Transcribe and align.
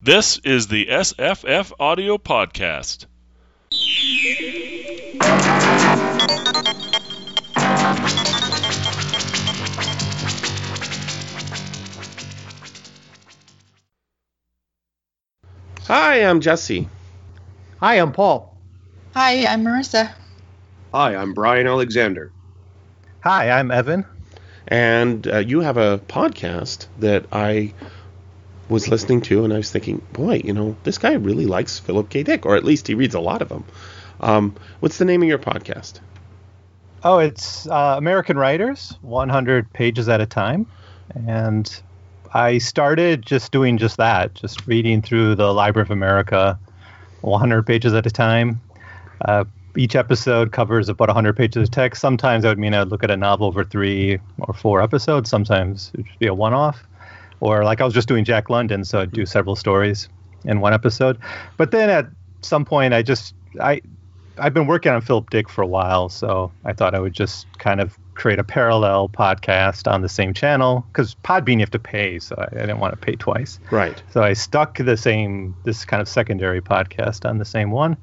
This 0.00 0.38
is 0.44 0.68
the 0.68 0.86
SFF 0.86 1.72
Audio 1.80 2.18
Podcast. 2.18 3.06
Hi, 15.88 16.22
I'm 16.22 16.40
Jesse. 16.42 16.88
Hi, 17.80 17.94
I'm 17.96 18.12
Paul. 18.12 18.56
Hi, 19.14 19.46
I'm 19.46 19.64
Marissa. 19.64 20.12
Hi, 20.94 21.16
I'm 21.16 21.34
Bryan 21.34 21.66
Alexander. 21.66 22.30
Hi, 23.24 23.50
I'm 23.50 23.72
Evan. 23.72 24.06
And 24.68 25.26
uh, 25.26 25.38
you 25.38 25.58
have 25.62 25.76
a 25.76 25.98
podcast 25.98 26.86
that 27.00 27.24
I 27.32 27.74
was 28.68 28.88
listening 28.88 29.20
to, 29.22 29.44
and 29.44 29.52
I 29.52 29.56
was 29.56 29.70
thinking, 29.70 30.04
boy, 30.12 30.42
you 30.44 30.52
know, 30.52 30.76
this 30.84 30.98
guy 30.98 31.14
really 31.14 31.46
likes 31.46 31.78
Philip 31.78 32.10
K. 32.10 32.22
Dick, 32.22 32.44
or 32.44 32.56
at 32.56 32.64
least 32.64 32.86
he 32.86 32.94
reads 32.94 33.14
a 33.14 33.20
lot 33.20 33.42
of 33.42 33.48
them. 33.48 33.64
Um, 34.20 34.54
what's 34.80 34.98
the 34.98 35.04
name 35.04 35.22
of 35.22 35.28
your 35.28 35.38
podcast? 35.38 36.00
Oh, 37.04 37.18
it's 37.18 37.66
uh, 37.68 37.94
American 37.96 38.36
Writers, 38.36 38.96
100 39.02 39.72
pages 39.72 40.08
at 40.08 40.20
a 40.20 40.26
time. 40.26 40.66
And 41.26 41.82
I 42.34 42.58
started 42.58 43.24
just 43.24 43.52
doing 43.52 43.78
just 43.78 43.96
that, 43.96 44.34
just 44.34 44.66
reading 44.66 45.00
through 45.00 45.36
the 45.36 45.54
Library 45.54 45.86
of 45.86 45.90
America 45.90 46.58
100 47.20 47.66
pages 47.66 47.94
at 47.94 48.06
a 48.06 48.10
time. 48.10 48.60
Uh, 49.24 49.44
each 49.76 49.94
episode 49.94 50.52
covers 50.52 50.88
about 50.88 51.08
100 51.08 51.36
pages 51.36 51.62
of 51.62 51.70
text. 51.70 52.00
Sometimes 52.00 52.42
that 52.42 52.50
would 52.50 52.58
mean 52.58 52.74
I'd 52.74 52.88
look 52.88 53.04
at 53.04 53.10
a 53.10 53.16
novel 53.16 53.46
over 53.46 53.64
three 53.64 54.18
or 54.40 54.52
four 54.52 54.82
episodes. 54.82 55.30
Sometimes 55.30 55.90
it 55.94 55.98
would 55.98 56.18
be 56.18 56.26
a 56.26 56.34
one 56.34 56.54
off. 56.54 56.84
Or 57.40 57.64
like 57.64 57.80
I 57.80 57.84
was 57.84 57.94
just 57.94 58.08
doing 58.08 58.24
Jack 58.24 58.50
London, 58.50 58.84
so 58.84 59.00
I'd 59.00 59.12
do 59.12 59.22
mm-hmm. 59.22 59.26
several 59.26 59.56
stories 59.56 60.08
in 60.44 60.60
one 60.60 60.72
episode. 60.72 61.18
But 61.56 61.70
then 61.70 61.90
at 61.90 62.06
some 62.42 62.64
point, 62.64 62.94
I 62.94 63.02
just, 63.02 63.34
I, 63.60 63.80
I've 64.38 64.54
been 64.54 64.66
working 64.66 64.92
on 64.92 65.00
Philip 65.00 65.30
Dick 65.30 65.48
for 65.48 65.62
a 65.62 65.66
while, 65.66 66.08
so 66.08 66.52
I 66.64 66.72
thought 66.72 66.94
I 66.94 67.00
would 67.00 67.12
just 67.12 67.46
kind 67.58 67.80
of 67.80 67.98
create 68.14 68.38
a 68.38 68.44
parallel 68.44 69.08
podcast 69.08 69.90
on 69.90 70.02
the 70.02 70.08
same 70.08 70.34
channel 70.34 70.84
because 70.92 71.14
Podbean 71.24 71.54
you 71.54 71.60
have 71.60 71.70
to 71.70 71.78
pay, 71.78 72.18
so 72.18 72.34
I, 72.36 72.56
I 72.56 72.60
didn't 72.60 72.80
want 72.80 72.92
to 72.92 72.98
pay 72.98 73.14
twice. 73.14 73.58
Right. 73.70 74.02
So 74.10 74.22
I 74.22 74.32
stuck 74.32 74.78
the 74.78 74.96
same 74.96 75.54
this 75.64 75.84
kind 75.84 76.02
of 76.02 76.08
secondary 76.08 76.60
podcast 76.60 77.28
on 77.28 77.38
the 77.38 77.44
same 77.44 77.70
one, 77.70 77.96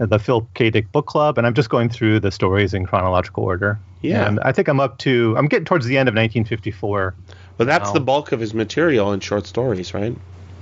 uh, 0.00 0.06
the 0.06 0.18
Phil 0.18 0.46
K. 0.54 0.70
Dick 0.70 0.92
Book 0.92 1.06
Club, 1.06 1.38
and 1.38 1.46
I'm 1.46 1.54
just 1.54 1.70
going 1.70 1.88
through 1.88 2.20
the 2.20 2.30
stories 2.30 2.74
in 2.74 2.86
chronological 2.86 3.42
order. 3.42 3.78
Yeah. 4.02 4.28
And 4.28 4.38
I 4.40 4.52
think 4.52 4.68
I'm 4.68 4.80
up 4.80 4.98
to 4.98 5.34
I'm 5.36 5.46
getting 5.46 5.64
towards 5.64 5.86
the 5.86 5.96
end 5.96 6.08
of 6.08 6.12
1954. 6.12 7.14
But 7.56 7.66
that's 7.66 7.88
Wow. 7.90 7.94
the 7.94 8.00
bulk 8.00 8.32
of 8.32 8.40
his 8.40 8.52
material 8.54 9.12
in 9.12 9.20
short 9.20 9.46
stories, 9.46 9.94
right? 9.94 10.16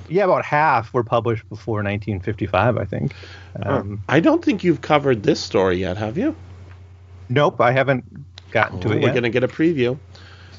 Yeah, 0.08 0.24
about 0.24 0.44
half 0.44 0.92
were 0.92 1.04
published 1.04 1.48
before 1.48 1.76
1955, 1.82 2.76
I 2.76 2.84
think. 2.84 3.14
Um, 3.62 4.02
I 4.08 4.20
don't 4.20 4.44
think 4.44 4.62
you've 4.62 4.80
covered 4.82 5.22
this 5.22 5.40
story 5.40 5.78
yet, 5.78 5.96
have 5.96 6.18
you? 6.18 6.34
Nope, 7.28 7.60
I 7.60 7.72
haven't 7.72 8.04
gotten 8.50 8.80
to 8.80 8.88
Oh, 8.88 8.92
it 8.92 8.96
we're 8.96 9.06
yet. 9.06 9.12
going 9.12 9.22
to 9.22 9.30
get 9.30 9.42
a 9.44 9.48
preview. 9.48 9.98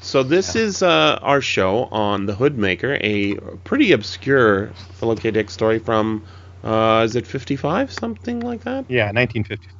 So 0.00 0.22
this 0.22 0.56
is 0.56 0.82
uh, 0.82 1.18
our 1.22 1.40
show 1.40 1.84
on 1.84 2.26
The 2.26 2.34
Hoodmaker, 2.34 2.98
a 3.00 3.36
pretty 3.58 3.92
obscure 3.92 4.68
Philip 4.94 5.20
K. 5.20 5.30
Dick 5.30 5.50
story 5.50 5.78
from, 5.78 6.24
uh, 6.64 7.02
is 7.04 7.14
it 7.16 7.26
55, 7.26 7.92
something 7.92 8.40
like 8.40 8.64
that? 8.64 8.84
Yeah, 8.90 9.12
1955. 9.12 9.70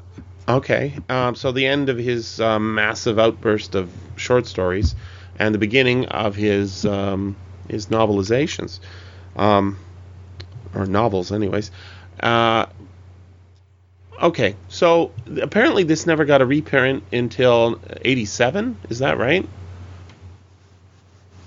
Okay. 0.47 0.95
Um, 1.09 1.35
so 1.35 1.53
the 1.53 1.67
end 1.67 1.89
of 1.89 1.99
his 1.99 2.41
um, 2.41 2.75
massive 2.75 3.19
outburst 3.19 3.75
of 3.75 3.91
short 4.17 4.47
stories, 4.47 4.95
and 5.39 5.55
the 5.55 5.59
beginning 5.59 6.07
of 6.07 6.35
his 6.35 6.85
um, 6.85 7.37
his 7.69 7.87
novelizations, 7.87 8.81
um, 9.37 9.79
or 10.75 10.87
novels, 10.87 11.33
anyways. 11.33 11.71
Uh, 12.21 12.67
okay. 14.23 14.57
So 14.69 15.13
apparently 15.41 15.83
this 15.85 16.07
never 16.07 16.25
got 16.25 16.43
a 16.43 16.47
reprint 16.47 17.05
until 17.13 17.81
'87. 18.03 18.77
Is 18.91 19.01
that 19.01 19.19
right? 19.19 19.49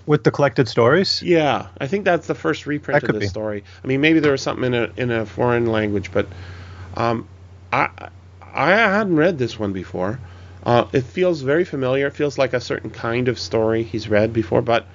With 0.06 0.23
the 0.23 0.31
collected 0.31 0.69
stories? 0.69 1.22
Yeah, 1.22 1.67
I 1.79 1.88
think 1.88 2.06
that's 2.06 2.28
the 2.28 2.35
first 2.35 2.66
reprint 2.66 3.01
That 3.01 3.09
of 3.09 3.16
this 3.16 3.25
be. 3.25 3.28
story. 3.29 3.63
I 3.84 3.88
mean, 3.88 4.00
maybe 4.00 4.19
there 4.22 4.31
was 4.31 4.41
something 4.41 4.66
in 4.66 4.73
a 4.73 4.91
in 4.95 5.11
a 5.11 5.25
foreign 5.25 5.66
language, 5.66 6.11
but 6.13 6.28
um, 6.95 7.28
I 7.73 7.90
I 8.41 8.69
hadn't 8.72 9.17
read 9.17 9.38
this 9.38 9.59
one 9.59 9.73
before. 9.73 10.19
Uh, 10.67 10.85
it 10.91 11.05
feels 11.05 11.41
very 11.41 11.63
familiar. 11.63 12.07
It 12.07 12.13
feels 12.13 12.38
like 12.38 12.51
a 12.51 12.59
certain 12.59 12.89
kind 12.89 13.29
of 13.29 13.39
story 13.39 13.83
he's 13.83 14.09
read 14.09 14.33
before. 14.33 14.61
But 14.61 14.85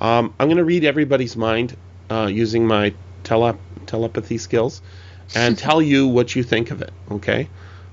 um, 0.00 0.32
I'm 0.40 0.48
going 0.48 0.56
to 0.56 0.64
read 0.64 0.84
everybody's 0.84 1.36
mind 1.36 1.76
uh, 2.10 2.30
using 2.32 2.66
my 2.66 2.94
tele- 3.24 3.58
telepathy 3.84 4.38
skills 4.38 4.80
and 5.34 5.58
tell 5.66 5.82
you 5.82 6.08
what 6.08 6.34
you 6.34 6.42
think 6.42 6.70
of 6.70 6.80
it. 6.80 6.92
Okay. 7.10 7.50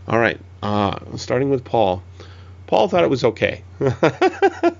All 0.07 0.17
right. 0.17 0.39
Uh, 0.63 1.17
starting 1.17 1.49
with 1.49 1.65
Paul. 1.65 2.01
Paul 2.67 2.87
thought 2.87 3.03
it 3.03 3.09
was 3.09 3.25
okay. 3.25 3.63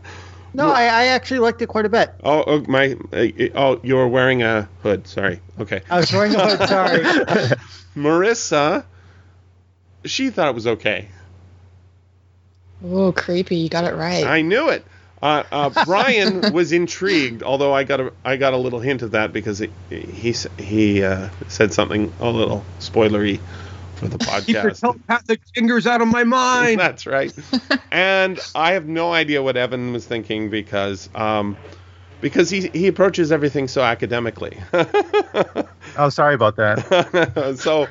No, 0.55 0.69
I, 0.69 0.83
I 0.83 1.05
actually 1.07 1.39
liked 1.39 1.61
it 1.61 1.67
quite 1.67 1.85
a 1.85 1.89
bit. 1.89 2.13
Oh, 2.23 2.41
oh 2.47 2.65
my! 2.69 2.95
Uh, 3.11 3.27
oh, 3.55 3.81
you 3.83 3.95
were 3.95 4.07
wearing 4.07 4.41
a 4.41 4.69
hood. 4.83 5.05
Sorry. 5.05 5.41
Okay. 5.59 5.81
I 5.89 5.97
was 5.97 6.13
wearing 6.13 6.33
a 6.33 6.47
hood, 6.47 6.69
sorry. 6.69 7.03
Marissa, 7.93 8.85
she 10.05 10.29
thought 10.29 10.47
it 10.47 10.55
was 10.55 10.65
okay. 10.65 11.09
Oh, 12.83 13.11
creepy. 13.11 13.57
You 13.57 13.69
got 13.69 13.85
it 13.85 13.95
right. 13.95 14.25
I 14.25 14.41
knew 14.41 14.69
it. 14.69 14.85
Uh, 15.21 15.43
uh, 15.51 15.69
Bryan 15.85 16.53
was 16.53 16.71
intrigued, 16.71 17.41
although 17.41 17.73
I 17.73 17.83
got 17.83 17.99
a 17.99 18.11
I 18.23 18.37
got 18.37 18.53
a 18.53 18.57
little 18.57 18.79
hint 18.79 19.01
of 19.01 19.11
that 19.11 19.33
because 19.33 19.59
he 19.59 19.69
he 19.89 20.35
he 20.57 21.03
uh, 21.03 21.29
said 21.47 21.73
something 21.73 22.13
a 22.19 22.29
little 22.29 22.63
spoilery 22.79 23.39
for 23.95 24.07
the 24.07 24.17
podcast. 24.19 24.45
Keep 24.45 24.55
your 24.55 24.63
podcast. 24.63 24.79
telepathic 24.81 25.41
fingers 25.53 25.87
out 25.87 26.01
of 26.01 26.07
my 26.09 26.23
mind. 26.23 26.79
That's 26.79 27.05
right. 27.05 27.33
and 27.91 28.39
I 28.53 28.73
have 28.73 28.87
no 28.87 29.13
idea 29.13 29.41
what 29.41 29.57
Evan 29.57 29.93
was 29.93 30.05
thinking 30.05 30.49
because 30.49 31.09
um, 31.15 31.57
because 32.21 32.49
he 32.49 32.67
he 32.73 32.87
approaches 32.87 33.31
everything 33.31 33.67
so 33.67 33.81
academically. 33.81 34.57
oh, 35.97 36.09
sorry 36.09 36.35
about 36.35 36.57
that. 36.57 37.55
so, 37.57 37.87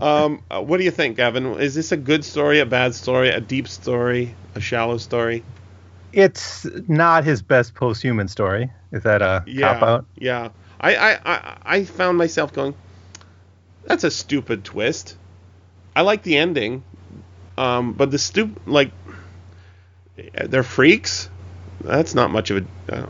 um, 0.00 0.42
uh, 0.50 0.62
what 0.62 0.78
do 0.78 0.84
you 0.84 0.90
think, 0.90 1.18
Evan? 1.18 1.46
Is 1.60 1.74
this 1.74 1.92
a 1.92 1.96
good 1.96 2.24
story, 2.24 2.60
a 2.60 2.66
bad 2.66 2.94
story, 2.94 3.30
a 3.30 3.40
deep 3.40 3.68
story, 3.68 4.34
a 4.54 4.60
shallow 4.60 4.98
story? 4.98 5.44
It's 6.12 6.66
not 6.88 7.24
his 7.24 7.42
best 7.42 7.74
post-human 7.74 8.28
story. 8.28 8.70
Is 8.92 9.02
that 9.04 9.22
a 9.22 9.44
Yeah, 9.46 9.74
cop 9.78 9.82
out? 9.82 10.06
yeah. 10.18 10.48
I, 10.80 10.96
I, 10.96 11.18
I, 11.24 11.56
I 11.64 11.84
found 11.84 12.18
myself 12.18 12.52
going, 12.52 12.74
that's 13.86 14.04
a 14.04 14.10
stupid 14.10 14.64
twist. 14.64 15.16
I 15.94 16.02
like 16.02 16.22
the 16.22 16.36
ending, 16.36 16.82
um, 17.58 17.92
but 17.92 18.10
the 18.10 18.16
stup 18.16 18.50
like 18.66 18.90
they're 20.44 20.62
freaks. 20.62 21.28
That's 21.82 22.14
not 22.14 22.30
much 22.30 22.50
of 22.50 22.66
a. 22.88 22.94
Uh, 22.94 23.06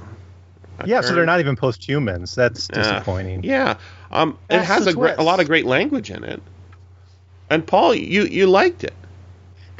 a 0.78 0.88
Yeah, 0.88 1.00
so 1.00 1.14
they're 1.14 1.26
not 1.26 1.40
even 1.40 1.56
post-humans. 1.56 2.34
That's 2.34 2.68
Uh, 2.68 2.74
disappointing. 2.74 3.44
Yeah, 3.44 3.76
um, 4.10 4.36
it 4.48 4.62
has 4.62 4.86
a, 4.86 4.92
gre- 4.92 5.08
a 5.18 5.22
lot 5.22 5.40
of 5.40 5.46
great 5.46 5.66
language 5.66 6.10
in 6.10 6.24
it. 6.24 6.40
And 7.50 7.66
Paul, 7.66 7.94
you 7.94 8.22
you 8.22 8.46
liked 8.46 8.84
it. 8.84 8.94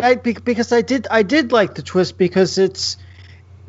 I, 0.03 0.15
because 0.17 0.73
I 0.73 0.83
did 0.83 1.07
I 1.11 1.23
did 1.23 1.53
like 1.53 1.75
the 1.75 1.83
twist 1.83 2.19
because 2.19 2.59
it's 2.59 2.97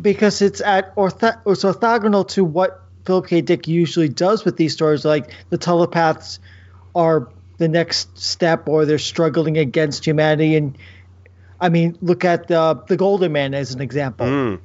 because 0.01 0.41
it's 0.41 0.59
at 0.59 0.95
ortho, 0.95 1.37
it's 1.45 1.63
orthogonal 1.63 2.27
to 2.29 2.43
what 2.43 2.81
Philip 3.05 3.27
K. 3.27 3.41
Dick 3.41 3.67
usually 3.67 4.09
does 4.09 4.43
with 4.43 4.57
these 4.57 4.73
stories. 4.73 5.05
Like 5.05 5.31
the 5.49 5.57
telepaths 5.57 6.39
are 6.95 7.29
the 7.57 7.67
next 7.67 8.17
step, 8.17 8.67
or 8.67 8.85
they're 8.85 8.97
struggling 8.97 9.57
against 9.57 10.05
humanity. 10.05 10.55
And 10.55 10.77
I 11.59 11.69
mean, 11.69 11.97
look 12.01 12.25
at 12.25 12.47
the 12.47 12.81
the 12.87 12.97
Golden 12.97 13.31
Man 13.31 13.53
as 13.53 13.73
an 13.73 13.81
example. 13.81 14.25
Mm. 14.25 14.59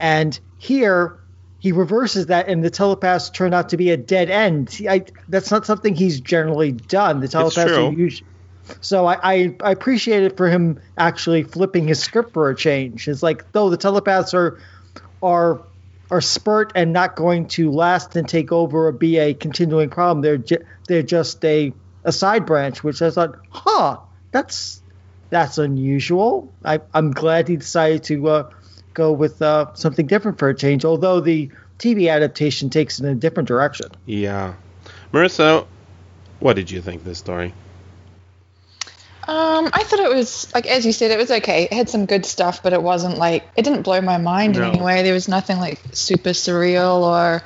And 0.00 0.38
here 0.58 1.20
he 1.60 1.70
reverses 1.70 2.26
that, 2.26 2.48
and 2.48 2.64
the 2.64 2.70
telepaths 2.70 3.30
turn 3.30 3.54
out 3.54 3.68
to 3.68 3.76
be 3.76 3.90
a 3.90 3.96
dead 3.96 4.30
end. 4.30 4.80
I, 4.88 5.04
that's 5.28 5.50
not 5.50 5.64
something 5.64 5.94
he's 5.94 6.20
generally 6.20 6.72
done. 6.72 7.20
The 7.20 7.28
telepaths 7.28 7.70
are 7.70 7.92
usually. 7.92 8.28
So 8.80 9.06
I, 9.06 9.18
I, 9.22 9.56
I 9.62 9.70
appreciate 9.70 10.22
it 10.22 10.36
for 10.36 10.48
him 10.48 10.80
actually 10.96 11.42
flipping 11.42 11.88
his 11.88 12.00
script 12.00 12.32
for 12.32 12.50
a 12.50 12.56
change. 12.56 13.08
It's 13.08 13.22
like 13.22 13.52
though 13.52 13.70
the 13.70 13.76
telepaths 13.76 14.34
are 14.34 14.58
are 15.22 15.62
are 16.10 16.20
spurt 16.20 16.72
and 16.74 16.92
not 16.92 17.16
going 17.16 17.48
to 17.48 17.70
last 17.70 18.14
and 18.16 18.28
take 18.28 18.52
over 18.52 18.86
or 18.88 18.92
be 18.92 19.18
a 19.18 19.34
continuing 19.34 19.90
problem. 19.90 20.22
They're 20.22 20.38
ju- 20.38 20.64
they're 20.86 21.02
just 21.02 21.44
a 21.44 21.72
a 22.04 22.12
side 22.12 22.46
branch, 22.46 22.84
which 22.84 23.00
I 23.00 23.10
thought, 23.10 23.38
huh, 23.50 23.98
that's 24.30 24.82
that's 25.30 25.58
unusual. 25.58 26.52
I, 26.64 26.80
I'm 26.92 27.10
glad 27.10 27.48
he 27.48 27.56
decided 27.56 28.04
to 28.04 28.28
uh, 28.28 28.50
go 28.92 29.12
with 29.12 29.42
uh, 29.42 29.74
something 29.74 30.06
different 30.06 30.38
for 30.38 30.48
a 30.48 30.54
change. 30.54 30.84
Although 30.84 31.20
the 31.20 31.50
TV 31.78 32.10
adaptation 32.10 32.70
takes 32.70 33.00
it 33.00 33.06
in 33.06 33.12
a 33.12 33.14
different 33.14 33.48
direction. 33.48 33.88
Yeah, 34.06 34.54
Marissa, 35.12 35.66
what 36.40 36.54
did 36.54 36.70
you 36.70 36.80
think 36.80 37.00
of 37.00 37.04
this 37.04 37.18
story? 37.18 37.52
Um, 39.26 39.70
I 39.72 39.84
thought 39.84 40.00
it 40.00 40.14
was 40.14 40.52
like 40.54 40.66
as 40.66 40.84
you 40.84 40.92
said, 40.92 41.10
it 41.10 41.18
was 41.18 41.30
okay. 41.30 41.64
It 41.64 41.72
had 41.72 41.88
some 41.88 42.04
good 42.06 42.26
stuff, 42.26 42.62
but 42.62 42.72
it 42.72 42.82
wasn't 42.82 43.16
like 43.16 43.44
it 43.56 43.62
didn't 43.62 43.82
blow 43.82 44.00
my 44.00 44.18
mind 44.18 44.54
No. 44.56 44.62
in 44.64 44.74
any 44.74 44.82
way. 44.82 45.02
There 45.02 45.14
was 45.14 45.28
nothing 45.28 45.58
like 45.58 45.80
super 45.92 46.30
surreal 46.30 47.02
or 47.02 47.42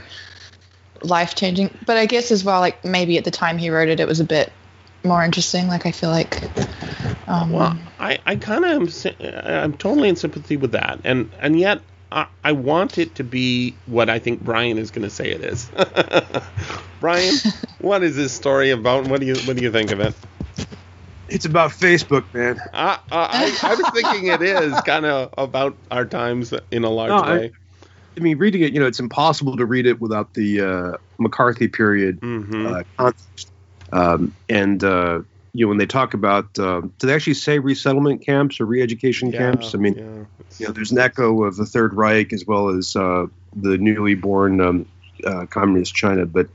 life 1.02 1.34
changing. 1.34 1.70
But 1.86 1.96
I 1.96 2.06
guess 2.06 2.30
as 2.32 2.42
well, 2.44 2.60
like 2.60 2.84
maybe 2.84 3.16
at 3.18 3.24
the 3.24 3.30
time 3.30 3.58
he 3.58 3.70
wrote 3.70 3.88
it, 3.88 4.00
it 4.00 4.08
was 4.08 4.18
a 4.20 4.24
bit 4.24 4.52
more 5.04 5.22
interesting. 5.22 5.68
Like 5.68 5.86
I 5.86 5.92
feel 5.92 6.10
like, 6.10 6.42
um, 7.28 7.52
Well, 7.52 7.78
I, 8.00 8.18
I 8.26 8.34
kind 8.36 8.64
of 8.64 8.70
am, 8.70 9.28
I'm 9.46 9.72
totally 9.74 10.08
in 10.08 10.16
sympathy 10.16 10.56
with 10.56 10.72
that, 10.72 10.98
and 11.04 11.30
and 11.40 11.58
yet 11.58 11.80
I, 12.10 12.26
I 12.42 12.52
want 12.52 12.98
it 12.98 13.14
to 13.16 13.24
be 13.24 13.74
what 13.86 14.10
I 14.10 14.18
think 14.18 14.40
Bryan 14.42 14.78
is 14.78 14.90
going 14.90 15.04
to 15.04 15.10
say 15.10 15.30
it 15.30 15.42
is. 15.44 15.70
Bryan, 17.00 17.34
what 17.80 18.02
is 18.02 18.16
this 18.16 18.32
story 18.32 18.70
about? 18.70 19.06
What 19.06 19.20
do 19.20 19.26
you 19.26 19.36
what 19.36 19.56
do 19.56 19.62
you 19.62 19.70
think 19.70 19.92
of 19.92 20.00
it? 20.00 20.14
It's 21.28 21.44
about 21.44 21.70
Facebook, 21.70 22.32
man. 22.32 22.58
I, 22.72 22.98
I, 23.10 23.58
I 23.62 23.74
was 23.74 23.90
thinking 23.90 24.30
it 24.30 24.42
is 24.42 24.80
kind 24.82 25.04
of 25.06 25.32
about 25.36 25.76
our 25.90 26.04
times 26.04 26.52
in 26.70 26.84
a 26.84 26.90
large 26.90 27.12
No, 27.12 27.22
way. 27.22 27.52
I 28.16 28.20
mean, 28.20 28.38
reading 28.38 28.62
it, 28.62 28.72
you 28.72 28.80
know, 28.80 28.86
it's 28.86 29.00
impossible 29.00 29.56
to 29.56 29.66
read 29.66 29.86
it 29.86 30.00
without 30.00 30.34
the 30.34 30.60
uh, 30.60 30.96
McCarthy 31.18 31.68
period 31.68 32.18
hmm 32.20 32.66
uh, 32.66 32.82
context. 32.96 33.52
Um, 33.92 34.34
and 34.48 34.82
uh, 34.82 35.20
you 35.52 35.64
know, 35.64 35.68
when 35.68 35.78
they 35.78 35.86
talk 35.86 36.14
about, 36.14 36.58
uh, 36.58 36.82
do 36.98 37.06
they 37.06 37.14
actually 37.14 37.34
say 37.34 37.58
resettlement 37.58 38.24
camps 38.24 38.60
or 38.60 38.66
re-education 38.66 39.32
camps? 39.32 39.74
I 39.74 39.78
mean, 39.78 39.94
yeah, 39.94 40.44
you 40.58 40.66
know, 40.66 40.72
there's 40.72 40.92
an 40.92 40.98
echo 40.98 41.44
of 41.44 41.56
the 41.56 41.66
Third 41.66 41.94
Reich 41.94 42.32
as 42.32 42.44
well 42.46 42.68
as 42.68 42.94
uh, 42.96 43.26
the 43.56 43.78
newly 43.78 44.14
born 44.14 44.60
um, 44.60 44.86
uh, 45.24 45.46
communist 45.46 45.94
China. 45.94 46.26
But 46.26 46.48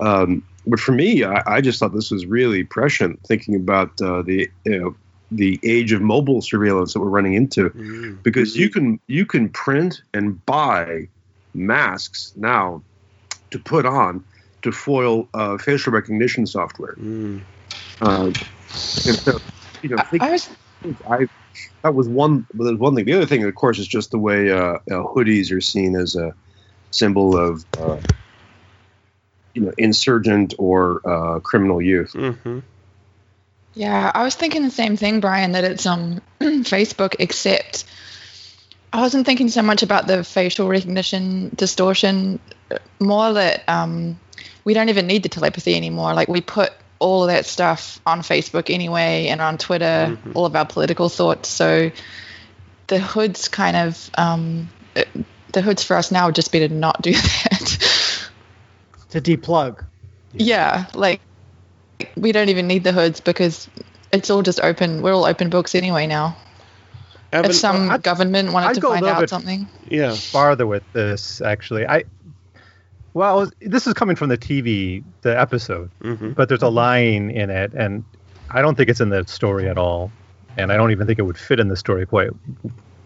um, 0.00 0.42
but 0.66 0.80
for 0.80 0.92
me, 0.92 1.24
I, 1.24 1.42
I 1.46 1.60
just 1.60 1.78
thought 1.78 1.94
this 1.94 2.10
was 2.10 2.26
really 2.26 2.64
prescient, 2.64 3.20
thinking 3.26 3.54
about 3.54 4.00
uh, 4.00 4.22
the 4.22 4.50
you 4.64 4.78
know 4.78 4.96
the 5.30 5.58
age 5.62 5.92
of 5.92 6.00
mobile 6.00 6.40
surveillance 6.40 6.92
that 6.92 7.00
we're 7.00 7.08
running 7.08 7.34
into, 7.34 7.70
Mm. 7.70 8.22
because 8.22 8.56
you 8.56 8.70
can 8.70 9.00
you 9.06 9.26
can 9.26 9.48
print 9.48 10.02
and 10.14 10.44
buy 10.46 11.08
masks 11.54 12.32
now 12.36 12.82
to 13.50 13.58
put 13.58 13.86
on 13.86 14.24
to 14.62 14.72
foil 14.72 15.28
uh, 15.34 15.58
facial 15.58 15.92
recognition 15.92 16.46
software. 16.46 16.94
Mm. 16.94 17.40
Uh, 18.00 18.26
and 18.26 18.36
so, 19.16 19.38
you 19.82 19.90
know, 19.90 19.96
think, 20.10 20.22
I 20.22 20.30
was 20.32 20.48
I 21.08 21.28
that 21.82 21.94
was 21.94 22.08
one 22.08 22.46
well, 22.54 22.66
there's 22.66 22.78
one 22.78 22.94
thing. 22.94 23.04
The 23.04 23.14
other 23.14 23.26
thing, 23.26 23.44
of 23.44 23.54
course, 23.54 23.78
is 23.78 23.86
just 23.86 24.10
the 24.10 24.18
way 24.18 24.50
uh, 24.50 24.74
uh, 24.74 24.78
hoodies 24.90 25.52
are 25.52 25.60
seen 25.60 25.96
as 25.96 26.16
a 26.16 26.34
symbol 26.90 27.36
of 27.36 27.64
uh, 27.78 27.98
you 29.56 29.62
know 29.62 29.72
insurgent 29.78 30.54
or 30.58 31.00
uh, 31.08 31.40
criminal 31.40 31.80
youth. 31.80 32.12
hmm 32.12 32.60
Yeah, 33.74 34.10
I 34.14 34.22
was 34.22 34.34
thinking 34.34 34.62
the 34.62 34.70
same 34.70 34.96
thing, 34.96 35.20
Bryan, 35.20 35.52
that 35.52 35.64
it's 35.64 35.86
um 35.86 36.20
Facebook, 36.40 37.16
except 37.18 37.84
I 38.92 39.00
wasn't 39.00 39.26
thinking 39.26 39.48
so 39.48 39.62
much 39.62 39.82
about 39.82 40.06
the 40.06 40.22
facial 40.24 40.68
recognition 40.68 41.50
distortion, 41.54 42.38
more 43.00 43.32
that 43.32 43.64
um 43.68 44.20
we 44.64 44.74
don't 44.74 44.88
even 44.90 45.06
need 45.06 45.22
the 45.22 45.28
telepathy 45.28 45.74
anymore. 45.74 46.14
Like 46.14 46.28
we 46.28 46.40
put 46.40 46.72
all 46.98 47.24
of 47.24 47.28
that 47.28 47.46
stuff 47.46 48.00
on 48.06 48.20
Facebook 48.22 48.72
anyway 48.72 49.26
and 49.28 49.40
on 49.40 49.58
Twitter, 49.58 50.16
Mhm. 50.24 50.32
all 50.34 50.46
of 50.46 50.56
our 50.56 50.66
political 50.66 51.08
thoughts. 51.08 51.48
So 51.48 51.90
the 52.88 52.98
hoods 52.98 53.48
kind 53.48 53.76
of 53.76 54.10
um 54.18 54.68
uh, 54.96 55.02
the 55.52 55.62
hoods 55.62 55.82
for 55.82 55.96
us 55.96 56.10
now 56.10 56.26
would 56.26 56.34
just 56.34 56.52
be 56.52 56.60
to 56.60 56.68
not 56.68 57.00
do 57.02 57.12
that. 57.28 57.95
To 59.10 59.20
deplug. 59.20 59.84
Yeah, 60.32 60.86
like 60.94 61.20
we 62.16 62.32
don't 62.32 62.48
even 62.48 62.66
need 62.66 62.84
the 62.84 62.92
hoods 62.92 63.20
because 63.20 63.68
it's 64.12 64.30
all 64.30 64.42
just 64.42 64.60
open. 64.60 65.02
We're 65.02 65.14
all 65.14 65.24
open 65.24 65.48
books 65.50 65.74
anyway 65.74 66.06
now. 66.06 66.36
Evan, 67.32 67.50
if 67.50 67.56
some 67.56 67.90
I'd- 67.90 68.02
government 68.02 68.52
wanted 68.52 68.68
I'd 68.68 68.74
to 68.76 68.80
find 68.82 69.06
out 69.06 69.20
bit- 69.20 69.30
something, 69.30 69.66
yeah, 69.88 70.14
farther 70.14 70.66
with 70.66 70.82
this 70.92 71.40
actually. 71.40 71.86
I 71.86 72.04
well, 73.14 73.50
this 73.60 73.86
is 73.86 73.94
coming 73.94 74.14
from 74.14 74.28
the 74.28 74.36
TV, 74.36 75.02
the 75.22 75.38
episode, 75.38 75.90
hmm 76.02 76.32
but 76.32 76.48
there's 76.48 76.62
a 76.62 76.68
line 76.68 77.30
in 77.30 77.48
it, 77.50 77.72
and 77.74 78.04
I 78.50 78.60
don't 78.60 78.74
think 78.76 78.90
it's 78.90 79.00
in 79.00 79.08
the 79.08 79.24
story 79.26 79.68
at 79.68 79.78
all, 79.78 80.12
and 80.58 80.70
I 80.70 80.76
don't 80.76 80.90
even 80.90 81.06
think 81.06 81.18
it 81.18 81.22
would 81.22 81.38
fit 81.38 81.58
in 81.58 81.68
the 81.68 81.76
story 81.76 82.04
quite 82.06 82.30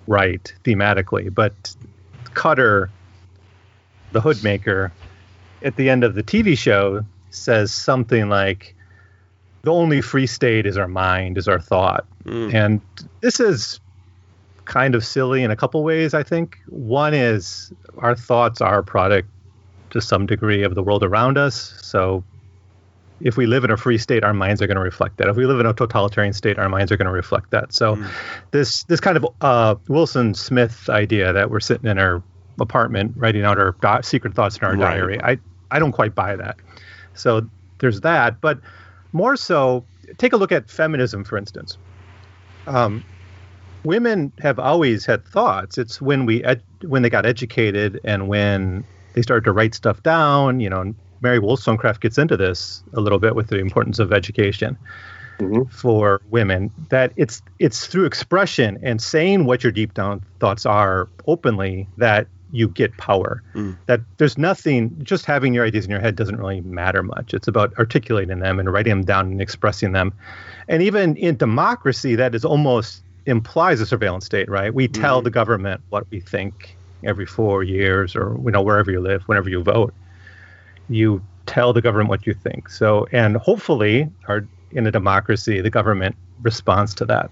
right 0.08 0.52
thematically. 0.64 1.32
But 1.32 1.74
Cutter, 2.34 2.90
the 4.12 4.20
hood 4.20 4.42
maker, 4.42 4.92
at 5.62 5.76
the 5.76 5.88
end 5.90 6.04
of 6.04 6.14
the 6.14 6.22
TV 6.22 6.56
show 6.56 7.04
says 7.30 7.72
something 7.72 8.28
like, 8.28 8.74
"The 9.62 9.72
only 9.72 10.00
free 10.00 10.26
state 10.26 10.66
is 10.66 10.76
our 10.76 10.88
mind, 10.88 11.38
is 11.38 11.48
our 11.48 11.60
thought." 11.60 12.06
Mm. 12.24 12.54
And 12.54 12.80
this 13.20 13.40
is 13.40 13.80
kind 14.64 14.94
of 14.94 15.04
silly 15.04 15.42
in 15.42 15.50
a 15.50 15.56
couple 15.56 15.82
ways, 15.82 16.14
I 16.14 16.22
think. 16.22 16.56
One 16.68 17.14
is 17.14 17.72
our 17.98 18.14
thoughts 18.14 18.60
are 18.60 18.78
a 18.78 18.84
product 18.84 19.28
to 19.90 20.00
some 20.00 20.26
degree 20.26 20.62
of 20.62 20.74
the 20.76 20.82
world 20.82 21.02
around 21.02 21.36
us. 21.36 21.74
So 21.82 22.22
if 23.20 23.36
we 23.36 23.46
live 23.46 23.64
in 23.64 23.70
a 23.70 23.76
free 23.76 23.98
state, 23.98 24.22
our 24.24 24.32
minds 24.32 24.62
are 24.62 24.66
going 24.68 24.76
to 24.76 24.82
reflect 24.82 25.16
that. 25.18 25.28
If 25.28 25.36
we 25.36 25.44
live 25.44 25.58
in 25.60 25.66
a 25.66 25.74
totalitarian 25.74 26.32
state, 26.32 26.58
our 26.58 26.68
minds 26.68 26.92
are 26.92 26.96
going 26.96 27.06
to 27.06 27.12
reflect 27.12 27.50
that. 27.50 27.72
So 27.74 27.96
Mm. 27.96 28.06
this 28.52 28.84
this 28.84 29.00
kind 29.00 29.16
of 29.16 29.26
uh, 29.40 29.74
Winston 29.88 30.34
Smith 30.34 30.88
idea 30.88 31.32
that 31.32 31.50
we're 31.50 31.60
sitting 31.60 31.90
in 31.90 31.98
our 31.98 32.22
apartment 32.60 33.12
writing 33.16 33.44
out 33.44 33.58
our 33.58 33.74
di- 33.80 34.00
secret 34.02 34.34
thoughts 34.34 34.56
in 34.58 34.64
our 34.64 34.72
Right. 34.76 34.80
diary, 34.80 35.20
I 35.22 35.38
I 35.70 35.78
don't 35.78 35.92
quite 35.92 36.14
buy 36.14 36.36
that. 36.36 36.56
So 37.14 37.48
there's 37.78 38.00
that, 38.02 38.40
but 38.40 38.60
more 39.12 39.36
so, 39.36 39.84
take 40.18 40.32
a 40.32 40.36
look 40.36 40.52
at 40.52 40.70
feminism, 40.70 41.24
for 41.24 41.36
instance. 41.36 41.76
Um, 42.66 43.02
women 43.84 44.32
have 44.40 44.58
always 44.58 45.06
had 45.06 45.24
thoughts. 45.26 45.78
It's 45.78 46.00
when 46.00 46.26
we 46.26 46.44
ed- 46.44 46.62
when 46.86 47.02
they 47.02 47.10
got 47.10 47.26
educated 47.26 48.00
and 48.04 48.28
when 48.28 48.84
they 49.14 49.22
started 49.22 49.44
to 49.44 49.52
write 49.52 49.74
stuff 49.74 50.02
down. 50.02 50.60
You 50.60 50.70
know, 50.70 50.80
and 50.80 50.94
Mary 51.20 51.38
Wollstonecraft 51.38 52.00
gets 52.00 52.18
into 52.18 52.36
this 52.36 52.82
a 52.94 53.00
little 53.00 53.18
bit 53.18 53.34
with 53.34 53.48
the 53.48 53.58
importance 53.58 53.98
of 53.98 54.12
education 54.12 54.76
Mhm. 55.38 55.70
for 55.70 56.20
women. 56.30 56.70
That 56.90 57.12
it's 57.16 57.42
it's 57.58 57.86
through 57.86 58.04
expression 58.04 58.78
and 58.82 59.00
saying 59.00 59.44
what 59.44 59.62
your 59.64 59.72
deep 59.72 59.94
down 59.94 60.22
thoughts 60.38 60.66
are 60.66 61.08
openly 61.26 61.88
that 61.96 62.26
you 62.52 62.68
get 62.68 62.96
power. 62.96 63.42
Mm. 63.54 63.78
That 63.86 64.00
there's 64.18 64.38
nothing. 64.38 64.94
Just 65.02 65.26
having 65.26 65.54
your 65.54 65.64
ideas 65.64 65.84
in 65.84 65.90
your 65.90 66.00
head 66.00 66.16
doesn't 66.16 66.36
really 66.36 66.60
matter 66.60 67.02
much. 67.02 67.34
It's 67.34 67.48
about 67.48 67.72
articulating 67.78 68.40
them 68.40 68.58
and 68.58 68.72
writing 68.72 68.90
them 68.90 69.04
down 69.04 69.30
and 69.32 69.40
expressing 69.40 69.92
them. 69.92 70.12
And 70.68 70.82
even 70.82 71.16
in 71.16 71.36
democracy, 71.36 72.14
that 72.16 72.34
is 72.34 72.44
almost 72.44 73.02
implies 73.26 73.80
a 73.80 73.86
surveillance 73.86 74.26
state, 74.26 74.48
right? 74.48 74.72
We 74.74 74.88
tell 74.88 75.20
Mhm. 75.20 75.24
the 75.24 75.30
government 75.30 75.82
what 75.90 76.06
we 76.10 76.20
think 76.20 76.78
every 77.04 77.26
four 77.26 77.62
years, 77.62 78.14
or 78.16 78.38
you 78.44 78.50
know 78.50 78.62
wherever 78.62 78.90
you 78.90 79.00
live, 79.00 79.22
whenever 79.26 79.48
you 79.48 79.62
vote, 79.62 79.94
you 80.88 81.22
tell 81.46 81.72
the 81.72 81.82
government 81.82 82.08
what 82.08 82.26
you 82.26 82.34
think. 82.34 82.68
So, 82.68 83.06
and 83.12 83.36
hopefully, 83.36 84.08
our 84.28 84.48
in 84.70 84.86
a 84.86 84.90
democracy, 84.90 85.60
the 85.60 85.70
government 85.70 86.16
responds 86.42 86.94
to 86.96 87.04
that. 87.06 87.30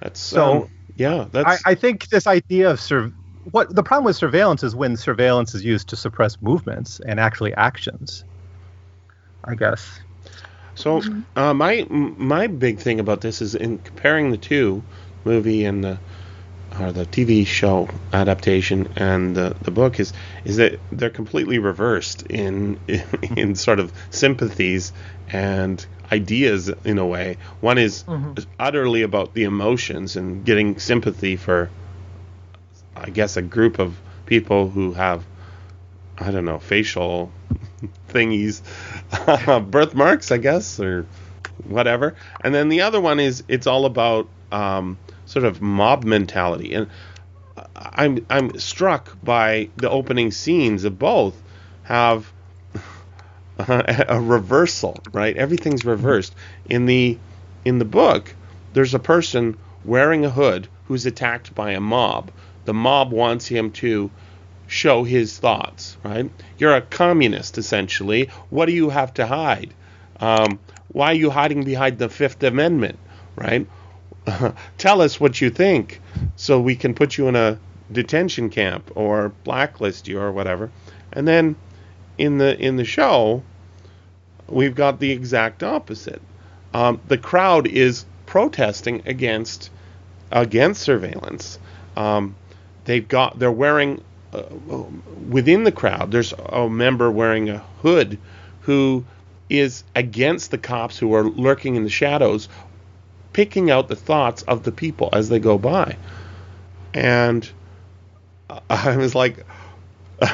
That's 0.00 0.20
So, 0.20 0.62
um, 0.62 0.68
yeah, 0.96 1.22
I, 1.22 1.26
that's 1.30 1.62
I 1.66 1.74
think 1.74 2.08
this 2.08 2.26
idea 2.26 2.70
of 2.70 2.80
sur- 2.80 3.12
what 3.44 3.74
the 3.74 3.82
problem 3.82 4.04
with 4.04 4.16
surveillance 4.16 4.62
is 4.62 4.74
when 4.74 4.96
surveillance 4.96 5.54
is 5.54 5.64
used 5.64 5.88
to 5.90 5.96
suppress 5.96 6.40
movements 6.40 7.00
and 7.00 7.20
actually 7.20 7.54
actions. 7.54 8.24
I 9.44 9.54
guess. 9.54 10.00
So 10.74 11.02
uh, 11.36 11.54
my 11.54 11.86
my 11.90 12.46
big 12.46 12.78
thing 12.78 13.00
about 13.00 13.20
this 13.20 13.42
is 13.42 13.54
in 13.54 13.78
comparing 13.78 14.30
the 14.30 14.38
two 14.38 14.82
movie 15.24 15.64
and 15.64 15.82
the 15.84 15.98
or 16.80 16.92
the 16.92 17.04
TV 17.06 17.44
show 17.44 17.88
adaptation 18.12 18.88
and 18.96 19.34
the, 19.34 19.56
the 19.62 19.70
book 19.70 19.98
is 20.00 20.12
is 20.44 20.56
that 20.56 20.80
they're 20.92 21.10
completely 21.10 21.58
reversed 21.58 22.22
in 22.24 22.78
in 23.36 23.54
sort 23.54 23.80
of 23.80 23.92
sympathies 24.10 24.92
and 25.32 25.84
ideas 26.12 26.68
in 26.84 26.98
a 26.98 27.06
way. 27.06 27.38
One 27.60 27.78
is 27.78 28.04
Mhm. 28.04 28.46
utterly 28.58 29.02
about 29.02 29.34
the 29.34 29.44
emotions 29.44 30.16
and 30.16 30.44
getting 30.44 30.78
sympathy 30.78 31.36
for 31.36 31.70
I 33.00 33.10
guess 33.10 33.36
a 33.36 33.42
group 33.42 33.78
of 33.78 33.98
people 34.26 34.68
who 34.68 34.92
have 34.92 35.24
I 36.18 36.30
don't 36.30 36.44
know 36.44 36.58
facial 36.58 37.32
thingies, 38.08 38.62
birthmarks, 39.70 40.30
I 40.30 40.38
guess, 40.38 40.78
or 40.78 41.06
whatever. 41.64 42.14
And 42.44 42.54
then 42.54 42.68
the 42.68 42.82
other 42.82 43.00
one 43.00 43.20
is 43.20 43.42
it's 43.48 43.66
all 43.66 43.86
about 43.86 44.28
um, 44.52 44.98
sort 45.24 45.44
of 45.44 45.62
mob 45.62 46.04
mentality, 46.04 46.74
and 46.74 46.88
I'm 47.76 48.26
I'm 48.28 48.58
struck 48.58 49.16
by 49.22 49.70
the 49.76 49.88
opening 49.90 50.30
scenes 50.30 50.84
of 50.84 50.98
both 50.98 51.40
have 51.84 52.30
a 53.58 54.20
reversal, 54.20 54.98
right? 55.12 55.36
Everything's 55.36 55.84
reversed 55.84 56.34
in 56.66 56.86
the 56.86 57.18
in 57.64 57.78
the 57.78 57.84
book. 57.84 58.34
There's 58.72 58.94
a 58.94 58.98
person 58.98 59.56
wearing 59.84 60.24
a 60.24 60.30
hood 60.30 60.68
who's 60.86 61.06
attacked 61.06 61.54
by 61.54 61.72
a 61.72 61.80
mob. 61.80 62.30
The 62.64 62.74
mob 62.74 63.12
wants 63.12 63.46
him 63.46 63.72
to 63.72 64.10
show 64.66 65.02
his 65.02 65.38
thoughts, 65.38 65.96
right? 66.04 66.30
You're 66.58 66.76
a 66.76 66.82
communist, 66.82 67.58
essentially. 67.58 68.30
What 68.50 68.66
do 68.66 68.72
you 68.72 68.90
have 68.90 69.12
to 69.14 69.26
hide? 69.26 69.74
Um, 70.20 70.60
why 70.88 71.12
are 71.12 71.14
you 71.14 71.30
hiding 71.30 71.64
behind 71.64 71.98
the 71.98 72.08
Fifth 72.08 72.42
Amendment, 72.42 72.98
right? 73.36 73.66
Tell 74.78 75.00
us 75.00 75.18
what 75.18 75.40
you 75.40 75.50
think 75.50 76.00
so 76.36 76.60
we 76.60 76.76
can 76.76 76.94
put 76.94 77.16
you 77.16 77.28
in 77.28 77.36
a 77.36 77.58
detention 77.90 78.50
camp 78.50 78.90
or 78.94 79.30
blacklist 79.44 80.08
you 80.08 80.20
or 80.20 80.30
whatever. 80.32 80.70
And 81.12 81.26
then 81.26 81.56
in 82.18 82.38
the 82.38 82.58
in 82.58 82.76
the 82.76 82.84
show, 82.84 83.42
we've 84.48 84.74
got 84.74 85.00
the 85.00 85.10
exact 85.10 85.62
opposite. 85.62 86.22
Um, 86.74 87.00
the 87.08 87.18
crowd 87.18 87.66
is 87.66 88.04
protesting 88.26 89.02
against 89.06 89.70
against 90.30 90.82
surveillance. 90.82 91.58
Um, 91.96 92.36
they've 92.84 93.06
got 93.06 93.38
they're 93.38 93.52
wearing 93.52 94.02
uh, 94.32 94.42
within 95.28 95.64
the 95.64 95.72
crowd. 95.72 96.10
There's 96.10 96.32
a 96.32 96.68
member 96.68 97.10
wearing 97.10 97.48
a 97.48 97.58
hood 97.82 98.18
who 98.62 99.04
is 99.48 99.82
against 99.96 100.50
the 100.50 100.58
cops 100.58 100.96
who 100.96 101.14
are 101.14 101.24
lurking 101.24 101.74
in 101.74 101.84
the 101.84 101.90
shadows, 101.90 102.48
picking 103.32 103.70
out 103.70 103.88
the 103.88 103.96
thoughts 103.96 104.42
of 104.42 104.62
the 104.62 104.72
people 104.72 105.08
as 105.12 105.28
they 105.28 105.40
go 105.40 105.58
by. 105.58 105.96
And 106.94 107.48
I 108.70 108.96
was 108.96 109.14
like, 109.14 109.44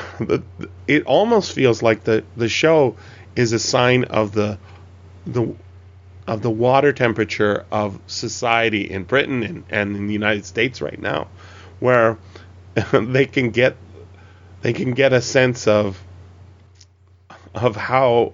it 0.86 1.04
almost 1.06 1.52
feels 1.52 1.82
like 1.82 2.04
the 2.04 2.24
the 2.36 2.48
show 2.48 2.96
is 3.34 3.52
a 3.52 3.58
sign 3.58 4.04
of 4.04 4.32
the 4.32 4.58
the 5.26 5.54
of 6.26 6.42
the 6.42 6.50
water 6.50 6.92
temperature 6.92 7.64
of 7.70 8.00
society 8.06 8.90
in 8.90 9.04
Britain 9.04 9.42
and, 9.42 9.64
and 9.70 9.96
in 9.96 10.06
the 10.06 10.12
United 10.12 10.44
States 10.44 10.82
right 10.82 11.00
now, 11.00 11.28
where 11.78 12.18
they 12.92 13.26
can 13.26 13.50
get 13.50 13.76
they 14.62 14.72
can 14.72 14.92
get 14.92 15.12
a 15.12 15.20
sense 15.20 15.66
of 15.66 16.02
of 17.54 17.76
how 17.76 18.32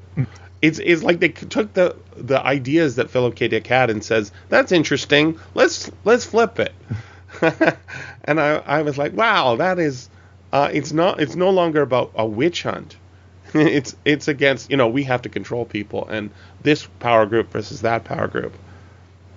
it's 0.61 0.79
it's 0.79 1.03
like 1.03 1.21
they 1.21 1.29
took 1.29 1.73
the 1.75 1.97
the 2.17 2.45
ideas 2.45 2.97
that 2.97 3.11
Philip 3.11 3.35
K. 3.35 3.49
Dick 3.49 3.67
had 3.67 3.91
and 3.91 4.03
says 4.03 4.33
that's 4.49 4.73
interesting. 4.73 5.39
Let's 5.55 5.91
let's 6.05 6.25
flip 6.25 6.59
it. 6.59 6.75
and 8.25 8.41
I 8.41 8.57
I 8.67 8.83
was 8.83 8.99
like, 8.99 9.13
wow, 9.13 9.57
that 9.57 9.79
is 9.79 10.09
uh, 10.53 10.71
it's 10.73 10.93
not 10.93 11.21
it's 11.21 11.37
no 11.37 11.51
longer 11.51 11.83
about 11.83 12.13
a 12.15 12.27
witch 12.27 12.63
hunt. 12.65 12.97
it's 13.55 13.97
it's 14.05 14.29
against 14.29 14.71
you 14.71 14.77
know 14.77 14.89
we 14.89 15.05
have 15.05 15.23
to 15.23 15.29
control 15.29 15.65
people 15.65 16.07
and 16.09 16.31
this 16.63 16.87
power 17.01 17.27
group 17.27 17.51
versus 17.51 17.83
that 17.83 18.05
power 18.05 18.29
group. 18.29 18.55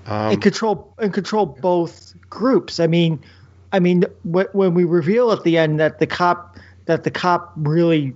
Um, 0.06 0.34
and 0.34 0.42
control 0.42 0.94
and 1.00 1.14
control 1.14 1.46
both 1.46 2.14
groups. 2.30 2.80
I 2.80 2.88
mean, 2.88 3.24
I 3.76 3.80
mean 3.80 4.06
when, 4.24 4.48
when 4.54 4.74
we 4.74 4.86
reveal 4.86 5.34
at 5.34 5.44
the 5.44 5.58
end 5.58 5.82
that 5.82 6.00
the 6.00 6.08
cop 6.08 6.58
that 6.86 7.04
the 7.04 7.12
cop 7.12 7.52
really 7.58 8.14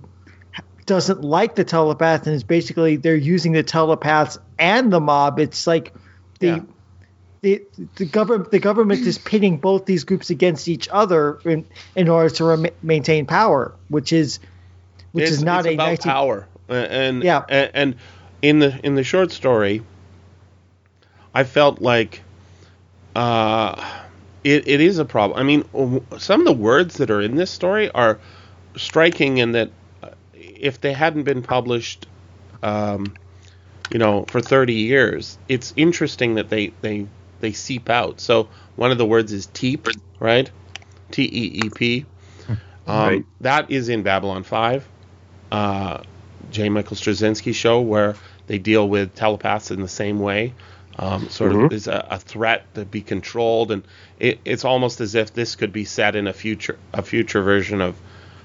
doesn't 0.86 1.22
like 1.22 1.54
the 1.54 1.64
telepath 1.64 2.26
and 2.26 2.34
is 2.34 2.44
basically 2.44 2.96
they're 2.96 3.14
using 3.14 3.52
the 3.52 3.62
telepaths 3.62 4.38
and 4.58 4.90
the 4.90 5.00
mob. 5.00 5.38
It's 5.38 5.66
like 5.66 5.92
the 6.38 6.46
Yeah. 6.46 6.60
the 7.42 7.62
the 7.96 8.06
government 8.06 8.50
the 8.50 8.58
government 8.58 9.06
is 9.06 9.18
pitting 9.18 9.58
both 9.58 9.84
these 9.84 10.04
groups 10.04 10.30
against 10.30 10.66
each 10.66 10.88
other 10.90 11.38
in 11.44 11.66
in 11.94 12.08
order 12.08 12.30
to 12.36 12.72
maintain 12.82 13.26
power, 13.26 13.74
which 13.88 14.14
is 14.14 14.40
which 15.12 15.24
it's, 15.24 15.32
is 15.32 15.44
not 15.44 15.66
it's 15.66 15.68
a 15.68 15.74
about 15.74 15.86
19 15.88 16.12
power 16.12 16.48
and 16.70 17.22
Yeah. 17.22 17.44
and, 17.50 17.70
and 17.74 17.94
in 18.40 18.58
the 18.60 18.80
in 18.82 18.94
the 18.94 19.04
short 19.04 19.30
story 19.32 19.82
i 21.34 21.44
felt 21.44 21.82
like 21.82 22.22
uh 23.14 23.74
it, 24.44 24.66
it 24.68 24.80
is 24.80 24.98
a 24.98 25.04
problem 25.04 25.38
i 25.38 25.42
mean 25.42 25.64
some 26.18 26.40
of 26.40 26.46
the 26.46 26.52
words 26.52 26.96
that 26.98 27.10
are 27.10 27.20
in 27.20 27.34
this 27.36 27.50
story 27.50 27.90
are 27.90 28.18
striking 28.76 29.38
in 29.38 29.52
that 29.52 29.70
uh, 30.02 30.10
if 30.34 30.80
they 30.80 30.92
hadn't 30.92 31.24
been 31.24 31.42
published 31.42 32.06
um 32.62 33.12
you 33.90 33.98
know 33.98 34.24
for 34.24 34.40
30 34.40 34.74
years 34.74 35.38
it's 35.48 35.72
interesting 35.76 36.34
that 36.34 36.48
they 36.48 36.68
they 36.80 37.06
they 37.40 37.52
seep 37.52 37.88
out 37.90 38.20
so 38.20 38.48
one 38.76 38.90
of 38.90 38.98
the 38.98 39.06
words 39.06 39.32
is 39.32 39.46
teep 39.46 39.86
right 40.18 40.50
t 41.10 41.24
e 41.24 41.60
e 41.64 41.70
p 41.70 42.06
um, 42.86 42.96
Right. 43.08 43.26
that 43.40 43.70
is 43.70 43.88
in 43.88 44.02
babylon 44.02 44.42
5 44.42 44.88
uh, 45.52 46.02
J. 46.50 46.68
Michael 46.68 46.96
Straczynski 46.96 47.54
show 47.54 47.80
where 47.80 48.14
they 48.46 48.58
deal 48.58 48.88
with 48.88 49.14
telepaths 49.14 49.70
in 49.70 49.80
the 49.80 49.88
same 49.88 50.18
way. 50.20 50.52
Um, 50.98 51.28
sort 51.28 51.52
of 51.52 51.58
Mhm. 51.58 51.72
is 51.72 51.86
a, 51.86 52.06
a 52.10 52.18
threat 52.18 52.74
to 52.74 52.84
be 52.84 53.00
controlled, 53.00 53.70
and 53.70 53.82
it, 54.18 54.40
it's 54.44 54.64
almost 54.64 55.00
as 55.00 55.14
if 55.14 55.32
this 55.32 55.54
could 55.56 55.72
be 55.72 55.84
set 55.84 56.16
in 56.16 56.26
a 56.26 56.32
future 56.32 56.78
a 56.92 57.02
future 57.02 57.42
version 57.42 57.80
of 57.80 57.94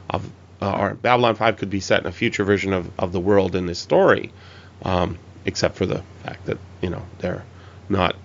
of 0.09 0.29
uh, 0.61 0.77
or 0.79 0.93
Babylon 0.93 1.35
5 1.35 1.57
could 1.57 1.69
be 1.69 1.79
set 1.81 2.01
in 2.01 2.07
a 2.07 2.11
future 2.11 2.43
version 2.45 2.71
of, 2.71 2.89
of 2.97 3.11
the 3.11 3.19
world 3.19 3.55
in 3.55 3.65
this 3.65 3.79
story, 3.79 4.31
um, 4.83 5.17
except 5.45 5.75
for 5.75 5.85
the 5.85 6.01
fact 6.23 6.45
that 6.45 6.57
you 6.81 6.89
know 6.89 7.01
they're 7.19 7.43
not 7.89 8.15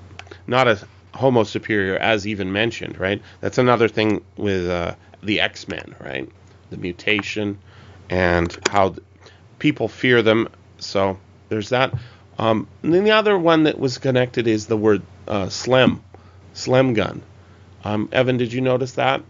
not 0.46 0.68
as 0.68 0.84
Homo 1.14 1.42
superior 1.42 1.96
as 1.96 2.26
even 2.26 2.52
mentioned, 2.52 2.98
right? 2.98 3.20
That's 3.40 3.58
another 3.58 3.88
thing 3.88 4.22
with 4.36 4.68
uh, 4.68 4.94
the 5.22 5.40
X 5.40 5.66
Men, 5.66 5.94
right? 5.98 6.28
The 6.70 6.76
mutation 6.76 7.58
and 8.10 8.56
how 8.70 8.90
th- 8.90 9.02
people 9.58 9.88
fear 9.88 10.22
them. 10.22 10.48
So 10.78 11.18
there's 11.48 11.70
that. 11.70 11.94
Um, 12.40 12.66
and 12.82 12.94
then 12.94 13.04
the 13.04 13.10
other 13.10 13.38
one 13.38 13.64
that 13.64 13.78
was 13.78 13.98
connected 13.98 14.46
is 14.48 14.66
the 14.66 14.76
word 14.76 15.02
uh, 15.28 15.50
slim, 15.50 16.02
slim 16.54 16.94
gun. 16.94 17.20
Um, 17.84 18.08
Evan, 18.12 18.38
did 18.38 18.50
you 18.52 18.62
notice 18.62 18.92
that 18.92 19.22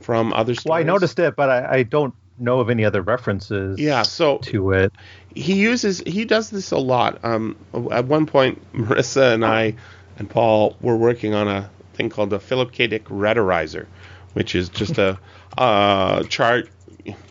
from 0.00 0.32
other 0.32 0.54
stories? 0.54 0.70
Well, 0.70 0.78
I 0.78 0.82
noticed 0.82 1.18
it, 1.18 1.36
but 1.36 1.50
I, 1.50 1.78
I 1.78 1.82
don't 1.82 2.14
know 2.38 2.60
of 2.60 2.70
any 2.70 2.86
other 2.86 3.02
references 3.02 3.78
Yeah, 3.78 4.02
so 4.02 4.38
to 4.38 4.72
it. 4.72 4.92
he 5.34 5.52
uses 5.54 6.02
he 6.06 6.24
does 6.24 6.48
this 6.48 6.70
a 6.70 6.78
lot. 6.78 7.22
Um, 7.22 7.56
at 7.92 8.06
one 8.06 8.24
point, 8.24 8.60
Marissa 8.72 9.34
and 9.34 9.44
I 9.44 9.74
and 10.18 10.28
Paul 10.28 10.76
were 10.80 10.96
working 10.96 11.34
on 11.34 11.46
a 11.46 11.68
thing 11.92 12.08
called 12.08 12.30
the 12.30 12.40
Philip 12.40 12.72
K. 12.72 12.86
Dick 12.86 13.04
Rhetorizer, 13.04 13.86
which 14.32 14.54
is 14.54 14.70
just 14.70 14.96
a 14.96 15.18
uh, 15.58 16.22
chart 16.24 16.70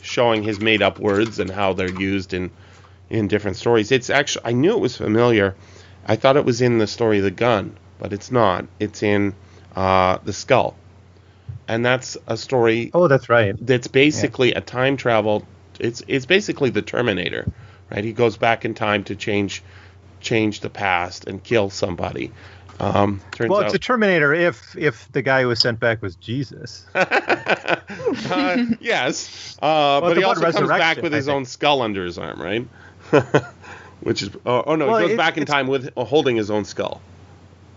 showing 0.04 0.44
his 0.44 0.60
made 0.60 0.84
up 0.84 1.00
words 1.00 1.40
and 1.40 1.50
how 1.50 1.74
they're 1.74 1.90
used 2.00 2.36
in 2.36 2.52
in 3.10 3.28
different 3.28 3.58
stories. 3.58 3.92
It's 3.92 4.10
actually 4.10 4.46
I 4.46 4.52
knew 4.54 4.74
it 4.74 4.80
was 4.80 4.96
familiar. 4.98 5.56
I 6.06 6.16
thought 6.16 6.38
it 6.38 6.46
was 6.46 6.62
in 6.62 6.78
the 6.78 6.88
story 6.88 7.18
of 7.20 7.24
the 7.24 7.32
gun, 7.32 7.76
but 8.00 8.14
it's 8.14 8.32
not. 8.32 8.66
It's 8.80 9.04
in 9.04 9.36
uh, 9.76 10.18
the 10.24 10.34
skull, 10.34 10.76
and 11.68 11.86
that's 11.86 12.18
a 12.28 12.38
story 12.38 12.92
Oh, 12.94 13.08
that's 13.08 13.30
right. 13.30 13.56
that's 13.60 13.88
basically 13.88 14.54
a 14.54 14.62
time 14.62 14.98
travel. 14.98 15.46
It's 15.80 16.04
it's 16.08 16.26
basically 16.26 16.70
the 16.72 16.82
Terminator, 16.82 17.48
right? 17.92 18.04
He 18.04 18.14
goes 18.14 18.38
back 18.38 18.66
in 18.66 18.74
time 18.74 19.04
to 19.06 19.16
change 19.16 19.64
change 20.20 20.60
the 20.62 20.70
past 20.70 21.28
and 21.28 21.42
kill 21.44 21.70
somebody. 21.70 22.32
Um, 22.82 23.22
turns 23.32 23.50
Well, 23.50 23.60
out, 23.60 23.66
it's 23.68 23.74
a 23.76 23.80
Terminator 23.80 24.34
if 24.34 24.76
if 24.78 25.12
the 25.12 25.22
guy 25.22 25.42
who 25.42 25.50
was 25.50 25.60
sent 25.60 25.80
back 25.80 26.02
was 26.02 26.16
Jesus. 26.16 26.86
Uh, 28.32 28.66
yes, 28.80 29.58
uh, 29.62 30.00
but 30.02 30.16
he 30.18 30.24
also 30.24 30.52
comes 30.52 30.68
back 30.70 31.02
with 31.02 31.14
I 31.14 31.18
his 31.18 31.26
think. 31.26 31.36
own 31.36 31.46
skull 31.46 31.82
under 31.82 32.06
his 32.06 32.18
arm, 32.18 32.42
right? 32.42 32.68
Which 34.02 34.22
is 34.22 34.30
oh, 34.46 34.64
oh 34.66 34.76
no, 34.76 34.88
Well, 34.88 35.00
he 35.00 35.08
goes 35.10 35.18
back 35.18 35.38
in 35.38 35.46
time 35.46 35.68
with 35.68 35.92
uh, 35.98 36.04
holding 36.06 36.36
his 36.36 36.50
own 36.50 36.66
skull. 36.66 37.02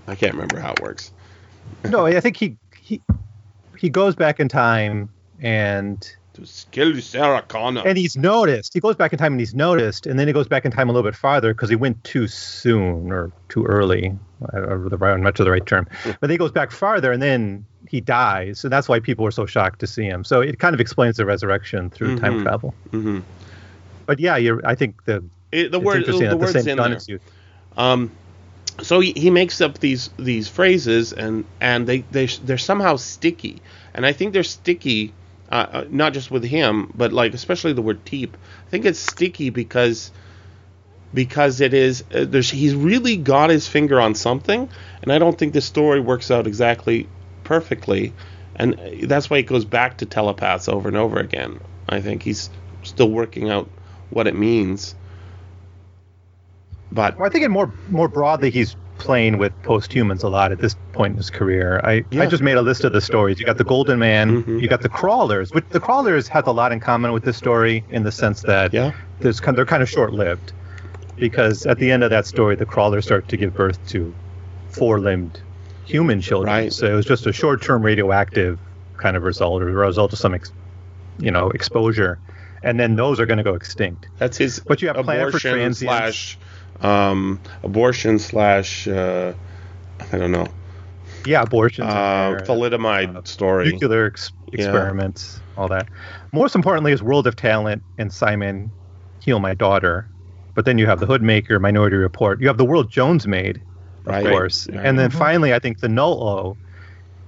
I 0.07 0.15
can't 0.15 0.35
remember 0.35 0.59
how 0.59 0.73
it 0.75 0.81
works. 0.81 1.11
no, 1.89 2.07
I 2.07 2.21
think 2.21 2.37
he 2.37 2.57
he 2.81 3.01
he 3.79 3.89
goes 3.91 4.15
back 4.15 4.39
in 4.41 4.49
time 4.49 5.11
and 5.41 6.01
To 6.35 6.43
kill 6.71 6.95
Sarah 7.01 7.43
Connor. 7.43 7.83
and 7.85 7.99
he's 7.99 8.17
noticed. 8.17 8.73
He 8.75 8.81
goes 8.81 8.95
back 8.95 9.13
in 9.13 9.19
time 9.19 9.33
and 9.33 9.41
he's 9.41 9.55
noticed, 9.55 10.07
and 10.07 10.19
then 10.19 10.27
he 10.29 10.33
goes 10.33 10.47
back 10.47 10.65
in 10.65 10.71
time 10.71 10.89
a 10.89 10.93
little 10.93 11.09
bit 11.11 11.17
farther 11.17 11.53
because 11.53 11.69
he 11.69 11.77
went 11.77 12.03
too 12.05 12.29
soon 12.29 13.11
or 13.11 13.33
too 13.49 13.65
early. 13.65 14.13
I 14.53 14.59
don't 14.61 14.83
know 14.85 14.89
the 14.89 14.97
right, 14.99 15.19
much 15.19 15.41
of 15.41 15.45
the 15.47 15.51
right 15.53 15.65
term, 15.67 15.87
but 16.05 16.21
then 16.21 16.31
he 16.31 16.37
goes 16.37 16.53
back 16.53 16.71
farther 16.71 17.11
and 17.11 17.21
then 17.23 17.65
he 17.89 18.01
dies, 18.01 18.63
and 18.63 18.73
that's 18.73 18.89
why 18.89 19.01
people 19.01 19.25
were 19.25 19.31
so 19.33 19.47
shocked 19.47 19.81
to 19.81 19.87
see 19.89 20.05
him. 20.05 20.23
So 20.25 20.41
it 20.41 20.59
kind 20.61 20.75
of 20.75 20.81
explains 20.81 21.17
the 21.17 21.27
resurrection 21.27 21.91
through 21.91 22.19
time 22.21 22.39
Mhm. 22.39 22.43
travel. 22.45 22.75
hmm 22.93 23.21
But 24.07 24.21
yeah, 24.21 24.37
you're. 24.37 24.67
I 24.67 24.75
think 24.75 25.05
the 25.05 25.25
It, 25.51 25.71
the 25.73 25.81
word, 25.81 26.07
the 26.07 26.13
the 26.13 26.37
word's 26.37 26.53
same 26.53 26.69
in 26.69 26.77
there. 26.79 26.93
used. 26.93 27.23
Um, 27.77 28.11
so 28.81 29.01
he, 29.01 29.13
he 29.13 29.31
makes 29.31 29.61
up 29.61 29.79
these 29.79 30.11
these 30.19 30.49
phrases 30.49 31.13
and 31.13 31.45
and 31.61 31.87
they 31.87 31.99
they 32.11 32.27
they're 32.27 32.59
somehow 32.59 32.97
sticky, 32.97 33.61
and 33.95 34.07
I 34.07 34.13
think 34.13 34.33
they're 34.33 34.43
sticky, 34.43 35.13
uh, 35.51 35.67
uh, 35.73 35.85
not 35.91 36.15
just 36.15 36.31
with 36.31 36.45
him, 36.45 36.93
but 36.95 37.13
like 37.13 37.35
especially 37.35 37.75
the 37.75 37.83
word 37.83 38.05
teep. 38.07 38.37
I 38.67 38.71
think 38.71 38.85
it's 38.85 38.99
sticky 38.99 39.51
because 39.51 40.11
because 41.13 41.61
it 41.61 41.75
is 41.75 42.05
uh, 42.15 42.25
there's 42.25 42.51
he's 42.51 42.75
really 42.75 43.17
got 43.17 43.51
his 43.51 43.69
finger 43.69 44.01
on 44.01 44.15
something, 44.15 44.69
and 45.03 45.13
I 45.13 45.19
don't 45.19 45.39
think 45.39 45.53
the 45.53 45.61
story 45.61 46.01
works 46.01 46.31
out 46.31 46.47
exactly 46.47 47.09
perfectly, 47.45 48.15
and 48.57 48.79
that's 49.03 49.29
why 49.29 49.39
it 49.39 49.47
goes 49.47 49.65
back 49.65 49.99
to 49.99 50.07
telepaths 50.07 50.69
over 50.69 50.89
and 50.89 50.97
over 50.97 51.19
again. 51.19 51.61
I 51.89 52.01
think 52.01 52.23
he's 52.23 52.49
still 52.83 53.11
working 53.11 53.51
out 53.51 53.69
what 54.13 54.27
it 54.27 54.35
means. 54.37 54.95
But 56.91 57.19
Well, 57.19 57.27
I 57.27 57.31
think 57.31 57.45
it 57.45 57.51
more 57.51 57.73
more 57.91 58.09
broadly, 58.09 58.51
he's 58.51 58.77
playing 58.99 59.39
with 59.39 59.53
post-humans 59.63 60.23
a 60.23 60.29
lot 60.29 60.53
at 60.53 60.59
this 60.59 60.77
point 60.93 61.13
in 61.13 61.17
his 61.17 61.31
career. 61.31 61.81
I, 61.83 62.05
Yeah. 62.11 62.23
I 62.23 62.27
just 62.27 62.43
made 62.43 62.57
a 62.57 62.63
list 62.63 62.85
of 62.85 62.93
the 62.93 63.01
stories. 63.01 63.41
You 63.41 63.47
got 63.47 63.59
the 63.59 63.65
Golden 63.65 63.99
Man, 63.99 64.45
Mhm. 64.45 64.61
you 64.61 64.69
got 64.69 64.83
the 64.83 64.89
Crawlers, 64.89 65.53
which 65.53 65.65
the 65.71 65.81
Crawlers 65.81 66.29
has 66.29 66.45
a 66.47 66.53
lot 66.53 66.71
in 66.71 66.79
common 66.79 67.13
with 67.13 67.25
this 67.25 67.37
story 67.37 67.83
in 67.91 68.05
the 68.05 68.13
sense 68.13 68.43
that 68.43 68.73
yeah. 68.73 68.93
there's 69.21 69.41
they're 69.41 69.65
kind 69.65 69.83
of 69.83 69.89
short-lived 69.89 70.53
because 71.17 71.67
at 71.67 71.79
the 71.79 71.91
end 71.91 72.05
of 72.05 72.11
that 72.11 72.27
story, 72.27 72.55
the 72.55 72.67
Crawlers 72.67 73.05
start 73.05 73.27
to 73.29 73.37
give 73.37 73.55
birth 73.55 73.79
to 73.89 74.13
four-limbed 74.69 75.41
human 75.85 76.21
children. 76.21 76.55
Right. 76.55 76.73
So 76.73 76.87
it 76.87 76.95
was 76.95 77.07
just 77.07 77.27
a 77.27 77.33
short-term 77.33 77.83
radioactive 77.83 78.59
kind 78.99 79.17
of 79.17 79.25
result 79.25 79.63
or 79.63 79.69
a 79.69 79.73
result 79.73 80.13
of 80.13 80.19
some, 80.19 80.35
ex, 80.35 80.53
you 81.19 81.31
know, 81.31 81.51
exposure. 81.51 82.19
And 82.63 82.79
then 82.79 82.97
those 82.97 83.19
are 83.21 83.27
going 83.27 83.39
to 83.39 83.45
go 83.45 83.55
extinct. 83.55 84.09
That's 84.19 84.37
his. 84.37 84.61
But 84.61 84.83
you 84.83 84.89
have 84.89 84.97
Plan 84.97 85.19
for 85.19 85.29
abortion 85.29 85.55
Transients. 85.55 85.79
slash 85.79 86.39
um, 86.81 87.41
abortion 87.63 88.19
slash 88.19 88.87
uh, 88.89 89.33
I 90.13 90.19
don't 90.19 90.33
know 90.33 90.49
Yeah, 91.27 91.43
abortions, 91.43 91.89
in 91.91 91.97
uh, 91.97 92.45
thalidomide 92.47 93.17
uh, 93.17 93.23
story. 93.25 93.73
nuclear 93.73 94.07
ex- 94.07 94.33
Yeah. 94.53 94.59
experiments, 94.65 95.41
all 95.57 95.69
that. 95.69 95.89
Most 96.33 96.55
importantly 96.55 96.93
is 96.93 97.03
World 97.03 97.27
of 97.27 97.37
Talent 97.37 97.83
and 97.99 98.13
Psi-Man 98.13 98.73
Heal 99.21 99.39
My 99.41 99.55
Daughter. 99.55 100.09
But 100.55 100.65
then 100.67 100.79
you 100.79 100.87
have 100.87 101.01
the 101.01 101.07
Hoodmaker, 101.07 101.61
Minority 101.61 101.97
Report. 101.97 102.41
You 102.41 102.49
have 102.49 102.59
the 102.59 102.65
world 102.65 102.91
Jones 102.91 103.27
made, 103.27 103.57
of 104.07 104.13
Right. 104.13 104.27
course. 104.27 104.67
Right. 104.71 104.85
And 104.85 104.99
then 104.99 105.11
Mhm. 105.11 105.19
finally, 105.19 105.55
I 105.55 105.59
think 105.59 105.79
the 105.81 105.89
Null-O 105.89 106.59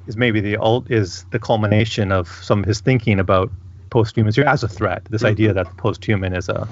is 0.06 0.16
maybe 0.16 0.40
the 0.40 0.58
ult 0.58 0.90
is 0.90 1.24
the 1.30 1.38
culmination 1.38 2.12
of 2.12 2.28
some 2.42 2.60
of 2.60 2.66
his 2.66 2.80
thinking 2.80 3.18
about 3.18 3.50
posthumans 3.94 4.38
as 4.38 4.64
a 4.64 4.68
threat. 4.68 5.02
This 5.10 5.22
Mhm. 5.22 5.30
idea 5.34 5.54
that 5.54 5.70
the 5.70 5.76
posthuman 5.76 6.36
is 6.36 6.48
a 6.48 6.68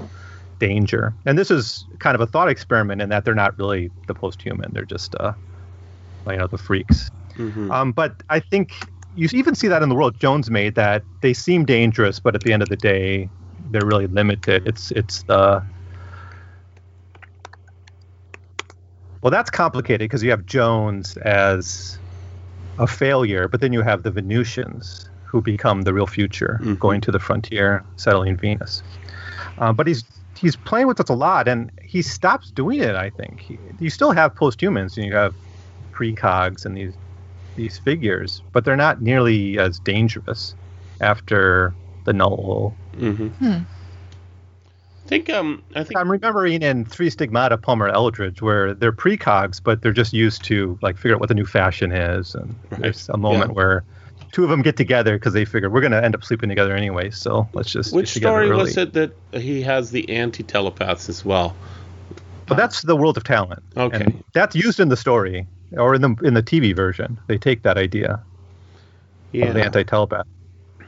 danger. 0.58 1.14
And 1.24 1.38
this 1.38 1.50
is 1.50 1.86
kind 2.00 2.14
of 2.16 2.20
a 2.20 2.26
thought 2.26 2.48
experiment 2.48 3.02
in 3.02 3.08
that 3.10 3.24
they're 3.24 3.34
not 3.34 3.58
really 3.58 3.90
the 4.08 4.14
posthuman. 4.14 4.72
They're 4.72 4.84
just, 4.84 5.14
uh, 5.20 5.34
you 6.28 6.36
know, 6.38 6.48
the 6.48 6.58
freaks. 6.58 7.10
Mhm. 7.38 7.72
Um, 7.72 7.92
but 7.92 8.22
I 8.28 8.40
think 8.40 8.72
you 9.14 9.28
even 9.32 9.54
see 9.54 9.68
that 9.68 9.82
in 9.82 9.88
the 9.88 9.94
world 9.94 10.18
Jones 10.20 10.50
made 10.50 10.74
that 10.76 11.04
they 11.22 11.34
seem 11.34 11.64
dangerous, 11.64 12.20
but 12.20 12.34
at 12.34 12.44
the 12.44 12.52
end 12.52 12.62
of 12.62 12.70
the 12.70 12.76
day, 12.76 13.30
they're 13.70 13.86
really 13.86 14.08
limited. 14.08 14.64
It's 14.66 14.90
it's 14.92 15.24
the 15.24 15.64
well, 19.22 19.30
that's 19.30 19.50
complicated 19.50 20.00
because 20.06 20.22
you 20.22 20.30
have 20.30 20.46
Jones 20.46 21.16
as 21.18 22.00
a 22.78 22.86
failure, 22.88 23.48
but 23.48 23.60
then 23.60 23.72
you 23.72 23.82
have 23.82 24.04
the 24.04 24.12
Venusians 24.12 25.11
who 25.32 25.40
become 25.40 25.82
the 25.82 25.94
real 25.94 26.06
future, 26.06 26.60
Mhm. 26.62 26.78
going 26.78 27.00
to 27.00 27.10
the 27.10 27.18
frontier, 27.18 27.82
settling 27.96 28.36
Venus. 28.36 28.82
Uh, 29.58 29.72
but 29.72 29.86
he's 29.86 30.04
he's 30.38 30.56
playing 30.56 30.86
with 30.86 31.00
us 31.00 31.08
a 31.08 31.14
lot, 31.14 31.48
and 31.48 31.70
he 31.82 32.02
stops 32.02 32.50
doing 32.50 32.80
it. 32.80 32.94
I 32.94 33.08
think 33.10 33.40
he, 33.40 33.58
you 33.80 33.88
still 33.90 34.12
have 34.12 34.34
posthumans, 34.36 34.96
and 34.98 35.06
you 35.06 35.14
have 35.14 35.34
precogs 35.94 36.66
and 36.66 36.76
these 36.76 36.94
these 37.56 37.78
figures, 37.78 38.42
but 38.52 38.64
they're 38.64 38.76
not 38.76 39.00
nearly 39.02 39.58
as 39.58 39.78
dangerous 39.80 40.54
after 41.00 41.74
the 42.04 42.12
null. 42.12 42.76
Mhm. 42.98 43.30
Hmm. 43.36 43.58
I 45.04 45.08
think 45.08 45.30
um 45.30 45.62
I 45.74 45.82
think 45.84 45.98
I'm 45.98 46.10
remembering 46.10 46.62
in 46.62 46.84
Three 46.86 47.10
Stigmata 47.10 47.56
Palmer 47.58 47.88
Eldritch 47.88 48.40
where 48.40 48.72
they're 48.74 48.92
precogs, 48.92 49.60
but 49.62 49.82
they're 49.82 49.92
just 49.92 50.12
used 50.12 50.44
to 50.44 50.78
like 50.82 50.96
figure 50.96 51.14
out 51.14 51.20
what 51.20 51.28
the 51.28 51.34
new 51.34 51.44
fashion 51.46 51.90
is, 51.92 52.34
and 52.34 52.54
Right. 52.70 52.82
there's 52.82 53.08
a 53.10 53.16
moment 53.18 53.50
Yeah. 53.50 53.54
where 53.54 53.84
two 54.32 54.44
of 54.44 54.50
them 54.50 54.62
get 54.62 54.76
together 54.76 55.16
because 55.16 55.34
they 55.34 55.44
figure 55.44 55.70
we're 55.70 55.80
going 55.80 55.92
to 55.92 56.02
end 56.02 56.14
up 56.14 56.24
sleeping 56.24 56.48
together 56.48 56.74
anyway, 56.74 57.10
so 57.10 57.48
let's 57.52 57.70
just 57.70 57.94
which 57.94 58.08
story 58.08 58.50
early. 58.50 58.62
was 58.62 58.76
it 58.76 58.94
that 58.94 59.12
he 59.32 59.62
has 59.62 59.90
the 59.90 60.08
anti 60.10 60.42
telepaths 60.42 61.08
as 61.08 61.24
well? 61.24 61.54
But 62.46 62.56
that's 62.56 62.82
the 62.82 62.96
world 62.96 63.16
of 63.16 63.24
talent. 63.24 63.62
Okay. 63.76 64.04
And 64.04 64.24
that's 64.32 64.56
used 64.56 64.80
in 64.80 64.88
the 64.88 64.96
story 64.96 65.46
or 65.76 65.94
in 65.94 66.02
the 66.02 66.16
in 66.22 66.34
the 66.34 66.42
TV 66.42 66.74
version. 66.74 67.18
They 67.28 67.38
take 67.38 67.62
that 67.62 67.78
idea 67.78 68.22
of 69.34 69.54
the 69.54 69.64
anti-telepath. 69.64 70.26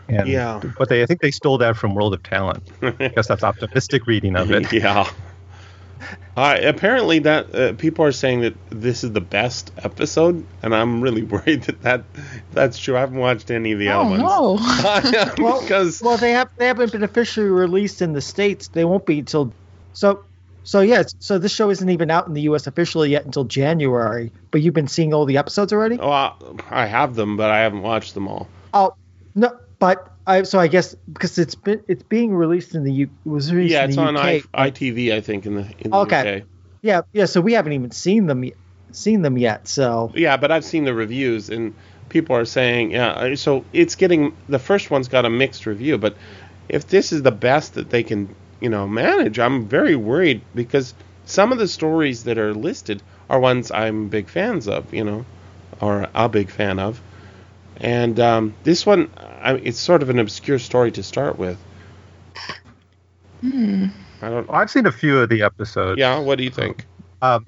Yeah. 0.08 0.60
But 0.78 0.88
they 0.88 1.02
I 1.02 1.06
think 1.06 1.20
they 1.20 1.30
stole 1.30 1.58
that 1.58 1.76
from 1.76 1.94
World 1.94 2.12
of 2.12 2.22
Talent. 2.22 2.62
I 2.82 3.08
guess 3.08 3.28
that's 3.28 3.44
optimistic 3.44 4.06
reading 4.06 4.36
of 4.36 4.50
it. 4.50 4.72
yeah. 4.72 5.08
Uh, 6.36 6.58
apparently, 6.62 7.20
that 7.20 7.54
uh, 7.54 7.72
people 7.74 8.04
are 8.04 8.12
saying 8.12 8.40
that 8.40 8.54
this 8.70 9.04
is 9.04 9.12
the 9.12 9.20
best 9.20 9.70
episode, 9.78 10.44
and 10.62 10.74
I'm 10.74 11.00
really 11.00 11.22
worried 11.34 11.62
that, 11.64 11.82
that 11.82 12.04
that's 12.52 12.78
true. 12.78 12.96
I 12.96 13.00
haven't 13.00 13.18
watched 13.18 13.50
any 13.50 13.72
of 13.72 13.78
the 13.78 13.88
Oh 13.90 14.00
other 14.02 14.18
no. 14.18 14.52
ones 14.54 15.38
Well, 15.38 15.60
because 15.62 16.00
well, 16.02 16.16
they 16.16 16.32
have 16.32 16.48
they 16.56 16.66
haven't 16.66 16.92
been 16.92 17.04
officially 17.04 17.46
released 17.46 18.02
in 18.02 18.12
the 18.12 18.20
states. 18.20 18.68
They 18.68 18.84
won't 18.84 19.06
be 19.06 19.20
until 19.20 19.52
so. 19.92 20.24
So 20.66 20.80
yeah, 20.80 21.02
so 21.18 21.38
this 21.38 21.52
show 21.54 21.68
isn't 21.68 21.90
even 21.90 22.10
out 22.10 22.26
in 22.26 22.32
the 22.32 22.40
U.S. 22.42 22.66
officially 22.66 23.10
yet 23.10 23.26
until 23.26 23.44
January. 23.44 24.32
But 24.50 24.62
you've 24.62 24.72
been 24.72 24.88
seeing 24.88 25.12
all 25.12 25.26
the 25.26 25.36
episodes 25.36 25.74
already? 25.74 25.98
oh, 26.00 26.10
I, 26.10 26.32
I 26.70 26.86
have 26.86 27.14
them, 27.16 27.36
but 27.36 27.50
I 27.50 27.58
haven't 27.60 27.82
watched 27.82 28.14
them 28.14 28.26
all. 28.28 28.48
Oh 28.72 28.94
no, 29.34 29.58
but 29.78 30.13
I 30.26 30.42
so 30.42 30.58
I 30.58 30.68
guess 30.68 30.94
because 31.12 31.38
it's 31.38 31.54
been 31.54 31.82
it's 31.88 32.02
being 32.02 32.34
released 32.34 32.74
in 32.74 32.84
the 32.84 32.92
U. 32.92 33.10
It 33.24 33.28
was 33.28 33.52
released 33.52 33.74
yeah, 33.74 33.84
in 33.84 33.90
it's 33.90 33.98
on 33.98 34.16
UK. 34.16 34.24
I, 34.54 34.70
ITV, 34.70 35.12
I 35.12 35.20
think, 35.20 35.46
in 35.46 35.54
the 35.54 35.66
in 35.80 35.90
the 35.90 35.96
Okay. 35.98 36.38
UK. 36.38 36.46
Yeah, 36.82 37.02
yeah. 37.12 37.26
So 37.26 37.40
we 37.40 37.52
haven't 37.52 37.72
even 37.72 37.90
seen 37.90 38.26
them 38.26 38.44
seen 38.92 39.22
them 39.22 39.36
yet. 39.38 39.68
So 39.68 40.12
Yeah, 40.14 40.36
but 40.36 40.50
I've 40.50 40.64
seen 40.64 40.84
the 40.84 40.94
reviews, 40.94 41.50
and 41.50 41.74
people 42.08 42.36
are 42.36 42.44
saying, 42.44 42.92
yeah. 42.92 43.10
uh, 43.10 43.36
So 43.36 43.64
it's 43.72 43.94
getting 43.96 44.34
the 44.48 44.58
first 44.58 44.90
one's 44.90 45.08
got 45.08 45.24
a 45.24 45.30
mixed 45.30 45.66
review, 45.66 45.98
but 45.98 46.16
if 46.68 46.86
this 46.88 47.12
is 47.12 47.22
the 47.22 47.32
best 47.32 47.74
that 47.74 47.90
they 47.90 48.02
can, 48.02 48.34
you 48.60 48.68
know, 48.70 48.86
manage, 48.86 49.38
I'm 49.38 49.66
very 49.66 49.96
worried 49.96 50.40
because 50.54 50.94
some 51.26 51.52
of 51.52 51.58
the 51.58 51.68
stories 51.68 52.24
that 52.24 52.38
are 52.38 52.54
listed 52.54 53.02
are 53.28 53.40
ones 53.40 53.70
I'm 53.70 54.08
big 54.08 54.28
fans 54.28 54.68
of, 54.68 54.92
you 54.92 55.04
know, 55.04 55.24
or 55.80 56.08
a 56.14 56.28
big 56.28 56.50
fan 56.50 56.78
of, 56.78 57.00
and 57.78 58.18
um, 58.20 58.54
this 58.62 58.86
one, 58.86 59.10
I, 59.44 59.54
it's 59.56 59.78
sort 59.78 60.02
of 60.02 60.08
an 60.08 60.18
obscure 60.18 60.58
story 60.58 60.90
to 60.92 61.02
start 61.02 61.38
with. 61.38 61.58
Hmm. 63.42 63.86
I 64.22 64.30
don't. 64.30 64.48
I've 64.50 64.70
seen 64.70 64.86
a 64.86 64.92
few 64.92 65.20
of 65.20 65.28
the 65.28 65.42
episodes. 65.42 65.98
Yeah, 65.98 66.18
what 66.18 66.38
do 66.38 66.44
you 66.44 66.50
think? 66.50 66.86
Um, 67.20 67.46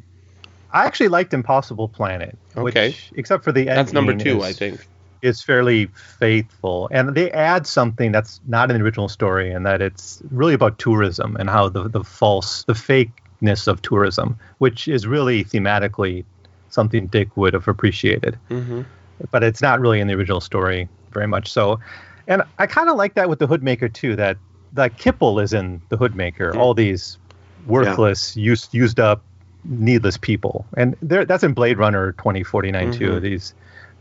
I 0.72 0.84
actually 0.84 1.08
liked 1.08 1.32
Impossible 1.32 1.88
Planet. 1.88 2.36
Okay. 2.56 2.88
Which, 2.88 3.12
except 3.16 3.44
for 3.44 3.50
the 3.50 3.60
ending. 3.60 3.76
That's 3.76 3.92
number 3.94 4.14
two, 4.14 4.42
is, 4.42 4.44
I 4.44 4.52
think. 4.52 4.86
Is 5.22 5.42
fairly 5.42 5.86
faithful, 6.18 6.88
and 6.92 7.14
they 7.14 7.30
add 7.32 7.66
something 7.66 8.12
that's 8.12 8.40
not 8.46 8.70
in 8.70 8.76
the 8.76 8.84
original 8.84 9.08
story, 9.08 9.50
and 9.50 9.64
that 9.64 9.80
it's 9.80 10.22
really 10.30 10.52
about 10.52 10.78
tourism 10.78 11.34
and 11.36 11.48
how 11.48 11.70
the 11.70 11.88
the 11.88 12.04
false, 12.04 12.64
the 12.64 12.74
fakeness 12.74 13.66
of 13.66 13.80
tourism, 13.80 14.38
which 14.58 14.86
is 14.86 15.06
really 15.06 15.44
thematically 15.44 16.24
something 16.68 17.06
Dick 17.06 17.34
would 17.38 17.54
have 17.54 17.68
appreciated. 17.68 18.38
hmm 18.48 18.82
but 19.30 19.42
it's 19.42 19.62
not 19.62 19.80
really 19.80 19.98
in 19.98 20.08
the 20.08 20.12
original 20.12 20.42
story 20.42 20.90
very 21.16 21.26
much. 21.26 21.50
So, 21.50 21.80
and 22.28 22.42
I 22.58 22.66
kind 22.66 22.88
of 22.88 22.96
like 22.96 23.14
that 23.14 23.28
with 23.28 23.38
the 23.38 23.48
Hoodmaker 23.48 23.92
too. 23.92 24.14
That 24.16 24.36
that 24.74 24.98
Kipple 24.98 25.42
is 25.42 25.52
in 25.52 25.80
the 25.88 25.96
Hoodmaker. 25.96 26.54
All 26.54 26.74
these 26.74 27.18
worthless, 27.66 28.36
used 28.36 28.74
used 28.74 29.00
up, 29.00 29.22
needless 29.64 30.16
people, 30.18 30.66
and 30.76 30.94
there 31.02 31.24
that's 31.24 31.42
in 31.42 31.52
Blade 31.54 31.78
Runner 31.78 32.12
2049 32.12 32.92
too. 32.92 33.10
Mhm. 33.12 33.20
These 33.22 33.54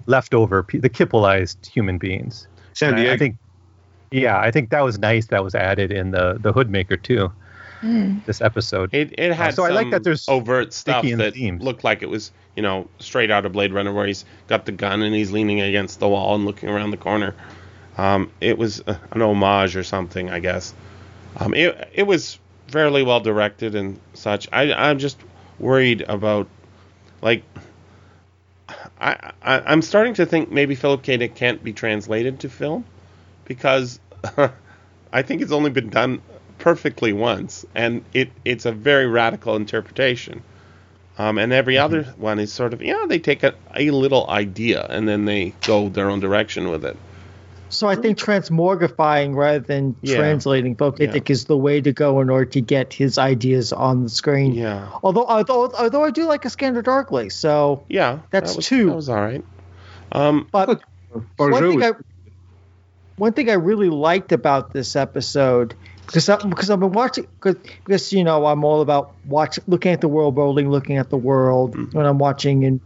leftover, 0.08 0.65
the 0.71 0.89
Kippleized 0.89 1.65
human 1.65 1.97
beings. 1.97 2.47
San 2.73 2.93
And 2.93 3.08
I- 3.08 3.13
I 3.13 3.17
think, 3.17 3.38
yeah, 4.12 4.38
I 4.39 4.51
think 4.51 4.69
that 4.69 4.84
was 4.84 4.99
nice. 4.99 5.28
That 5.28 5.43
was 5.43 5.56
added 5.56 5.91
in 5.91 6.12
the 6.12 6.38
the 6.41 6.54
Hoodmaker 6.54 7.01
too. 7.01 7.32
Hmm. 7.81 8.19
This 8.25 8.41
episode. 8.41 8.93
It 8.93 9.13
it 9.17 9.33
had 9.33 9.53
so 9.53 9.63
I 9.63 9.69
like 9.69 9.85
some 9.85 9.91
that 9.91 10.03
there's 10.03 10.27
overt 10.27 10.73
stuff 10.73 11.03
Dickian 11.03 11.17
that 11.17 11.33
themes. 11.33 11.61
looked 11.61 11.83
like 11.83 12.01
it 12.01 12.09
was 12.09 12.31
you 12.55 12.63
know 12.63 12.88
straight 12.99 13.31
out 13.31 13.45
of 13.45 13.51
Blade 13.51 13.73
Runner, 13.73 13.93
where 13.93 14.07
he's 14.07 14.25
got 14.47 14.65
the 14.65 14.71
gun 14.71 15.01
and 15.01 15.13
he's 15.13 15.31
leaning 15.31 15.61
against 15.61 15.99
the 15.99 16.07
wall 16.07 16.35
and 16.35 16.45
looking 16.45 16.69
around 16.69 16.91
the 16.91 16.97
corner. 16.97 17.35
Um, 17.97 18.31
it 18.41 18.57
was 18.57 18.81
uh, 18.88 18.97
an 19.11 19.21
homage 19.21 19.75
or 19.75 19.83
something, 19.83 20.29
I 20.29 20.39
guess. 20.39 20.73
Um, 21.38 21.53
it 21.53 21.89
it 21.93 22.03
was 22.03 22.39
fairly 22.67 23.03
well 23.03 23.19
directed 23.19 23.75
and 23.75 23.99
such. 24.13 24.47
I 24.51 24.73
I'm 24.73 24.99
just 24.99 25.19
worried 25.59 26.01
about 26.03 26.47
like. 27.21 27.43
I, 28.99 29.31
I 29.41 29.59
I'm 29.59 29.81
starting 29.81 30.13
to 30.15 30.25
think 30.25 30.49
maybe 30.51 30.73
Philip 30.73 31.03
K. 31.03 31.17
Dick 31.17 31.35
can't 31.35 31.63
be 31.63 31.73
translated 31.73 32.39
to 32.39 32.49
film 32.49 32.85
because 33.43 33.99
I 35.13 35.21
think 35.21 35.41
it's 35.41 35.51
only 35.51 35.69
been 35.69 35.89
done 35.89 36.21
perfectly 36.60 37.13
once, 37.13 37.65
and 37.76 38.04
it 38.13 38.30
it's 38.44 38.65
a 38.65 38.72
very 38.72 39.06
radical 39.08 39.56
interpretation. 39.56 40.41
Um, 41.18 41.38
and 41.38 41.54
every 41.54 41.78
other 41.78 42.04
one 42.18 42.39
is 42.39 42.52
sort 42.52 42.74
of 42.74 42.82
yeah, 42.82 43.06
they 43.08 43.20
take 43.20 43.44
a, 43.44 43.54
a 43.74 43.89
little 43.91 44.30
idea 44.30 44.86
and 44.89 45.08
then 45.08 45.24
they 45.26 45.54
go 45.65 45.88
their 45.88 46.10
own 46.10 46.20
direction 46.20 46.70
with 46.70 46.84
it. 46.84 46.98
so 47.70 47.88
I 47.88 47.96
think 47.96 48.18
transmogrifying 48.18 49.34
rather 49.34 49.60
than 49.60 49.96
Yeah. 50.02 50.18
translating 50.18 50.76
Vokitic 50.76 51.30
is 51.30 51.46
the 51.46 51.56
way 51.58 51.80
to 51.82 51.94
go 51.94 52.20
in 52.20 52.30
order 52.30 52.46
to 52.52 52.62
get 52.62 52.94
his 52.94 53.18
ideas 53.18 53.72
on 53.72 54.04
the 54.04 54.10
screen. 54.10 54.54
Yeah, 54.54 54.89
Although 55.04 55.26
although 55.26 55.72
although 55.80 56.04
I 56.04 56.12
do 56.12 56.26
like 56.26 56.44
a 56.44 56.50
Scanner 56.50 56.82
Darkly, 56.82 57.30
so 57.30 57.84
yeah, 57.88 58.20
That's 58.32 58.52
that 58.52 58.58
was, 58.58 58.65
two. 58.68 58.88
That 58.88 58.96
was 58.96 59.10
all 59.10 59.15
right. 59.22 59.44
Um, 60.12 60.48
but 60.52 60.82
one 61.38 61.54
thing 61.72 61.84
I 61.84 61.91
one 63.18 63.32
thing 63.32 63.50
I 63.50 63.54
really 63.54 63.89
liked 63.89 64.34
about 64.34 64.74
this 64.74 64.96
episode 64.98 65.76
because 66.06 66.30
I, 66.30 66.38
because 66.48 66.70
I've 66.70 66.80
been 66.80 66.91
watching 66.91 67.26
because, 67.39 67.56
because 67.86 68.13
you 68.13 68.24
know 68.24 68.46
I'm 68.46 68.63
all 68.63 68.82
about 68.82 69.13
watch 69.26 69.60
looking 69.68 69.91
at 69.91 70.02
the 70.02 70.08
world 70.08 70.36
building, 70.36 70.70
looking 70.70 70.98
at 70.98 71.10
the 71.10 71.18
world 71.18 71.76
Mm-hmm. 71.76 71.98
when 71.98 72.06
I'm 72.06 72.18
watching 72.20 72.63
and 72.65 72.80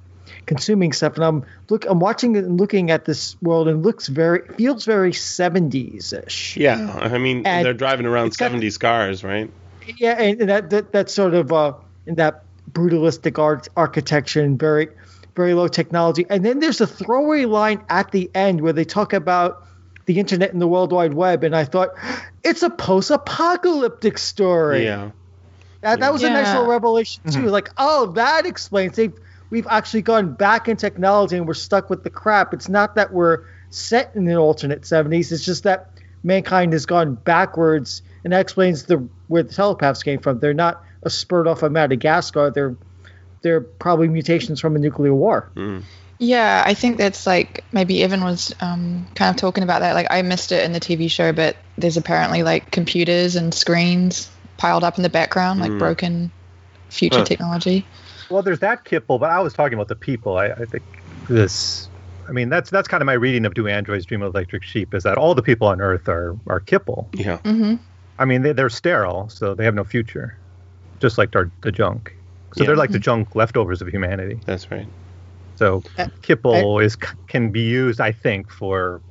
consuming 0.46 0.94
stuff, 0.94 1.16
and 1.16 1.24
I'm 1.26 1.46
look 1.70 1.86
I'm 1.88 2.00
watching 2.00 2.38
and 2.38 2.60
looking 2.60 2.92
at 2.92 3.06
this 3.06 3.36
world 3.42 3.68
and 3.68 3.84
looks 3.84 4.08
very 4.08 4.48
feels 4.56 4.86
very 4.86 5.12
70s 5.12 6.14
ish. 6.26 6.58
yeah, 6.58 6.92
I 7.00 7.18
mean 7.18 7.46
And 7.46 7.66
they're 7.66 7.74
driving 7.74 8.06
around 8.06 8.28
it's 8.28 8.38
got- 8.38 8.52
'70s 8.52 8.80
cars, 8.80 9.24
right? 9.24 9.50
Yeah, 9.98 10.22
and 10.22 10.42
that 10.50 10.70
that, 10.70 10.92
that 10.92 11.10
sort 11.10 11.34
of 11.34 11.52
uh, 11.52 11.74
in 12.06 12.16
that 12.16 12.44
brutalistic 12.72 13.40
art 13.40 13.68
architecture 13.76 14.42
and 14.42 14.60
very 14.60 14.88
very 15.36 15.54
low 15.54 15.68
technology. 15.68 16.26
And 16.30 16.46
then 16.46 16.60
there's 16.60 16.82
a 16.82 16.88
throwaway 16.88 17.46
line 17.46 17.82
at 17.90 18.12
the 18.12 18.30
end 18.36 18.62
where 18.62 18.74
they 18.74 18.84
talk 18.86 19.14
about 19.14 19.66
the 20.10 20.18
internet 20.18 20.52
and 20.52 20.60
the 20.60 20.68
World 20.68 20.92
Wide 20.92 21.14
Web, 21.14 21.44
and 21.44 21.56
I 21.56 21.66
thought 21.66 21.90
it's 22.44 22.64
a 22.64 22.70
post-apocalyptic 22.72 24.18
story. 24.18 24.86
Yeah. 24.86 25.12
That, 25.82 26.00
that 26.00 26.12
was 26.12 26.24
a 26.24 26.32
nice 26.32 26.48
little 26.48 26.66
revelation 26.66 27.22
too. 27.26 27.38
Mm-hmm. 27.38 27.48
Like, 27.50 27.70
oh, 27.78 28.08
that 28.14 28.48
explains 28.48 28.96
they've 28.96 29.14
we've 29.52 29.68
actually 29.68 30.02
gone 30.02 30.34
back 30.34 30.68
in 30.68 30.78
technology 30.78 31.38
and 31.38 31.48
we're 31.48 31.54
stuck 31.54 31.92
with 31.92 32.04
the 32.04 32.10
crap. 32.10 32.56
It's 32.56 32.68
not 32.68 32.96
that 32.96 33.14
we're 33.14 33.46
set 33.70 34.16
in 34.16 34.28
an 34.28 34.36
alternate 34.36 34.84
seventies. 34.84 35.32
It's 35.32 35.46
just 35.46 35.62
that 35.66 35.92
mankind 36.24 36.74
has 36.74 36.88
gone 36.88 37.14
backwards, 37.14 38.02
and 38.24 38.34
that 38.34 38.42
explains 38.42 38.86
the 38.86 39.08
where 39.28 39.44
the 39.44 39.54
telepaths 39.54 40.02
came 40.02 40.22
from. 40.22 40.40
They're 40.40 40.56
not 40.56 40.84
a 41.04 41.12
spurt 41.12 41.46
off 41.46 41.62
of 41.62 41.72
Madagascar. 41.72 42.50
They're 42.50 42.76
they're 43.44 43.62
probably 43.62 44.08
mutations 44.08 44.60
from 44.60 44.76
a 44.76 44.80
nuclear 44.80 45.14
war. 45.14 45.52
Mm. 45.56 45.84
Yeah, 46.20 46.64
I 46.66 46.74
think 46.74 46.98
that's 46.98 47.26
like 47.26 47.64
maybe 47.72 48.04
Evan 48.04 48.24
was 48.24 48.54
um, 48.60 49.08
kind 49.16 49.34
of 49.34 49.40
talking 49.40 49.64
about 49.64 49.80
that. 49.80 49.94
Like 49.94 50.08
I 50.10 50.22
missed 50.22 50.52
it 50.52 50.66
in 50.66 50.74
the 50.74 50.80
TV 50.80 51.10
show, 51.10 51.32
but 51.32 51.56
there's 51.78 51.96
apparently 51.98 52.44
like 52.44 52.72
computers 52.72 53.36
and 53.38 53.54
screens 53.54 54.30
piled 54.58 54.84
up 54.84 54.98
in 54.98 55.04
the 55.04 55.10
background, 55.10 55.62
like 55.62 55.72
Mm. 55.72 55.80
broken 55.80 56.32
future 56.90 57.20
Huh. 57.20 57.24
technology. 57.24 57.86
Well, 58.30 58.44
there's 58.44 58.60
that 58.60 58.84
Kipple, 58.84 59.20
but 59.20 59.32
I 59.32 59.40
was 59.40 59.54
talking 59.54 59.76
about 59.76 59.88
the 59.88 59.96
people. 59.96 60.38
I, 60.38 60.48
I 60.48 60.66
think 60.66 60.84
this. 61.28 61.90
I 62.28 62.32
mean, 62.32 62.50
that's 62.50 62.70
that's 62.70 62.88
kind 62.88 63.02
of 63.02 63.06
my 63.06 63.14
reading 63.14 63.46
of 63.46 63.54
"Do 63.54 63.68
Androids 63.68 64.06
Dream 64.06 64.22
of 64.22 64.36
Electric 64.36 64.64
Sheep" 64.64 64.94
is 64.94 65.04
that 65.04 65.18
all 65.18 65.34
the 65.34 65.42
people 65.42 65.68
on 65.68 65.80
Earth 65.82 66.08
are 66.10 66.36
are 66.48 66.60
Kipple. 66.60 67.08
Yeah. 67.14 67.38
hmm 67.38 67.76
I 68.20 68.26
mean, 68.26 68.42
they, 68.42 68.52
they're 68.52 68.70
sterile, 68.70 69.30
so 69.30 69.56
they 69.56 69.64
have 69.64 69.74
no 69.74 69.86
future, 69.86 70.38
just 71.00 71.18
like 71.18 71.34
our, 71.38 71.50
the 71.64 71.72
junk. 71.72 72.12
So 72.54 72.64
Yeah. 72.64 72.68
they're 72.68 72.76
like 72.76 72.92
the 72.92 73.00
junk 73.00 73.34
leftovers 73.36 73.82
of 73.82 73.88
humanity. 73.88 74.42
That's 74.46 74.70
right. 74.70 74.90
So 75.60 75.84
Uh, 75.98 76.08
Kipple 76.22 76.82
is 76.82 76.96
can 77.28 77.52
be 77.52 77.60
used, 77.60 78.00
I 78.00 78.14
think, 78.14 78.50
for 78.50 79.02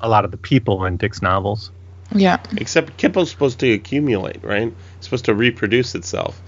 a 0.00 0.08
lot 0.08 0.24
of 0.24 0.30
the 0.30 0.38
people 0.38 0.86
in 0.86 0.96
Dick's 0.96 1.20
novels. 1.20 1.70
Yeah. 2.14 2.38
Except 2.56 2.96
Kipple's 2.96 3.30
supposed 3.30 3.58
to 3.60 3.70
accumulate, 3.74 4.42
right? 4.42 4.72
It's 4.96 5.06
supposed 5.06 5.26
to 5.26 5.34
reproduce 5.34 5.94
itself. 5.94 6.40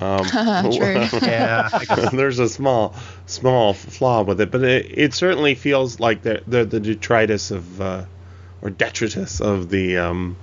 Um, 0.00 0.24
True. 0.72 1.06
Yeah, 1.22 1.68
there's 2.12 2.40
a 2.40 2.48
small, 2.48 2.96
small 3.26 3.74
flaw 3.74 4.22
with 4.24 4.40
it, 4.40 4.50
but 4.50 4.64
it, 4.64 4.86
it 4.98 5.14
certainly 5.14 5.54
feels 5.54 6.00
like 6.00 6.22
the 6.22 6.42
the, 6.48 6.64
the 6.64 6.80
detritus 6.80 7.52
of, 7.52 7.80
uh, 7.80 8.04
or 8.60 8.70
detritus 8.70 9.40
of 9.40 9.68
the 9.70 9.98
um, 9.98 10.36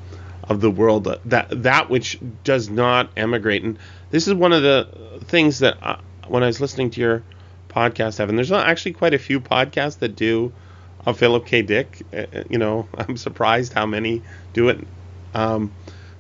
of 0.43 0.61
the 0.61 0.71
world 0.71 1.05
uh, 1.05 1.17
that 1.25 1.63
that 1.63 1.89
which 1.89 2.17
does 2.45 2.69
not 2.69 3.09
emigrate. 3.17 3.63
And 3.63 3.77
this 4.11 4.25
is 4.25 4.33
one 4.33 4.53
of 4.53 4.63
the 4.63 4.87
things 5.25 5.59
that 5.59 5.75
uh, 5.81 5.97
when 6.29 6.43
I 6.43 6.47
was 6.47 6.61
listening 6.61 6.91
to 6.91 7.01
your 7.01 7.23
podcast, 7.77 8.19
Evan, 8.19 8.35
there's 8.35 8.49
not 8.49 8.67
actually 8.67 8.93
quite 8.93 9.13
a 9.13 9.19
few 9.19 9.39
podcasts 9.39 9.99
that 9.99 10.15
do 10.15 10.51
a 11.05 11.13
Philip 11.13 11.45
K. 11.45 11.61
Dick. 11.61 12.01
Uh, 12.11 12.17
uh, 12.17 12.43
you 12.49 12.57
know, 12.57 12.87
I'm 12.97 13.17
surprised 13.17 13.73
how 13.73 13.85
many 13.85 14.23
do 14.53 14.69
it, 14.69 14.79
um, 15.35 15.71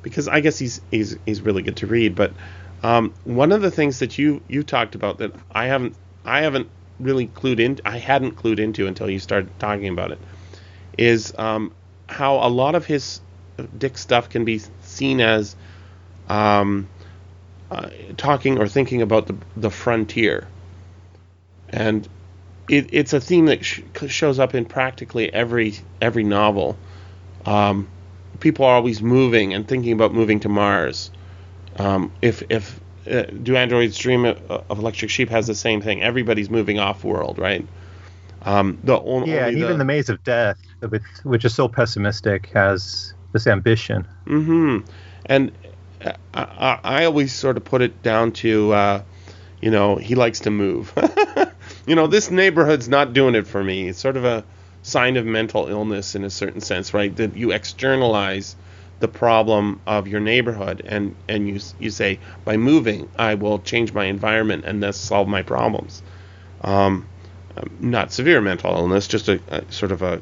because 0.03 0.27
I 0.27 0.39
guess 0.41 0.59
he's 0.59 0.81
he's 0.91 1.17
he's 1.25 1.41
really 1.41 1.63
good 1.63 1.77
to 1.77 1.87
read. 1.87 2.15
But 2.15 2.33
um, 2.83 3.13
one 3.23 3.51
of 3.51 3.61
the 3.61 3.71
things 3.71 3.99
that 3.99 4.17
you 4.19 4.41
you 4.47 4.61
talked 4.61 4.93
about 4.93 5.17
that 5.17 5.33
I 5.51 5.65
haven't 5.65 5.95
I 6.23 6.41
haven't 6.41 6.69
really 6.99 7.27
clued 7.27 7.59
in 7.59 7.79
I 7.85 7.97
hadn't 7.97 8.35
clued 8.35 8.59
into 8.59 8.87
until 8.87 9.09
you 9.09 9.19
started 9.19 9.49
talking 9.59 9.87
about 9.87 10.11
it 10.11 10.19
is 10.97 11.33
um, 11.37 11.71
how 12.07 12.35
a 12.35 12.49
lot 12.49 12.75
of 12.75 12.85
his 12.85 13.19
Dick 13.77 13.97
stuff 13.97 14.29
can 14.29 14.45
be 14.45 14.61
seen 14.83 15.19
as 15.19 15.55
um, 16.29 16.87
uh, 17.71 17.89
talking 18.15 18.59
or 18.59 18.67
thinking 18.67 19.01
about 19.01 19.25
the 19.25 19.35
the 19.55 19.71
frontier, 19.71 20.47
and 21.69 22.07
it, 22.69 22.89
it's 22.91 23.13
a 23.13 23.21
theme 23.21 23.45
that 23.47 23.65
sh- 23.65 23.81
shows 24.07 24.39
up 24.39 24.55
in 24.55 24.65
practically 24.65 25.33
every 25.33 25.75
every 26.01 26.23
novel. 26.23 26.77
Um, 27.45 27.87
people 28.39 28.65
are 28.65 28.75
always 28.75 29.01
moving 29.01 29.53
and 29.53 29.67
thinking 29.67 29.93
about 29.93 30.13
moving 30.13 30.39
to 30.41 30.49
Mars. 30.49 31.11
Um, 31.77 32.11
if 32.21 32.43
if 32.49 32.79
uh, 33.09 33.23
do 33.23 33.55
androids 33.55 33.97
dream 33.97 34.25
of, 34.25 34.39
of 34.51 34.79
electric 34.79 35.11
sheep 35.11 35.29
has 35.29 35.47
the 35.47 35.55
same 35.55 35.81
thing. 35.81 36.03
Everybody's 36.03 36.49
moving 36.49 36.79
off 36.79 37.03
world, 37.03 37.39
right? 37.39 37.67
Um, 38.43 38.79
the 38.83 38.99
yeah, 39.19 39.29
only 39.29 39.39
and 39.47 39.57
even 39.57 39.77
the 39.77 39.85
Maze 39.85 40.09
of 40.09 40.23
Death, 40.23 40.57
which, 40.89 41.03
which 41.23 41.45
is 41.45 41.55
so 41.55 41.67
pessimistic, 41.67 42.49
has 42.53 43.13
this 43.33 43.47
ambition. 43.47 44.07
hmm 44.25 44.79
And 45.25 45.51
I, 46.01 46.13
I, 46.33 46.79
I 46.83 47.05
always 47.05 47.33
sort 47.33 47.57
of 47.57 47.65
put 47.65 47.81
it 47.81 48.01
down 48.03 48.31
to, 48.33 48.73
uh, 48.73 49.03
you 49.61 49.71
know, 49.71 49.95
he 49.95 50.15
likes 50.15 50.41
to 50.41 50.51
move. 50.51 50.93
you 51.87 51.95
know, 51.95 52.05
this 52.05 52.29
neighborhood's 52.29 52.89
not 52.89 53.13
doing 53.13 53.33
it 53.33 53.47
for 53.47 53.63
me. 53.63 53.87
It's 53.87 53.99
sort 53.99 54.17
of 54.17 54.25
a 54.25 54.43
sign 54.83 55.17
of 55.17 55.25
mental 55.25 55.67
illness 55.67 56.15
in 56.15 56.23
a 56.25 56.29
certain 56.29 56.61
sense, 56.61 56.93
right? 56.93 57.15
That 57.15 57.35
you 57.35 57.51
externalize 57.51 58.55
the 58.99 59.07
problem 59.07 59.79
of 59.87 60.07
your 60.07 60.19
neighborhood, 60.19 60.81
and 60.85 61.15
and 61.29 61.47
you 61.47 61.59
you 61.79 61.89
say 61.89 62.19
by 62.43 62.57
moving, 62.57 63.09
I 63.17 63.35
will 63.35 63.59
change 63.59 63.93
my 63.93 64.05
environment 64.05 64.65
and 64.65 64.83
thus 64.83 64.97
solve 64.97 65.27
my 65.27 65.43
problems. 65.43 66.03
Um, 66.61 67.07
um, 67.55 67.69
not 67.79 68.11
severe 68.11 68.41
mental 68.41 68.75
illness, 68.75 69.07
just 69.07 69.29
a, 69.29 69.39
a 69.47 69.71
sort 69.71 69.91
of 69.91 70.01
a 70.01 70.21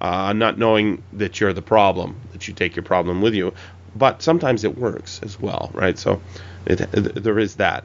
uh, 0.00 0.32
not 0.32 0.58
knowing 0.58 1.02
that 1.12 1.40
you're 1.40 1.52
the 1.52 1.62
problem, 1.62 2.16
that 2.32 2.48
you 2.48 2.54
take 2.54 2.74
your 2.76 2.82
problem 2.82 3.22
with 3.22 3.34
you. 3.34 3.54
But 3.94 4.22
sometimes 4.22 4.64
it 4.64 4.76
works 4.76 5.20
as 5.22 5.40
well, 5.40 5.70
right? 5.74 5.98
So 5.98 6.20
it, 6.66 6.78
there 6.92 7.38
is 7.38 7.56
that. 7.56 7.84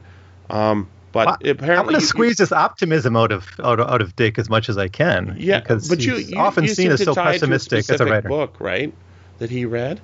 Um, 0.50 0.88
but 1.14 1.26
Well, 1.26 1.52
apparently, 1.52 1.76
I'm 1.76 1.84
going 1.84 2.00
to 2.00 2.06
squeeze 2.06 2.36
this 2.36 2.50
optimism 2.52 3.16
out 3.16 3.30
of, 3.30 3.46
out 3.62 3.78
of 3.78 3.88
out 3.88 4.02
of 4.02 4.14
Dick 4.16 4.38
as 4.38 4.50
much 4.50 4.68
as 4.68 4.76
I 4.76 4.88
can. 4.88 5.36
Yeah, 5.38 5.60
because 5.60 5.88
but 5.88 6.00
you, 6.00 6.16
he's 6.16 6.32
you 6.32 6.38
often 6.38 6.64
you 6.64 6.68
seen 6.74 6.90
as 6.90 7.02
so 7.04 7.14
to 7.14 7.20
a 7.20 7.24
pessimistic 7.24 7.88
as 7.88 8.00
a 8.00 8.04
writer. 8.04 8.28
book, 8.28 8.60
right? 8.60 8.92
That 9.38 9.48
he 9.48 9.64
read. 9.64 10.00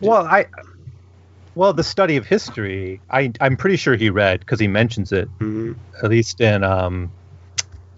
Well, 0.00 0.26
I 0.26 0.46
well 1.54 1.74
the 1.74 1.84
study 1.84 2.16
of 2.16 2.26
history, 2.26 3.00
I 3.10 3.30
I'm 3.40 3.56
pretty 3.58 3.76
sure 3.76 3.94
he 3.94 4.08
read 4.08 4.40
because 4.40 4.58
he 4.58 4.68
mentions 4.68 5.12
it 5.12 5.28
hmm 5.38 5.72
at 6.02 6.08
least 6.10 6.40
in 6.40 6.64
um, 6.64 7.12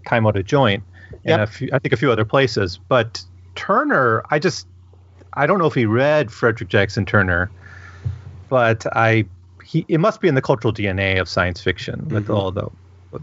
Time 0.07 0.27
Out 0.27 0.37
of 0.37 0.45
Joint 0.45 0.83
and 1.25 1.41
Yep. 1.41 1.41
a 1.41 1.47
few, 1.47 1.69
I 1.73 1.79
think 1.79 1.93
a 1.95 1.97
few 1.97 2.11
other 2.11 2.25
places. 2.25 2.79
But 2.89 3.23
Turner, 3.55 4.25
I 4.31 4.41
just 4.41 4.67
I 5.35 5.47
don't 5.47 5.59
know 5.61 5.67
if 5.67 5.75
he 5.75 5.87
read 5.87 6.33
Frederick 6.33 6.69
Jackson 6.69 7.07
Turner, 7.07 7.51
but 8.49 8.85
I 8.97 9.25
he 9.65 9.85
it 9.89 9.99
must 9.99 10.21
be 10.21 10.29
in 10.29 10.35
the 10.35 10.43
cultural 10.43 10.73
DNA 10.73 11.21
of 11.21 11.29
science 11.29 11.61
fiction 11.61 12.07
with 12.09 12.27
Mhm. 12.29 12.35
all 12.37 12.51
the, 12.53 12.69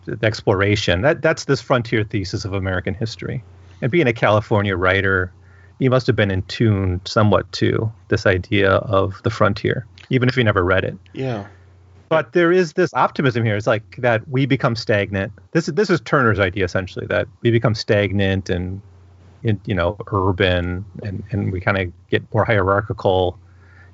the 0.05 0.25
exploration. 0.25 1.01
That 1.01 1.21
that's 1.21 1.45
this 1.45 1.61
frontier 1.61 2.03
thesis 2.03 2.45
of 2.45 2.53
American 2.53 2.93
history. 2.93 3.43
And 3.81 3.91
being 3.91 4.07
a 4.07 4.13
California 4.13 4.75
writer, 4.75 5.31
he 5.79 5.89
must 5.89 6.07
have 6.07 6.15
been 6.15 6.31
in 6.31 6.43
tune 6.43 7.01
somewhat 7.05 7.51
to 7.53 7.91
this 8.09 8.25
idea 8.25 8.71
of 8.71 9.19
the 9.23 9.29
frontier, 9.29 9.85
even 10.09 10.29
if 10.29 10.35
he 10.35 10.43
never 10.43 10.63
read 10.63 10.83
it 10.83 10.95
Yeah. 11.13 11.45
but 12.09 12.33
there 12.33 12.51
is 12.51 12.73
this 12.73 12.93
optimism 12.93 13.43
here. 13.45 13.55
It's 13.55 13.67
like 13.67 13.95
that 13.99 14.27
we 14.27 14.45
become 14.45 14.75
stagnant. 14.75 15.31
This 15.53 15.67
is 15.67 15.73
this 15.75 15.89
is 15.89 15.99
Turner's 16.01 16.39
idea 16.39 16.65
essentially 16.65 17.05
that 17.07 17.27
we 17.41 17.51
become 17.51 17.73
stagnant 17.75 18.49
and, 18.49 18.81
in, 19.43 19.59
you 19.65 19.73
know, 19.73 19.97
urban, 20.11 20.85
and 21.03 21.23
and 21.31 21.51
we 21.51 21.59
kind 21.59 21.77
of 21.79 21.91
get 22.09 22.21
more 22.33 22.45
hierarchical, 22.45 23.39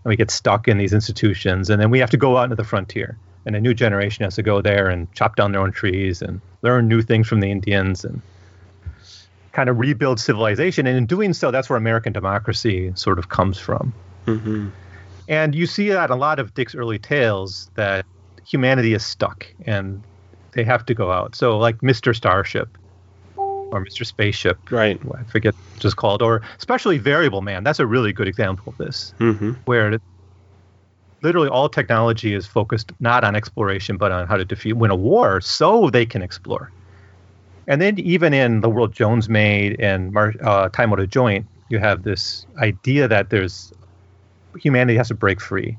and 0.08 0.12
we 0.14 0.16
get 0.16 0.32
stuck 0.32 0.70
in 0.70 0.78
these 0.78 0.94
institutions, 0.94 1.70
and 1.70 1.82
then 1.82 1.92
we 1.92 2.00
have 2.00 2.10
to 2.10 2.16
go 2.16 2.38
out 2.38 2.46
into 2.46 2.56
the 2.56 2.64
frontier, 2.64 3.18
and 3.46 3.58
a 3.58 3.60
new 3.60 3.74
generation 3.74 4.24
has 4.24 4.36
to 4.36 4.42
go 4.42 4.62
there 4.62 4.88
and 4.88 5.14
chop 5.14 5.36
down 5.36 5.52
their 5.52 5.60
own 5.60 5.74
trees 5.74 6.22
and 6.22 6.40
learn 6.62 6.88
new 6.88 7.02
things 7.02 7.28
from 7.28 7.42
the 7.42 7.52
Indians 7.52 8.06
and 8.06 8.22
kind 9.52 9.68
of 9.68 9.78
rebuild 9.80 10.18
civilization. 10.18 10.88
And 10.88 10.98
in 10.98 11.08
doing 11.08 11.34
so, 11.34 11.52
that's 11.52 11.70
where 11.70 11.76
American 11.76 12.14
democracy 12.14 12.90
sort 12.96 13.20
of 13.20 13.28
comes 13.28 13.60
from. 13.60 13.92
hmm 14.24 14.70
And 15.28 15.54
you 15.54 15.68
see 15.68 15.90
that 15.90 16.10
in 16.10 16.16
a 16.16 16.20
lot 16.20 16.40
of 16.40 16.54
Dick's 16.54 16.74
early 16.74 17.00
tales 17.00 17.70
that 17.76 18.06
humanity 18.46 18.94
is 18.94 19.06
stuck 19.06 19.46
and 19.66 20.02
they 20.54 20.64
have 20.64 20.86
to 20.86 20.94
go 20.94 21.12
out. 21.12 21.36
So 21.36 21.58
like 21.58 21.80
Mr. 21.80 22.16
Starship 22.16 22.78
or 23.72 23.84
Mr. 23.84 24.06
Spaceship, 24.06 24.58
Right. 24.72 25.00
I 25.16 25.24
forget 25.26 25.54
what 25.74 25.86
it's 25.86 25.94
called, 25.94 26.22
or 26.22 26.42
especially 26.58 26.98
Variable 26.98 27.42
Man. 27.42 27.64
That's 27.64 27.80
a 27.80 27.86
really 27.86 28.14
good 28.14 28.28
example 28.28 28.72
of 28.72 28.78
this, 28.78 29.14
hmm 29.18 29.54
where 29.66 30.00
literally 31.24 31.50
all 31.50 31.68
technology 31.68 32.34
is 32.34 32.46
focused 32.46 32.92
not 33.00 33.24
on 33.24 33.36
exploration 33.36 33.98
but 33.98 34.12
on 34.12 34.28
how 34.28 34.38
to 34.38 34.46
defeat 34.46 34.74
win 34.74 34.92
a 34.92 34.96
war 34.96 35.42
so 35.42 35.90
they 35.90 36.06
can 36.06 36.22
explore. 36.22 36.72
And 37.68 37.82
then 37.82 38.00
even 38.00 38.34
in 38.34 38.62
the 38.62 38.70
world 38.70 38.94
Jones 38.94 39.28
made 39.28 39.80
and 39.82 40.14
Mar- 40.14 40.36
uh, 40.42 40.70
Time 40.70 40.94
Out 40.94 41.00
of 41.00 41.10
Joint, 41.10 41.46
you 41.70 41.80
have 41.80 42.04
this 42.04 42.46
idea 42.62 43.08
that 43.08 43.30
there's 43.30 43.74
humanity 44.58 44.98
has 44.98 45.10
to 45.10 45.16
break 45.16 45.42
free. 45.42 45.78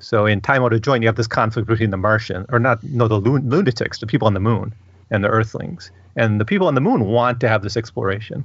So 0.00 0.26
in 0.26 0.40
Time 0.40 0.62
Out 0.62 0.72
of 0.72 0.82
Joint, 0.82 1.02
you 1.02 1.08
have 1.08 1.16
this 1.16 1.28
conflict 1.28 1.68
between 1.68 1.90
the 1.90 1.96
Martian, 1.96 2.44
or 2.48 2.58
not, 2.58 2.82
no, 2.82 3.06
the 3.06 3.20
lun- 3.20 3.48
lunatics, 3.48 3.98
the 4.00 4.06
people 4.06 4.26
on 4.26 4.34
the 4.34 4.40
moon, 4.40 4.74
and 5.10 5.22
the 5.22 5.28
Earthlings. 5.28 5.90
And 6.16 6.40
the 6.40 6.44
people 6.44 6.68
on 6.68 6.74
the 6.74 6.80
moon 6.80 7.04
want 7.04 7.40
to 7.40 7.48
have 7.48 7.62
this 7.62 7.76
exploration. 7.76 8.44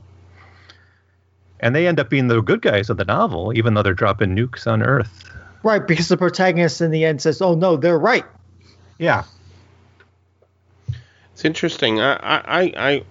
And 1.59 1.75
they 1.75 1.87
end 1.87 1.99
up 1.99 2.09
being 2.09 2.27
the 2.27 2.41
good 2.41 2.61
guys 2.61 2.89
of 2.89 2.97
the 2.97 3.05
novel, 3.05 3.51
even 3.55 3.73
though 3.73 3.83
they're 3.83 3.93
dropping 3.93 4.35
nukes 4.35 4.65
on 4.65 4.81
Earth. 4.81 5.25
Right, 5.61 5.85
because 5.85 6.07
the 6.07 6.17
protagonist 6.17 6.79
in 6.79 6.89
the 6.89 7.03
end 7.03 7.21
says, 7.21 7.41
"Oh 7.41 7.53
no, 7.53 7.75
they're 7.75 7.99
right." 7.99 8.23
Yeah. 8.97 9.23
It's 11.33 11.43
interesting. 11.45 11.99
I, 11.99 12.13
I, 12.15 12.41
I, 12.45 12.89
I, 12.89 13.03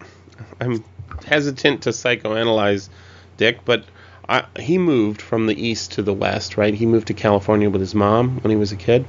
I'm 0.61 0.85
hesitant 1.27 1.83
to 1.83 1.91
psychoanalyze 1.91 2.89
Dick, 3.37 3.65
but 3.65 3.85
I, 4.29 4.45
he 4.59 4.77
moved 4.77 5.23
from 5.23 5.47
the 5.47 5.61
east 5.61 5.93
to 5.93 6.03
the 6.03 6.13
west, 6.13 6.57
right? 6.57 6.75
He 6.75 6.85
moved 6.85 7.07
to 7.09 7.15
California 7.15 7.71
with 7.71 7.81
his 7.81 7.95
mom 7.95 8.39
when 8.41 8.51
he 8.51 8.57
was 8.57 8.73
a 8.73 8.77
kid, 8.77 9.07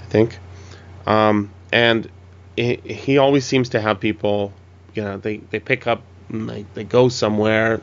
I 0.00 0.04
think. 0.06 0.38
Um, 1.06 1.50
and 1.72 2.08
he, 2.56 2.76
he 2.76 3.18
always 3.18 3.44
seems 3.44 3.70
to 3.70 3.80
have 3.80 4.00
people, 4.00 4.52
you 4.94 5.02
know, 5.02 5.18
they, 5.18 5.38
they 5.38 5.60
pick 5.60 5.86
up 5.86 6.02
they, 6.30 6.64
they 6.74 6.84
go 6.84 7.08
somewhere. 7.08 7.80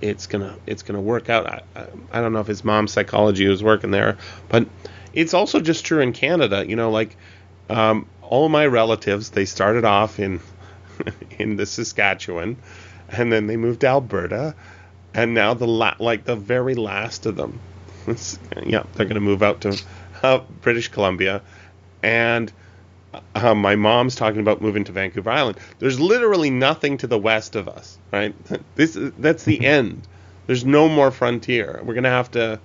It's 0.00 0.26
gonna 0.26 0.56
it's 0.66 0.82
gonna 0.82 1.00
work 1.00 1.30
out. 1.30 1.46
I, 1.46 1.62
I, 1.76 1.86
I 2.12 2.20
don't 2.20 2.32
know 2.32 2.40
if 2.40 2.46
his 2.46 2.64
mom's 2.64 2.92
psychology 2.92 3.46
was 3.46 3.62
working 3.62 3.90
there, 3.90 4.18
but 4.48 4.66
it's 5.12 5.34
also 5.34 5.60
just 5.60 5.84
true 5.84 6.00
in 6.00 6.12
Canada. 6.12 6.66
You 6.66 6.76
know, 6.76 6.90
like 6.90 7.16
um, 7.70 8.06
all 8.22 8.48
my 8.48 8.66
relatives, 8.66 9.30
they 9.30 9.44
started 9.44 9.84
off 9.84 10.18
in 10.18 10.40
in 11.38 11.56
the 11.56 11.66
Saskatchewan, 11.66 12.56
and 13.08 13.32
then 13.32 13.46
they 13.46 13.56
moved 13.56 13.80
to 13.80 13.86
Alberta, 13.86 14.54
and 15.14 15.34
now 15.34 15.54
the 15.54 15.66
la- 15.66 15.96
like 15.98 16.24
the 16.24 16.36
very 16.36 16.74
last 16.74 17.26
of 17.26 17.36
them, 17.36 17.60
yeah, 18.66 18.82
they're 18.94 19.06
gonna 19.06 19.20
move 19.20 19.42
out 19.42 19.62
to 19.62 19.80
uh, 20.22 20.40
British 20.60 20.88
Columbia, 20.88 21.42
and 22.02 22.52
uh, 23.34 23.54
my 23.54 23.76
mom's 23.76 24.14
talking 24.14 24.40
about 24.40 24.60
moving 24.60 24.84
to 24.84 24.92
Vancouver 24.92 25.30
Island. 25.30 25.58
There's 25.78 26.00
literally 26.00 26.50
nothing 26.50 26.98
to 26.98 27.06
the 27.06 27.18
west 27.18 27.56
of 27.56 27.68
us, 27.68 27.98
right? 28.12 28.34
This 28.74 28.96
is, 28.96 29.12
that's 29.18 29.44
the 29.44 29.64
end. 29.66 30.06
There's 30.46 30.64
no 30.64 30.88
more 30.88 31.10
frontier. 31.10 31.80
We're 31.82 31.94
gonna 31.94 32.10
have 32.10 32.30
to, 32.32 32.60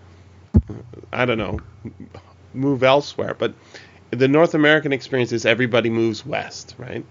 I 1.13 1.25
don't 1.25 1.37
know, 1.37 1.59
move 2.53 2.83
elsewhere. 2.83 3.35
But 3.37 3.53
the 4.11 4.27
North 4.27 4.53
American 4.53 4.91
experience 4.91 5.31
is 5.31 5.45
everybody 5.45 5.89
moves 5.89 6.25
west, 6.25 6.75
right? 6.77 7.05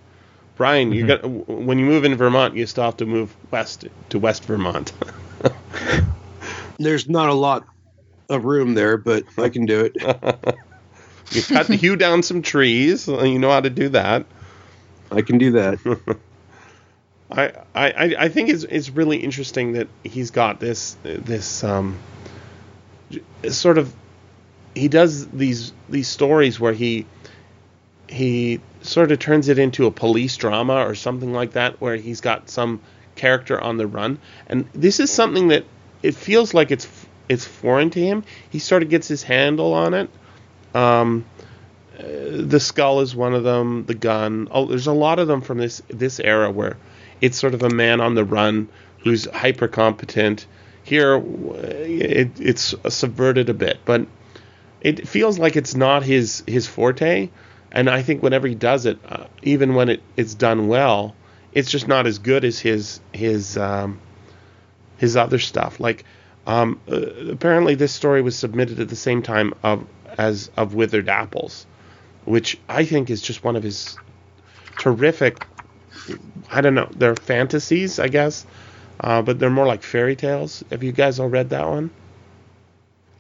Bryan, 0.57 0.93
you 0.93 1.07
got 1.07 1.25
when 1.25 1.79
you 1.79 1.87
move 1.87 2.05
in 2.05 2.17
Vermont, 2.17 2.57
you 2.57 2.67
still 2.67 2.85
have 2.85 2.97
to 2.97 3.07
move 3.07 3.35
west 3.53 3.87
to 4.09 4.19
West 4.19 4.45
Vermont. 4.45 4.93
There's 6.79 7.09
not 7.09 7.29
a 7.29 7.35
lot 7.35 7.65
of 8.29 8.45
room 8.45 8.75
there, 8.75 8.97
but 8.97 9.25
I 9.39 9.49
can 9.49 9.67
do 9.67 9.85
it. 9.85 10.57
You 11.31 11.43
cut 11.43 11.67
hew 11.69 11.97
down 11.97 12.23
some 12.23 12.43
trees. 12.43 13.07
You 13.07 13.39
know 13.39 13.51
how 13.51 13.61
to 13.61 13.71
do 13.71 13.91
that. 13.91 14.27
I 15.11 15.23
can 15.23 15.39
do 15.39 15.53
that. 15.53 16.19
I, 17.31 17.53
I, 17.75 18.15
I 18.19 18.29
think 18.29 18.49
it's, 18.49 18.65
it's 18.65 18.89
really 18.89 19.19
interesting 19.19 19.73
that 19.73 19.89
he's 20.03 20.31
got 20.31 20.61
this 20.61 20.97
this 21.03 21.63
um, 21.63 21.99
sort 23.51 23.79
of 23.79 23.95
he 24.75 24.89
does 24.89 25.29
these 25.29 25.73
these 25.89 26.09
stories 26.09 26.59
where 26.59 26.73
he 26.73 27.07
he 28.09 28.61
sort 28.81 29.13
of 29.13 29.19
turns 29.19 29.49
it 29.49 29.59
into 29.59 29.87
a 29.87 29.91
police 29.91 30.37
drama 30.37 30.87
or 30.87 30.95
something 30.95 31.33
like 31.33 31.53
that 31.53 31.81
where 31.81 31.97
he's 31.97 32.21
got 32.21 32.49
some 32.49 32.81
character 33.15 33.61
on 33.61 33.77
the 33.77 33.87
run 33.87 34.19
and 34.47 34.67
this 34.73 35.01
is 35.01 35.11
something 35.11 35.49
that 35.49 35.65
it 36.03 36.15
feels 36.15 36.55
like 36.55 36.71
it's 36.71 36.89
it's 37.29 37.45
foreign 37.45 37.91
to 37.91 38.01
him 38.01 38.23
he 38.51 38.59
sort 38.59 38.83
of 38.83 38.89
gets 38.89 39.09
his 39.09 39.23
handle 39.23 39.75
on 39.75 39.93
it 39.93 40.09
um, 40.79 41.25
the 41.99 42.61
skull 42.61 43.01
is 43.01 43.15
one 43.15 43.35
of 43.35 43.43
them 43.45 43.85
the 43.87 43.95
gun. 43.95 44.49
Oh 44.51 44.67
there's 44.67 44.87
a 44.87 44.93
lot 44.93 45.19
of 45.19 45.27
them 45.29 45.41
from 45.41 45.59
this 45.59 45.83
this 45.89 46.21
era 46.21 46.51
where 46.51 46.77
it's 47.21 47.39
sort 47.39 47.55
of 47.55 47.63
a 47.63 47.71
man 47.71 48.01
on 48.01 48.15
the 48.15 48.25
run 48.25 48.69
who's 48.99 49.27
hyper 49.27 49.69
competent 49.69 50.47
here 50.85 51.23
it, 51.55 52.31
it's 52.41 52.75
subverted 52.89 53.49
a 53.49 53.55
bit 53.55 53.79
but 53.85 54.07
it 54.81 55.07
feels 55.07 55.39
like 55.39 55.57
it's 55.57 55.75
not 55.75 56.03
his 56.03 56.43
his 56.47 56.67
forte. 56.67 57.29
And 57.71 57.91
i 57.91 58.03
think 58.03 58.23
whenever 58.23 58.47
he 58.49 58.55
does 58.55 58.87
it 58.87 58.99
uh, 59.07 59.25
even 59.43 59.75
when 59.75 59.89
it, 59.89 60.03
it's 60.17 60.35
done 60.35 60.69
well 60.69 61.15
it's 61.53 61.71
just 61.71 61.89
not 61.89 62.07
as 62.07 62.19
good 62.19 62.45
as 62.45 62.59
his 62.59 63.01
his 63.13 63.57
um, 63.57 64.01
his 64.99 65.17
other 65.17 65.39
stuff. 65.39 65.81
Like 65.81 66.05
um, 66.47 66.81
uh, 66.91 66.97
apparently 67.31 67.75
this 67.75 67.93
story 67.93 68.23
was 68.23 68.37
submitted 68.37 68.81
at 68.81 68.89
the 68.89 68.97
same 68.97 69.23
time 69.23 69.55
of 69.63 69.87
as 70.19 70.51
of 70.57 70.75
withered 70.75 71.09
apples 71.09 71.67
which 72.25 72.59
i 72.69 72.85
think 72.85 73.09
is 73.09 73.23
just 73.23 73.43
one 73.45 73.57
of 73.57 73.63
his 73.63 73.97
terrific 74.79 75.47
i 76.51 76.61
don't 76.61 76.75
know 76.75 76.89
they're 76.97 77.17
fantasies 77.17 77.99
i 77.99 78.09
guess 78.09 78.45
uh, 79.01 79.23
but 79.23 79.39
they're 79.39 79.49
more 79.51 79.67
like 79.67 79.83
fairy 79.83 80.17
tales 80.17 80.63
have 80.71 80.83
you 80.83 80.93
guys 80.93 81.19
all 81.21 81.29
read 81.29 81.51
that 81.51 81.67
one 81.69 81.91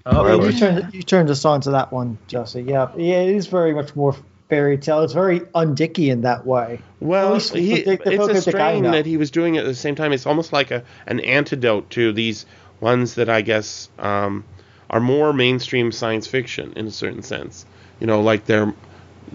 Oh, 0.06 0.22
Yeah, 0.24 0.30
really? 0.30 0.52
you 0.54 0.58
turned 0.58 0.94
you 0.94 1.02
turned 1.02 1.28
us 1.28 1.44
on 1.44 1.60
to 1.62 1.72
that 1.72 1.92
one, 1.92 2.16
Jesse. 2.28 2.62
Yeah, 2.62 2.88
yeah, 2.96 3.16
it 3.20 3.36
is 3.36 3.46
very 3.46 3.74
much 3.74 3.94
more 3.94 4.16
fairy 4.48 4.78
tale. 4.78 5.02
It's 5.02 5.12
very 5.12 5.40
undicky 5.40 6.08
in 6.10 6.22
that 6.22 6.46
way. 6.46 6.80
Well, 6.98 7.38
he, 7.38 7.82
the- 7.82 7.96
the 7.96 8.12
it's 8.14 8.28
a 8.28 8.40
strain 8.40 8.84
that 8.84 9.04
he 9.04 9.18
was 9.18 9.30
doing 9.30 9.56
it 9.56 9.58
at 9.58 9.66
the 9.66 9.74
same 9.74 9.96
time. 9.96 10.14
It's 10.14 10.24
almost 10.24 10.50
like 10.50 10.70
a 10.70 10.82
an 11.06 11.20
antidote 11.20 11.90
to 11.90 12.12
these 12.14 12.46
ones 12.80 13.16
that 13.16 13.28
I 13.28 13.42
guess 13.42 13.90
um, 13.98 14.44
are 14.90 15.00
more 15.00 15.32
mainstream 15.32 15.92
science 15.92 16.26
fiction 16.26 16.72
in 16.76 16.86
a 16.86 16.90
certain 16.90 17.22
sense. 17.22 17.66
You 18.00 18.06
know, 18.06 18.20
like 18.20 18.46
they're 18.46 18.72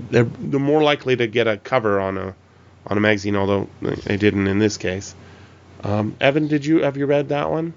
they're 0.09 0.23
they're 0.23 0.59
more 0.59 0.83
likely 0.83 1.15
to 1.15 1.27
get 1.27 1.47
a 1.47 1.57
cover 1.57 1.99
on 1.99 2.17
a 2.17 2.35
on 2.87 2.97
a 2.97 3.01
magazine, 3.01 3.35
although 3.35 3.67
they 4.05 4.17
didn't 4.17 4.47
in 4.47 4.59
this 4.59 4.77
case. 4.77 5.15
Um, 5.83 6.15
Evan, 6.21 6.47
did 6.47 6.65
you 6.65 6.83
have 6.83 6.97
you 6.97 7.05
read 7.05 7.29
that 7.29 7.49
one? 7.51 7.73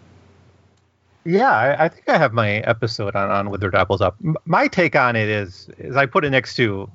Yeah, 1.24 1.50
I, 1.50 1.86
I 1.86 1.88
think 1.88 2.08
I 2.08 2.16
have 2.18 2.32
my 2.32 2.58
episode 2.58 3.16
on, 3.16 3.30
on 3.30 3.50
Withered 3.50 3.74
Apples 3.74 4.00
up. 4.00 4.14
M- 4.24 4.36
My 4.44 4.68
take 4.68 4.94
on 4.94 5.16
it 5.16 5.28
is 5.28 5.68
is 5.78 5.96
I 5.96 6.06
put 6.06 6.24
it 6.24 6.30
next 6.30 6.54
to 6.56 6.88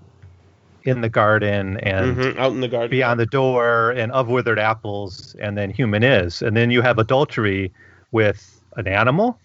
In 0.83 1.01
the 1.01 1.09
Garden 1.09 1.77
and 1.81 2.15
hmm 2.15 2.39
Out 2.39 2.53
in 2.53 2.61
the 2.61 2.69
garden. 2.69 2.89
Beyond 2.89 3.19
the 3.19 3.25
Door 3.25 3.91
and 3.91 4.11
Of 4.13 4.29
Withered 4.29 4.57
Apples 4.59 5.35
and 5.39 5.57
then 5.57 5.69
Human 5.69 6.01
Is. 6.03 6.41
And 6.41 6.55
then 6.55 6.71
you 6.71 6.81
have 6.81 6.97
adultery 6.97 7.73
with 8.11 8.61
an 8.77 8.87
animal, 8.87 9.37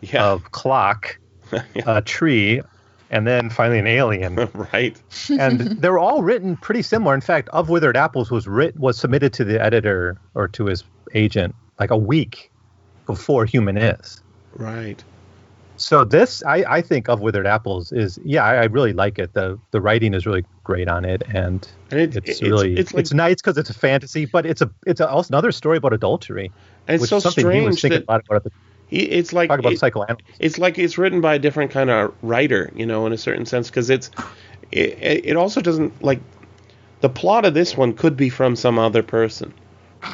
yeah. 0.00 0.24
of 0.24 0.50
clock, 0.52 1.18
a 1.86 2.02
tree, 2.02 2.60
and 3.10 3.26
then 3.26 3.50
finally 3.50 3.78
an 3.78 3.86
alien. 3.86 4.36
right. 4.72 5.00
and 5.30 5.60
they're 5.80 5.98
all 5.98 6.22
written 6.22 6.56
pretty 6.56 6.82
similar. 6.82 7.14
In 7.14 7.20
fact, 7.20 7.48
Of 7.50 7.68
Withered 7.68 7.96
Apples 7.96 8.30
was 8.30 8.46
writ 8.46 8.76
was 8.78 8.98
submitted 8.98 9.32
to 9.34 9.44
the 9.44 9.60
editor 9.60 10.18
or 10.34 10.48
to 10.48 10.66
his 10.66 10.84
agent 11.14 11.54
like 11.78 11.90
a 11.90 11.96
week 11.96 12.50
before 13.06 13.44
Human 13.44 13.76
Is. 13.76 14.22
Right. 14.54 15.02
So 15.78 16.04
this, 16.04 16.42
I, 16.44 16.64
I 16.68 16.82
think 16.82 17.08
of 17.08 17.20
Withered 17.20 17.46
Apples 17.46 17.92
is, 17.92 18.18
yeah, 18.24 18.44
I, 18.44 18.54
I 18.56 18.64
really 18.64 18.92
like 18.92 19.18
it. 19.20 19.32
the 19.34 19.58
The 19.70 19.80
writing 19.80 20.12
is 20.12 20.26
really 20.26 20.44
great 20.64 20.88
on 20.88 21.04
it, 21.04 21.22
and 21.32 21.66
And 21.92 22.00
it, 22.00 22.16
it's 22.16 22.28
it's 22.28 22.42
really 22.42 22.72
it's 22.72 22.92
it's, 22.92 23.12
like 23.12 23.16
nice 23.16 23.36
because 23.36 23.56
it's 23.56 23.70
a 23.70 23.74
fantasy, 23.74 24.24
but 24.26 24.44
it's 24.44 24.60
a 24.60 24.70
it's 24.86 25.00
a, 25.00 25.08
also 25.08 25.30
another 25.32 25.52
story 25.52 25.76
about 25.78 25.92
adultery, 25.92 26.50
and 26.88 26.96
it's 26.96 27.02
which 27.02 27.10
so 27.10 27.18
is 27.18 27.22
something 27.22 27.48
he 27.48 27.60
was 27.60 27.78
strange 27.78 27.92
thinking 27.92 28.06
that 28.06 28.12
a 28.12 28.12
lot 28.12 28.24
about. 28.28 28.52
At 28.90 28.96
the, 28.96 29.06
he, 29.06 29.10
it's 29.10 29.32
like 29.32 29.48
talk 29.48 29.58
about 29.60 29.72
it- 29.72 29.78
psychoanalysis. 29.78 30.24
it's 30.38 30.58
like 30.58 30.78
it's 30.78 30.98
written 30.98 31.20
by 31.20 31.34
a 31.34 31.38
different 31.38 31.70
kind 31.70 31.90
of 31.90 32.14
writer, 32.22 32.70
you 32.74 32.86
know, 32.86 33.06
in 33.06 33.12
a 33.12 33.18
certain 33.18 33.46
sense, 33.46 33.68
because 33.68 33.90
it's 33.90 34.10
it, 34.72 35.24
it 35.24 35.36
also 35.36 35.60
doesn't 35.60 36.02
like 36.02 36.20
the 37.00 37.08
plot 37.08 37.44
of 37.44 37.54
this 37.54 37.76
one 37.76 37.92
could 37.94 38.16
be 38.16 38.28
from 38.28 38.56
some 38.56 38.78
other 38.78 39.02
person, 39.02 39.52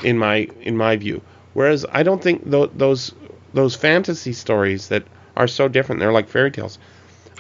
in 0.03 0.19
my 0.19 0.49
in 0.63 0.77
my 0.77 0.97
view. 0.97 1.23
Whereas 1.55 1.87
I 1.93 2.03
don't 2.03 2.23
think 2.23 2.49
tho- 2.49 2.67
those 2.75 3.15
those 3.55 3.75
fantasy 3.75 4.33
stories 4.33 4.89
that 4.89 5.05
are 5.37 5.49
so 5.49 5.69
different, 5.69 6.01
they're 6.01 6.13
like 6.13 6.29
fairy 6.29 6.51
tales. 6.51 6.79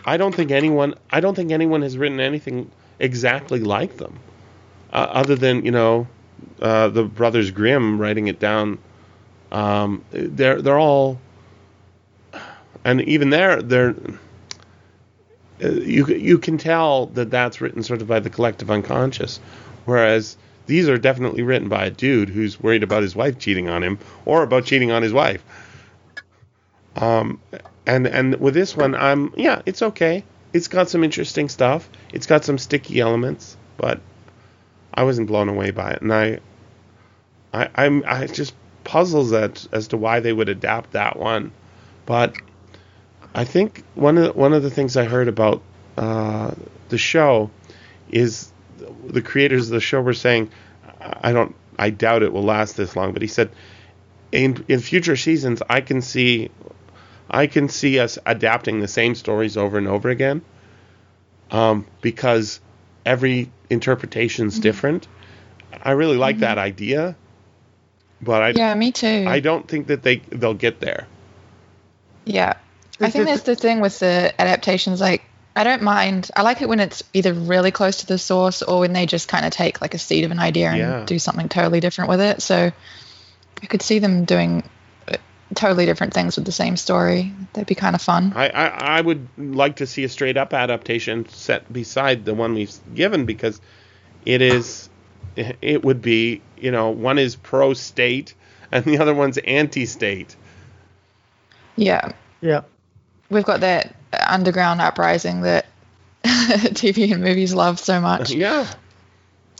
I 0.04 0.16
don't 0.16 0.34
think 0.34 0.50
anyone 0.50 0.94
I 1.10 1.20
don't 1.20 1.34
think 1.34 1.50
anyone 1.50 1.82
has 1.82 1.96
written 1.98 2.20
anything 2.20 2.70
exactly 2.98 3.60
like 3.60 3.96
them, 3.96 4.18
uh, 4.92 4.96
other 5.10 5.34
than 5.34 5.64
you 5.64 5.72
know 5.72 6.06
uh, 6.60 6.88
the 6.88 7.04
brothers 7.04 7.50
Grimm 7.50 8.00
writing 8.00 8.28
it 8.28 8.38
down. 8.38 8.78
Um, 9.52 10.04
they're 10.10 10.60
they're 10.62 10.78
all 10.78 11.20
and 12.84 13.00
even 13.02 13.30
there, 13.30 13.62
they're 13.62 13.94
uh, 15.62 15.68
you 15.68 16.06
you 16.06 16.38
can 16.38 16.58
tell 16.58 17.06
that 17.06 17.30
that's 17.30 17.60
written 17.60 17.82
sort 17.82 18.02
of 18.02 18.08
by 18.08 18.20
the 18.20 18.30
collective 18.30 18.70
unconscious, 18.70 19.38
whereas 19.84 20.36
these 20.66 20.88
are 20.88 20.98
definitely 20.98 21.42
written 21.42 21.68
by 21.68 21.86
a 21.86 21.90
dude 21.90 22.28
who's 22.28 22.60
worried 22.60 22.82
about 22.82 23.02
his 23.02 23.14
wife 23.14 23.38
cheating 23.38 23.68
on 23.68 23.82
him 23.82 23.98
or 24.24 24.42
about 24.42 24.64
cheating 24.64 24.90
on 24.90 25.02
his 25.02 25.12
wife. 25.12 25.44
Um, 26.96 27.40
and 27.86 28.06
and 28.06 28.36
with 28.40 28.54
this 28.54 28.76
one, 28.76 28.94
I'm 28.94 29.32
yeah, 29.36 29.62
it's 29.66 29.82
okay. 29.82 30.24
It's 30.52 30.68
got 30.68 30.88
some 30.88 31.04
interesting 31.04 31.48
stuff. 31.48 31.88
It's 32.12 32.26
got 32.26 32.44
some 32.44 32.58
sticky 32.58 33.00
elements, 33.00 33.56
but 33.76 34.00
I 34.92 35.04
wasn't 35.04 35.28
blown 35.28 35.48
away 35.48 35.70
by 35.70 35.92
it, 35.92 36.02
and 36.02 36.12
I, 36.12 36.40
I 37.52 37.68
I'm 37.74 38.04
I 38.06 38.26
just 38.26 38.54
puzzles 38.84 39.32
at 39.32 39.66
as 39.72 39.88
to 39.88 39.96
why 39.96 40.20
they 40.20 40.32
would 40.32 40.48
adapt 40.48 40.92
that 40.92 41.18
one, 41.18 41.52
but 42.06 42.36
I 43.34 43.44
think 43.44 43.84
one 43.94 44.16
of 44.16 44.24
the, 44.24 44.32
one 44.32 44.52
of 44.52 44.62
the 44.62 44.70
things 44.70 44.96
I 44.96 45.04
heard 45.04 45.28
about 45.28 45.62
uh, 45.96 46.52
the 46.88 46.98
show 46.98 47.50
is 48.10 48.52
the 49.06 49.22
creators 49.22 49.66
of 49.66 49.74
the 49.74 49.80
show 49.80 50.00
were 50.00 50.14
saying, 50.14 50.50
I 51.00 51.32
don't, 51.32 51.54
I 51.78 51.90
doubt 51.90 52.22
it 52.22 52.32
will 52.32 52.44
last 52.44 52.76
this 52.76 52.94
long, 52.94 53.12
but 53.12 53.22
he 53.22 53.28
said, 53.28 53.50
in 54.30 54.64
in 54.68 54.80
future 54.80 55.16
seasons, 55.16 55.62
I 55.68 55.80
can 55.80 56.00
see, 56.00 56.50
I 57.30 57.46
can 57.46 57.68
see 57.68 57.98
us 57.98 58.18
adapting 58.26 58.80
the 58.80 58.88
same 58.88 59.14
stories 59.14 59.56
over 59.56 59.78
and 59.78 59.88
over 59.88 60.10
again, 60.10 60.42
um, 61.50 61.86
because 62.00 62.60
every 63.06 63.50
interpretation's 63.70 64.58
different. 64.58 65.06
I 65.82 65.92
really 65.92 66.16
like 66.16 66.38
that 66.38 66.58
idea, 66.58 67.16
but 68.20 68.42
I 68.42 68.50
Yeah, 68.50 68.74
me 68.74 68.92
too. 68.92 69.24
I 69.26 69.40
don't 69.40 69.66
think 69.68 69.88
that 69.88 70.02
they 70.02 70.16
they'll 70.16 70.54
get 70.54 70.80
there. 70.80 71.06
Yeah. 72.24 72.54
I 73.00 73.10
think 73.10 73.26
that's 73.26 73.42
the 73.42 73.56
thing 73.56 73.80
with 73.80 73.98
the 73.98 74.32
adaptations. 74.40 75.00
Like, 75.00 75.22
I 75.56 75.64
don't 75.64 75.82
mind. 75.82 76.30
I 76.34 76.42
like 76.42 76.62
it 76.62 76.68
when 76.68 76.80
it's 76.80 77.02
either 77.12 77.32
really 77.32 77.70
close 77.70 77.98
to 77.98 78.06
the 78.06 78.18
source 78.18 78.62
or 78.62 78.80
when 78.80 78.92
they 78.92 79.06
just 79.06 79.28
kind 79.28 79.44
of 79.44 79.52
take 79.52 79.80
like 79.80 79.94
a 79.94 79.98
seed 79.98 80.24
of 80.24 80.30
an 80.30 80.38
idea 80.38 80.68
and 80.68 80.78
Yeah. 80.78 81.04
do 81.04 81.18
something 81.18 81.48
totally 81.48 81.80
different 81.80 82.10
with 82.10 82.20
it. 82.20 82.42
So 82.42 82.72
I 83.62 83.66
could 83.66 83.82
see 83.82 83.98
them 83.98 84.24
doing 84.24 84.68
uh, 85.08 85.16
totally 85.54 85.86
different 85.86 86.12
things 86.12 86.36
with 86.36 86.44
the 86.44 86.52
same 86.52 86.76
story. 86.76 87.32
That'd 87.52 87.68
be 87.68 87.74
kind 87.74 87.94
of 87.94 88.02
fun. 88.02 88.32
I, 88.34 88.48
I, 88.48 88.66
I 88.98 89.00
would 89.00 89.28
like 89.38 89.76
to 89.76 89.86
see 89.86 90.04
a 90.04 90.08
straight 90.08 90.36
up 90.36 90.52
adaptation 90.54 91.28
set 91.28 91.72
beside 91.72 92.24
the 92.24 92.34
one 92.34 92.54
we've 92.54 92.72
given 92.94 93.24
because 93.24 93.60
it 94.24 94.42
is 94.42 94.88
it 95.36 95.84
would 95.84 96.00
be 96.00 96.42
you 96.56 96.70
know 96.70 96.90
one 96.90 97.18
is 97.18 97.34
pro 97.34 97.74
state 97.74 98.34
and 98.72 98.84
the 98.84 98.98
other 98.98 99.14
one's 99.14 99.38
anti 99.38 99.86
state. 99.86 100.34
Yeah. 101.76 102.12
Yeah. 102.40 102.62
We've 103.30 103.44
got 103.44 103.60
that 103.60 103.94
underground 104.26 104.80
uprising 104.80 105.42
that 105.42 105.66
TV 106.24 107.12
and 107.12 107.22
movies 107.22 107.54
love 107.54 107.78
so 107.78 108.00
much. 108.00 108.30
Yeah. 108.34 108.66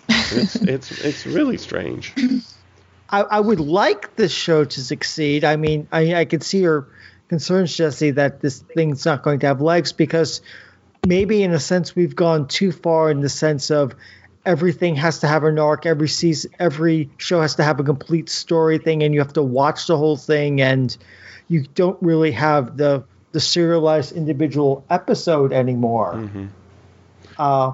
It's 0.08 0.56
it's 0.56 0.90
it's 1.04 1.26
really 1.26 1.56
strange. 1.56 2.12
I, 3.08 3.20
I 3.22 3.40
would 3.40 3.60
like 3.60 4.16
this 4.16 4.32
show 4.32 4.64
to 4.64 4.80
succeed. 4.80 5.44
I 5.44 5.56
mean, 5.56 5.86
I, 5.92 6.14
I 6.14 6.24
could 6.24 6.42
see 6.42 6.58
your 6.58 6.88
concerns, 7.28 7.74
Jesse, 7.74 8.10
that 8.12 8.40
this 8.40 8.60
thing's 8.60 9.06
not 9.06 9.22
going 9.22 9.40
to 9.40 9.46
have 9.46 9.60
legs 9.60 9.92
because 9.92 10.42
maybe 11.06 11.42
in 11.42 11.52
a 11.52 11.60
sense 11.60 11.94
we've 11.94 12.16
gone 12.16 12.48
too 12.48 12.72
far 12.72 13.10
in 13.10 13.20
the 13.20 13.28
sense 13.28 13.70
of 13.70 13.94
everything 14.44 14.96
has 14.96 15.20
to 15.20 15.28
have 15.28 15.44
an 15.44 15.58
arc. 15.58 15.86
Every 15.86 16.08
season, 16.08 16.50
every 16.58 17.10
show 17.18 17.40
has 17.40 17.54
to 17.56 17.64
have 17.64 17.80
a 17.80 17.84
complete 17.84 18.28
story 18.28 18.78
thing, 18.78 19.02
and 19.02 19.14
you 19.14 19.20
have 19.20 19.34
to 19.34 19.42
watch 19.42 19.86
the 19.86 19.96
whole 19.96 20.16
thing, 20.16 20.60
and 20.60 20.94
you 21.48 21.64
don't 21.74 22.00
really 22.02 22.32
have 22.32 22.76
the 22.76 23.04
the 23.34 23.40
serialized 23.40 24.12
individual 24.12 24.84
episode 24.88 25.52
anymore. 25.52 26.30
Uh, 27.36 27.72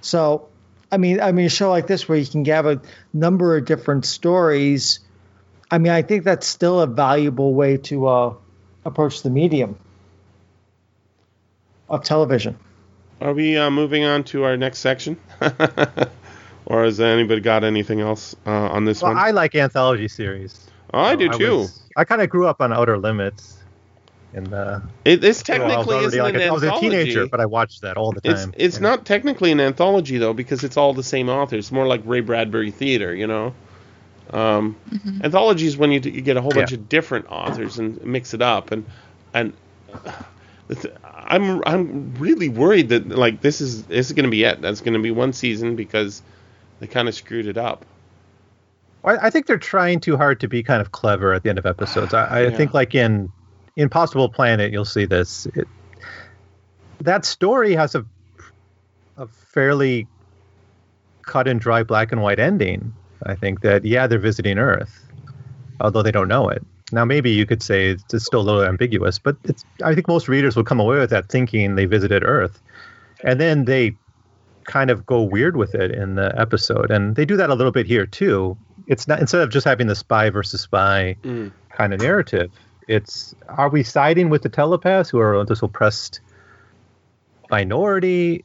so, 0.00 0.48
I 0.90 0.96
mean, 0.96 1.20
I 1.20 1.30
mean, 1.30 1.44
a 1.46 1.50
show 1.50 1.68
like 1.70 1.86
this 1.86 2.08
where 2.08 2.16
you 2.16 2.24
can 2.26 2.42
have 2.46 2.64
a 2.66 2.80
number 3.12 3.54
of 3.56 3.66
different 3.66 4.06
stories. 4.06 5.00
I 5.70 5.76
mean, 5.76 5.92
I 5.92 6.00
think 6.00 6.24
that's 6.24 6.46
still 6.46 6.80
a 6.80 6.86
valuable 6.86 7.52
way 7.54 7.76
to 7.92 8.06
uh, 8.08 8.34
approach 8.86 9.22
the 9.22 9.28
medium 9.30 9.76
of 11.88 12.02
television. 12.02 12.56
Are 13.20 13.34
we 13.34 13.56
uh, 13.56 13.70
moving 13.70 14.04
on 14.04 14.24
to 14.24 14.44
our 14.44 14.56
next 14.56 14.78
section? 14.78 15.16
or 16.66 16.84
has 16.84 16.98
anybody 16.98 17.40
got 17.40 17.62
anything 17.62 18.00
else 18.00 18.34
uh, 18.46 18.50
on 18.50 18.84
this 18.86 19.02
Well, 19.02 19.12
one? 19.14 19.22
I 19.22 19.30
like 19.32 19.54
anthology 19.54 20.08
series. 20.08 20.66
oh, 20.94 21.00
I 21.00 21.14
do 21.16 21.28
too. 21.30 21.58
was- 21.58 21.78
I 21.94 22.04
kind 22.04 22.22
of 22.22 22.30
grew 22.30 22.46
up 22.46 22.62
on 22.62 22.72
Outer 22.72 22.96
Limits. 22.96 23.58
And 24.34 24.52
uh, 24.52 24.80
it, 25.04 25.20
this 25.20 25.42
well, 25.48 25.66
I 25.66 25.76
was 25.78 25.88
already 25.88 26.06
isn't 26.06 26.22
like 26.22 26.34
an 26.34 26.40
a, 26.40 26.46
I 26.48 26.52
was 26.52 26.62
a 26.62 26.72
teenager, 26.72 27.26
but 27.26 27.40
I 27.40 27.46
watched 27.46 27.82
that 27.82 27.96
all 27.96 28.12
the 28.12 28.20
time. 28.20 28.52
it's 28.56 28.76
Yeah. 28.76 28.82
not 28.82 29.04
technically 29.04 29.52
an 29.52 29.60
anthology 29.60 30.18
though 30.18 30.32
because 30.32 30.64
it's 30.64 30.76
all 30.76 30.94
the 30.94 31.02
same 31.02 31.28
author. 31.28 31.56
It's 31.56 31.72
more 31.72 31.86
like 31.86 32.02
Ray 32.04 32.20
Bradbury 32.20 32.70
theater, 32.70 33.14
you 33.14 33.26
know. 33.26 33.54
Um, 34.32 34.76
Anthology 35.22 35.66
is 35.66 35.76
when 35.76 35.92
you, 35.92 36.00
you 36.00 36.20
get 36.20 36.36
a 36.36 36.40
whole 36.40 36.52
bunch 36.52 36.72
of 36.72 36.88
different 36.88 37.26
authors 37.30 37.78
and 37.78 38.02
mix 38.04 38.34
it 38.34 38.42
up, 38.42 38.72
and 38.72 38.84
and 39.34 39.52
I'm 41.28 41.62
I'm 41.66 42.14
really 42.18 42.48
worried 42.48 42.88
that 42.88 43.08
like 43.08 43.40
this 43.40 43.60
is 43.60 43.84
this 43.84 44.06
is 44.06 44.12
going 44.12 44.24
to 44.24 44.30
be 44.30 44.44
it. 44.44 44.60
That's 44.60 44.80
going 44.80 44.94
to 44.94 45.00
be 45.00 45.10
one 45.10 45.32
season 45.32 45.76
because 45.76 46.22
they 46.80 46.86
kind 46.86 47.08
of 47.08 47.14
screwed 47.14 47.46
it 47.46 47.58
up. 47.58 47.84
I 49.04 49.26
I 49.26 49.30
think 49.30 49.46
they're 49.46 49.58
trying 49.58 50.00
too 50.00 50.16
hard 50.16 50.40
to 50.40 50.48
be 50.48 50.62
kind 50.62 50.80
of 50.80 50.92
clever 50.92 51.32
at 51.32 51.42
the 51.42 51.50
end 51.50 51.58
of 51.58 51.66
episodes. 51.66 52.14
I, 52.14 52.40
I 52.40 52.42
Yeah. 52.44 52.50
think 52.50 52.74
like 52.74 52.94
in 52.94 53.30
Impossible 53.76 54.28
Planet, 54.28 54.72
you'll 54.72 54.84
see 54.84 55.04
this. 55.06 55.46
It, 55.54 55.66
that 57.00 57.24
story 57.24 57.74
has 57.74 57.94
a 57.94 58.04
a 59.16 59.26
fairly 59.26 60.06
cut 61.22 61.46
and 61.46 61.60
dry 61.60 61.82
black 61.82 62.12
and 62.12 62.22
white 62.22 62.38
ending. 62.38 62.92
I 63.24 63.34
think 63.34 63.60
that 63.60 63.84
yeah, 63.84 64.06
they're 64.06 64.18
visiting 64.18 64.58
Earth, 64.58 65.04
although 65.80 66.02
they 66.02 66.10
don't 66.12 66.28
know 66.28 66.48
it. 66.48 66.64
Now 66.92 67.04
maybe 67.04 67.30
you 67.30 67.46
could 67.46 67.62
say 67.62 67.90
it's 67.90 68.12
it's 68.14 68.24
still 68.24 68.40
a 68.40 68.42
little 68.42 68.64
ambiguous, 68.64 69.18
but 69.18 69.36
it's 69.44 69.64
I 69.82 69.94
think 69.94 70.08
most 70.08 70.28
readers 70.28 70.56
will 70.56 70.64
come 70.64 70.80
away 70.80 70.98
with 70.98 71.10
that 71.10 71.28
thinking 71.28 71.74
they 71.74 71.86
visited 71.86 72.22
Earth, 72.24 72.60
and 73.24 73.40
then 73.40 73.64
they 73.64 73.96
kind 74.64 74.90
of 74.90 75.04
go 75.06 75.22
weird 75.22 75.56
with 75.56 75.74
it 75.74 75.90
in 75.90 76.14
the 76.14 76.32
episode, 76.38 76.90
and 76.90 77.16
they 77.16 77.24
do 77.24 77.36
that 77.36 77.50
a 77.50 77.54
little 77.54 77.72
bit 77.72 77.86
here 77.86 78.06
too. 78.06 78.56
It's 78.86 79.08
not 79.08 79.20
instead 79.20 79.42
of 79.42 79.50
just 79.50 79.64
having 79.64 79.86
the 79.86 79.94
spy 79.96 80.30
versus 80.30 80.60
spy 80.60 81.16
Mm. 81.22 81.52
kind 81.70 81.94
of 81.94 82.00
narrative. 82.00 82.50
It's 82.92 83.34
are 83.48 83.68
we 83.68 83.82
siding 83.82 84.28
with 84.28 84.42
the 84.42 84.48
telepaths 84.48 85.10
who 85.10 85.18
are 85.18 85.44
this 85.44 85.62
oppressed 85.62 86.20
minority? 87.50 88.44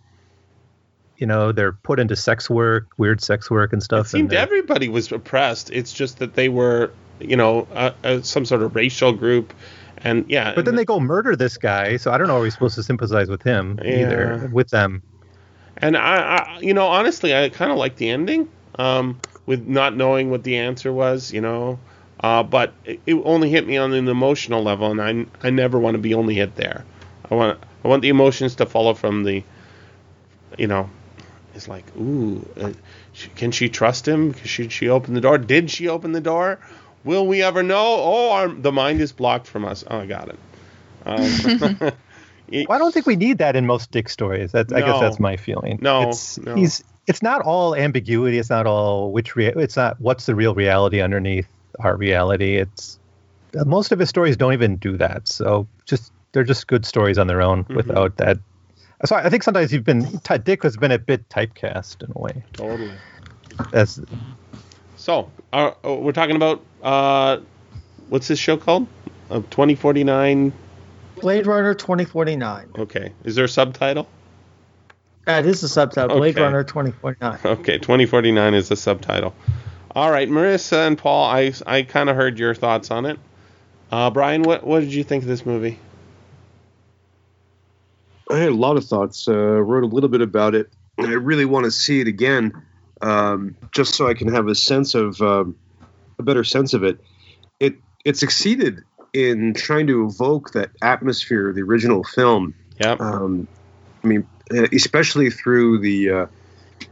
You 1.18 1.28
know, 1.28 1.52
they're 1.52 1.74
put 1.74 2.00
into 2.00 2.16
sex 2.16 2.50
work, 2.50 2.88
weird 2.98 3.22
sex 3.22 3.50
work 3.50 3.74
and 3.74 3.82
stuff. 3.82 4.08
It 4.08 4.10
seemed 4.10 4.34
everybody 4.34 4.88
was 4.88 5.12
oppressed. 5.12 5.72
It's 5.72 5.92
just 5.92 6.20
that 6.20 6.36
they 6.36 6.48
were, 6.48 6.92
you 7.20 7.36
know, 7.36 7.68
uh, 7.74 7.92
uh, 8.04 8.22
some 8.22 8.46
sort 8.46 8.62
of 8.62 8.76
racial 8.76 9.14
group, 9.14 9.54
and 9.98 10.26
yeah. 10.30 10.54
but 10.54 10.66
then 10.66 10.76
they 10.76 10.86
go 10.86 11.00
murder 11.00 11.36
this 11.36 11.58
guy, 11.58 11.98
so 11.98 12.12
I 12.12 12.18
don't 12.18 12.28
know. 12.28 12.38
Are 12.38 12.42
we 12.42 12.52
supposed 12.52 12.76
to 12.76 12.84
sympathize 12.84 13.30
with 13.30 13.42
him 13.42 13.80
Yeah. 13.84 13.92
either? 13.92 14.50
With 14.54 14.70
them? 14.70 15.02
And 15.78 15.98
I, 15.98 16.38
I 16.38 16.60
you 16.60 16.74
know, 16.74 16.88
honestly, 16.88 17.36
I 17.36 17.50
kind 17.50 17.72
of 17.72 17.78
like 17.78 17.98
the 17.98 18.10
ending, 18.10 18.48
um, 18.78 19.20
with 19.46 19.68
not 19.68 19.96
knowing 19.96 20.30
what 20.30 20.44
the 20.44 20.58
answer 20.58 20.94
was, 20.94 21.34
you 21.34 21.42
know. 21.42 21.80
Uh, 22.20 22.44
but 22.44 22.74
it, 22.86 23.00
it 23.06 23.14
only 23.26 23.50
hit 23.50 23.68
me 23.68 23.78
on 23.78 23.94
an 23.94 24.08
emotional 24.08 24.64
level, 24.64 24.92
and 24.92 25.02
I, 25.02 25.48
I 25.48 25.50
never 25.50 25.78
want 25.78 25.96
to 25.96 26.00
be 26.00 26.14
only 26.14 26.36
hit 26.36 26.56
there. 26.56 26.84
I 27.30 27.36
want 27.36 27.60
I 27.84 27.88
want 27.88 28.02
the 28.02 28.10
emotions 28.10 28.56
to 28.56 28.66
follow 28.66 28.94
from 28.94 29.24
the, 29.24 29.44
you 30.58 30.68
know, 30.68 30.90
it's 31.54 31.68
like, 31.68 31.86
ooh, 31.96 32.48
uh, 32.60 32.74
sh- 33.14 33.28
can 33.36 33.52
she 33.52 33.70
trust 33.70 34.08
him? 34.08 34.34
Should 34.34 34.72
she 34.72 34.90
open 34.90 35.14
the 35.14 35.22
door? 35.22 35.38
Did 35.38 35.70
she 35.70 35.88
open 35.88 36.12
the 36.12 36.22
door? 36.22 36.60
Will 37.04 37.26
we 37.28 37.44
ever 37.44 37.64
know? 37.64 37.86
Oh, 37.86 38.32
our, 38.32 38.48
the 38.48 38.72
mind 38.72 39.00
is 39.02 39.12
blocked 39.12 39.48
from 39.48 39.66
us. 39.66 39.84
Oh, 39.88 40.00
I 40.00 40.06
got 40.06 40.30
it. 40.30 40.40
Um, 41.06 41.92
Well, 42.50 42.66
I 42.70 42.78
don't 42.78 42.94
think 42.94 43.06
we 43.06 43.18
need 43.18 43.40
that 43.40 43.56
in 43.56 43.66
most 43.66 43.92
Dick 43.92 44.08
stories. 44.08 44.54
That's 44.54 44.72
I 44.72 44.80
guess 44.80 45.02
that's 45.02 45.20
my 45.20 45.36
feeling. 45.36 45.80
No, 45.82 46.10
it's, 46.10 46.38
no. 46.38 46.56
he's 46.56 46.84
it's 47.06 47.22
not 47.22 47.42
all 47.42 47.76
ambiguity. 47.76 48.38
It's 48.38 48.50
not 48.50 48.66
all 48.66 49.12
which 49.12 49.36
rea- 49.36 49.54
it's 49.56 49.76
not 49.76 50.00
what's 50.00 50.26
the 50.28 50.36
real 50.36 50.56
reality 50.56 51.02
underneath 51.02 51.48
our 51.80 51.96
reality. 51.96 52.56
It's 52.58 53.00
most 53.66 53.92
of 53.92 54.00
his 54.00 54.10
stories 54.10 54.38
don't 54.38 54.54
even 54.54 54.76
do 54.78 54.98
that. 54.98 55.28
So 55.28 55.68
just 55.86 56.12
they're 56.34 56.44
just 56.44 56.68
good 56.68 56.86
stories 56.86 57.18
on 57.18 57.28
their 57.28 57.42
own 57.42 57.64
Mm-hmm. 57.64 57.76
without 57.76 58.18
that. 58.18 58.38
So 59.06 59.16
I 59.16 59.30
think 59.30 59.44
sometimes 59.44 59.72
you've 59.72 59.84
been 59.84 60.20
Ty- 60.20 60.38
Dick 60.40 60.64
has 60.64 60.76
been 60.78 60.92
a 60.92 60.98
bit 61.00 61.28
typecast 61.30 62.04
in 62.04 62.12
a 62.16 62.20
way. 62.20 62.44
totally. 62.54 62.96
As 63.74 64.00
So, 64.96 65.32
uh, 65.54 65.72
oh, 65.84 66.00
we're 66.00 66.12
talking 66.12 66.36
about 66.36 66.64
uh, 66.84 67.38
what's 68.10 68.28
this 68.28 68.40
show 68.40 68.58
called? 68.58 68.88
Uh, 69.30 69.42
2049. 69.52 70.52
Blade 71.22 71.48
Runner 71.48 71.74
2049. 71.74 72.70
Okay. 72.80 73.12
Is 73.24 73.36
there 73.36 73.46
a 73.46 73.50
subtitle? 73.50 74.08
That 75.26 75.46
is 75.46 75.62
the 75.62 75.68
subtitle. 75.68 76.18
Blade 76.18 76.38
Runner 76.38 76.64
2049. 76.64 77.40
Okay, 77.44 77.78
2049 77.78 78.54
is 78.54 78.72
a 78.72 78.76
subtitle. 78.76 79.36
All 79.98 80.12
right, 80.12 80.30
Marissa 80.30 80.86
and 80.86 80.96
Paul, 80.96 81.26
I, 81.26 81.54
I 81.66 81.82
kind 81.82 82.08
of 82.08 82.16
heard 82.16 82.38
your 82.38 82.54
thoughts 82.54 82.92
on 82.92 83.08
it. 83.08 83.18
Uh, 83.92 84.12
Bryan, 84.12 84.44
what, 84.44 84.64
what 84.64 84.82
did 84.82 84.94
you 84.94 85.04
think 85.04 85.24
of 85.24 85.28
this 85.28 85.44
movie? 85.44 85.80
I 88.30 88.38
had 88.38 88.50
a 88.50 88.54
lot 88.54 88.78
of 88.78 88.86
thoughts. 88.86 89.28
Uh, 89.28 89.34
wrote 89.34 89.84
a 89.84 89.88
little 89.88 90.08
bit 90.08 90.22
about 90.22 90.54
it. 90.54 90.72
I 91.00 91.06
really 91.14 91.46
want 91.46 91.66
to 91.66 91.72
see 91.72 92.00
it 92.00 92.08
again, 92.08 92.62
um, 93.02 93.58
just 93.72 93.96
so 93.96 94.08
I 94.08 94.14
can 94.14 94.32
have 94.32 94.48
a 94.48 94.54
sense 94.54 94.94
of 94.94 95.20
um, 95.20 95.56
a 96.20 96.22
better 96.22 96.44
sense 96.44 96.76
of 96.76 96.84
it. 96.84 97.00
It 97.60 97.78
it 98.06 98.18
succeeded 98.18 98.84
in 99.14 99.56
trying 99.56 99.88
to 99.88 100.06
evoke 100.06 100.52
that 100.52 100.70
atmosphere 100.80 101.50
of 101.50 101.56
the 101.56 101.64
original 101.64 102.04
film. 102.04 102.54
Yep. 102.80 103.02
Um, 103.02 103.48
I 104.04 104.08
mean, 104.08 104.28
especially 104.52 105.32
through 105.32 105.80
the 105.80 106.12
uh, 106.12 106.26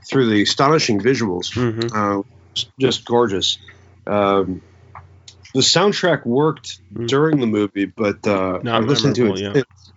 through 0.09 0.27
the 0.29 0.41
astonishing 0.41 0.99
visuals, 0.99 1.53
Mhm. 1.53 1.91
uh, 1.93 2.23
just 2.79 3.05
gorgeous. 3.05 3.57
Um, 4.07 4.61
the 5.53 5.61
soundtrack 5.61 6.25
worked 6.25 6.79
Mm. 6.93 7.07
during 7.07 7.39
the 7.39 7.47
movie, 7.47 7.85
but 7.85 8.25
uh, 8.27 8.59
I 8.65 8.79
listened 8.79 9.15
to 9.15 9.33
it. 9.33 9.39
yeah. 9.39 9.53
It's, 9.55 9.91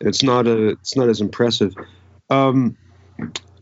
it's 0.00 0.22
not 0.22 0.46
a, 0.46 0.68
it's 0.68 0.96
not 0.96 1.08
as 1.08 1.20
impressive. 1.20 1.74
Um, 2.30 2.76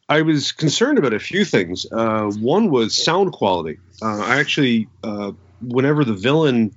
I 0.08 0.22
was 0.22 0.52
concerned 0.52 0.98
about 0.98 1.14
a 1.14 1.18
few 1.18 1.44
things. 1.44 1.86
Uh, 1.90 2.30
one 2.38 2.70
was 2.70 2.94
sound 2.94 3.32
quality. 3.32 3.78
Uh, 4.02 4.20
I 4.20 4.38
actually, 4.40 4.88
uh, 5.02 5.32
whenever 5.62 6.04
the 6.04 6.12
villain 6.14 6.74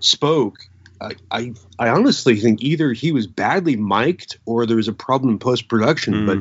spoke, 0.00 0.58
I, 1.00 1.12
I, 1.30 1.54
I 1.78 1.88
honestly 1.88 2.36
think 2.36 2.62
either 2.62 2.92
he 2.92 3.12
was 3.12 3.26
badly 3.26 3.76
mic'd 3.76 4.38
or 4.46 4.66
there 4.66 4.76
was 4.76 4.88
a 4.88 4.92
problem 4.92 5.32
in 5.32 5.38
post 5.38 5.68
production. 5.68 6.14
Mm. 6.14 6.26
But 6.26 6.38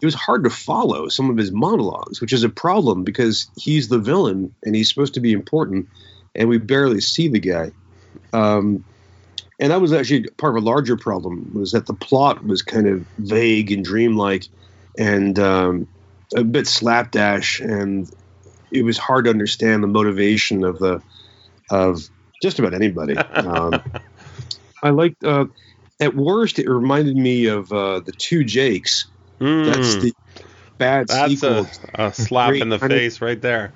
it 0.00 0.04
was 0.04 0.14
hard 0.14 0.44
to 0.44 0.50
follow 0.50 1.08
some 1.08 1.30
of 1.30 1.36
his 1.36 1.52
monologues, 1.52 2.20
which 2.20 2.32
is 2.32 2.44
a 2.44 2.48
problem 2.48 3.04
because 3.04 3.50
he's 3.56 3.88
the 3.88 3.98
villain 3.98 4.54
and 4.62 4.74
he's 4.74 4.88
supposed 4.88 5.14
to 5.14 5.20
be 5.20 5.32
important, 5.32 5.88
and 6.34 6.48
we 6.48 6.58
barely 6.58 7.00
see 7.00 7.28
the 7.28 7.38
guy. 7.38 7.72
Um, 8.32 8.84
and 9.58 9.72
that 9.72 9.80
was 9.80 9.92
actually 9.92 10.28
part 10.36 10.56
of 10.56 10.62
a 10.62 10.66
larger 10.66 10.96
problem 10.96 11.52
was 11.54 11.72
that 11.72 11.86
the 11.86 11.94
plot 11.94 12.44
was 12.44 12.62
kind 12.62 12.86
of 12.86 13.06
vague 13.18 13.72
and 13.72 13.84
dreamlike, 13.84 14.48
and 14.98 15.38
um, 15.38 15.88
a 16.34 16.44
bit 16.44 16.66
slapdash, 16.66 17.60
and 17.60 18.10
it 18.70 18.82
was 18.82 18.98
hard 18.98 19.24
to 19.24 19.30
understand 19.30 19.82
the 19.82 19.88
motivation 19.88 20.64
of 20.64 20.78
the 20.78 21.02
of 21.70 22.08
just 22.42 22.58
about 22.58 22.74
anybody. 22.74 23.16
Um, 23.16 23.82
I 24.82 24.90
liked. 24.90 25.24
Uh, 25.24 25.46
at 25.98 26.14
worst, 26.14 26.58
it 26.58 26.68
reminded 26.68 27.16
me 27.16 27.46
of 27.46 27.72
uh, 27.72 28.00
the 28.00 28.12
two 28.12 28.44
Jakes. 28.44 29.06
That's 29.38 29.96
Mm, 29.96 30.00
the 30.00 30.14
bad 30.78 31.08
that's 31.08 31.40
sequel. 31.40 31.66
a, 31.94 32.06
a 32.06 32.14
slap 32.14 32.54
in 32.54 32.68
the 32.68 32.78
face 32.78 33.20
right 33.20 33.40
there. 33.40 33.72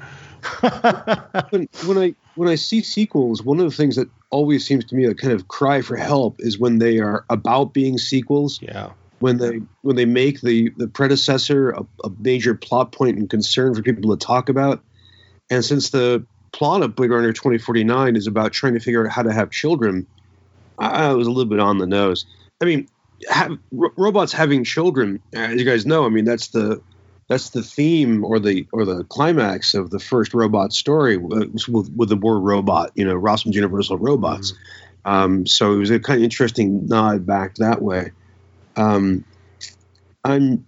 when, 1.50 1.68
when 1.86 1.98
I 1.98 2.14
when 2.34 2.48
I 2.48 2.54
see 2.54 2.82
sequels, 2.82 3.42
one 3.42 3.60
of 3.60 3.68
the 3.68 3.76
things 3.76 3.96
that 3.96 4.08
always 4.30 4.66
seems 4.66 4.84
to 4.86 4.94
me 4.94 5.04
a 5.04 5.14
kind 5.14 5.32
of 5.32 5.48
cry 5.48 5.82
for 5.82 5.96
help 5.96 6.36
is 6.38 6.58
when 6.58 6.78
they 6.78 6.98
are 6.98 7.24
about 7.28 7.74
being 7.74 7.98
sequels. 7.98 8.60
Yeah. 8.62 8.90
When 9.18 9.36
they 9.36 9.60
when 9.82 9.96
they 9.96 10.06
make 10.06 10.40
the 10.40 10.70
the 10.78 10.88
predecessor 10.88 11.70
a, 11.70 11.82
a 12.04 12.10
major 12.20 12.54
plot 12.54 12.92
point 12.92 13.18
and 13.18 13.28
concern 13.28 13.74
for 13.74 13.82
people 13.82 14.16
to 14.16 14.26
talk 14.26 14.48
about, 14.48 14.82
and 15.50 15.62
since 15.62 15.90
the 15.90 16.24
plot 16.52 16.82
of 16.82 16.96
Blade 16.96 17.10
Runner 17.10 17.32
2049 17.32 18.16
is 18.16 18.26
about 18.26 18.52
trying 18.52 18.74
to 18.74 18.80
figure 18.80 19.06
out 19.06 19.12
how 19.12 19.22
to 19.22 19.32
have 19.32 19.50
children, 19.50 20.06
I, 20.78 21.08
I 21.08 21.12
was 21.12 21.26
a 21.26 21.30
little 21.30 21.50
bit 21.50 21.60
on 21.60 21.76
the 21.76 21.86
nose. 21.86 22.24
I 22.62 22.64
mean, 22.64 22.88
ro- 23.72 23.92
robots 23.96 24.32
having 24.32 24.64
children, 24.64 25.20
as 25.34 25.58
you 25.58 25.64
guys 25.64 25.86
know, 25.86 26.04
I 26.06 26.08
mean 26.08 26.24
that's 26.24 26.48
the 26.48 26.80
that's 27.28 27.50
the 27.50 27.62
theme 27.62 28.24
or 28.24 28.38
the 28.38 28.66
or 28.72 28.84
the 28.84 29.04
climax 29.04 29.74
of 29.74 29.90
the 29.90 30.00
first 30.00 30.34
robot 30.34 30.72
story 30.72 31.16
uh, 31.16 31.46
with, 31.68 31.90
with 31.96 32.08
the 32.08 32.16
word 32.16 32.40
robot. 32.40 32.90
You 32.94 33.04
know, 33.04 33.14
Rossum's 33.14 33.54
Universal 33.54 33.98
Robots. 33.98 34.54
Um, 35.04 35.46
so 35.46 35.72
it 35.72 35.78
was 35.78 35.90
a 35.90 36.00
kind 36.00 36.18
of 36.18 36.24
interesting 36.24 36.86
nod 36.86 37.26
back 37.26 37.54
that 37.56 37.80
way. 37.80 38.12
Um, 38.76 39.24
I'm 40.24 40.66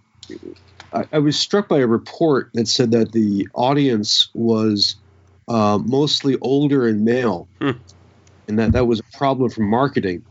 I, 0.92 1.04
I 1.12 1.18
was 1.18 1.38
struck 1.38 1.68
by 1.68 1.78
a 1.78 1.86
report 1.86 2.50
that 2.54 2.68
said 2.68 2.92
that 2.92 3.12
the 3.12 3.48
audience 3.54 4.28
was 4.34 4.96
uh, 5.48 5.78
mostly 5.84 6.38
older 6.40 6.86
and 6.86 7.04
male, 7.04 7.48
Hmm. 7.60 7.72
and 8.48 8.58
that 8.58 8.72
that 8.72 8.86
was 8.86 9.00
a 9.00 9.16
problem 9.18 9.50
for 9.50 9.62
marketing. 9.62 10.24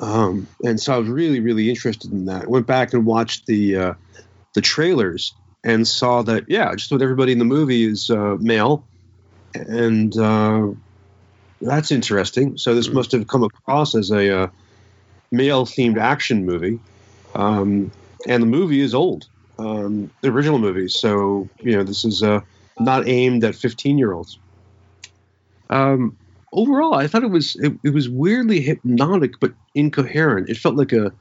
Um, 0.00 0.46
and 0.62 0.80
so 0.80 0.94
I 0.94 0.98
was 0.98 1.08
really, 1.08 1.40
really 1.40 1.68
interested 1.68 2.12
in 2.12 2.26
that. 2.26 2.48
Went 2.48 2.66
back 2.66 2.92
and 2.92 3.04
watched 3.04 3.46
the 3.46 3.76
uh, 3.76 3.94
the 4.54 4.60
trailers 4.60 5.32
and 5.64 5.86
saw 5.86 6.22
that 6.22 6.44
yeah, 6.48 6.74
just 6.74 6.92
about 6.92 7.02
everybody 7.02 7.32
in 7.32 7.38
the 7.38 7.44
movie 7.44 7.84
is 7.84 8.10
uh, 8.10 8.36
male, 8.38 8.86
and 9.54 10.16
uh, 10.16 10.68
that's 11.60 11.90
interesting. 11.90 12.58
So 12.58 12.74
this 12.74 12.88
must 12.88 13.12
have 13.12 13.26
come 13.26 13.42
across 13.42 13.94
as 13.94 14.10
a 14.10 14.42
uh, 14.42 14.48
male 15.32 15.66
themed 15.66 15.98
action 15.98 16.46
movie, 16.46 16.78
um, 17.34 17.90
and 18.26 18.42
the 18.42 18.46
movie 18.46 18.80
is 18.80 18.94
old, 18.94 19.26
um, 19.58 20.10
the 20.22 20.28
original 20.28 20.60
movie. 20.60 20.88
So 20.88 21.48
you 21.60 21.76
know 21.76 21.82
this 21.82 22.04
is 22.04 22.22
uh, 22.22 22.40
not 22.78 23.08
aimed 23.08 23.42
at 23.42 23.56
fifteen 23.56 23.98
year 23.98 24.12
olds. 24.12 24.38
Um, 25.70 26.16
overall, 26.52 26.94
I 26.94 27.08
thought 27.08 27.24
it 27.24 27.30
was 27.30 27.56
it, 27.56 27.72
it 27.82 27.90
was 27.90 28.08
weirdly 28.08 28.60
hypnotic 28.60 29.40
but 29.40 29.52
incoherent. 29.78 30.48
It 30.48 30.56
felt 30.58 30.74
like 30.76 30.92
a 30.92 31.12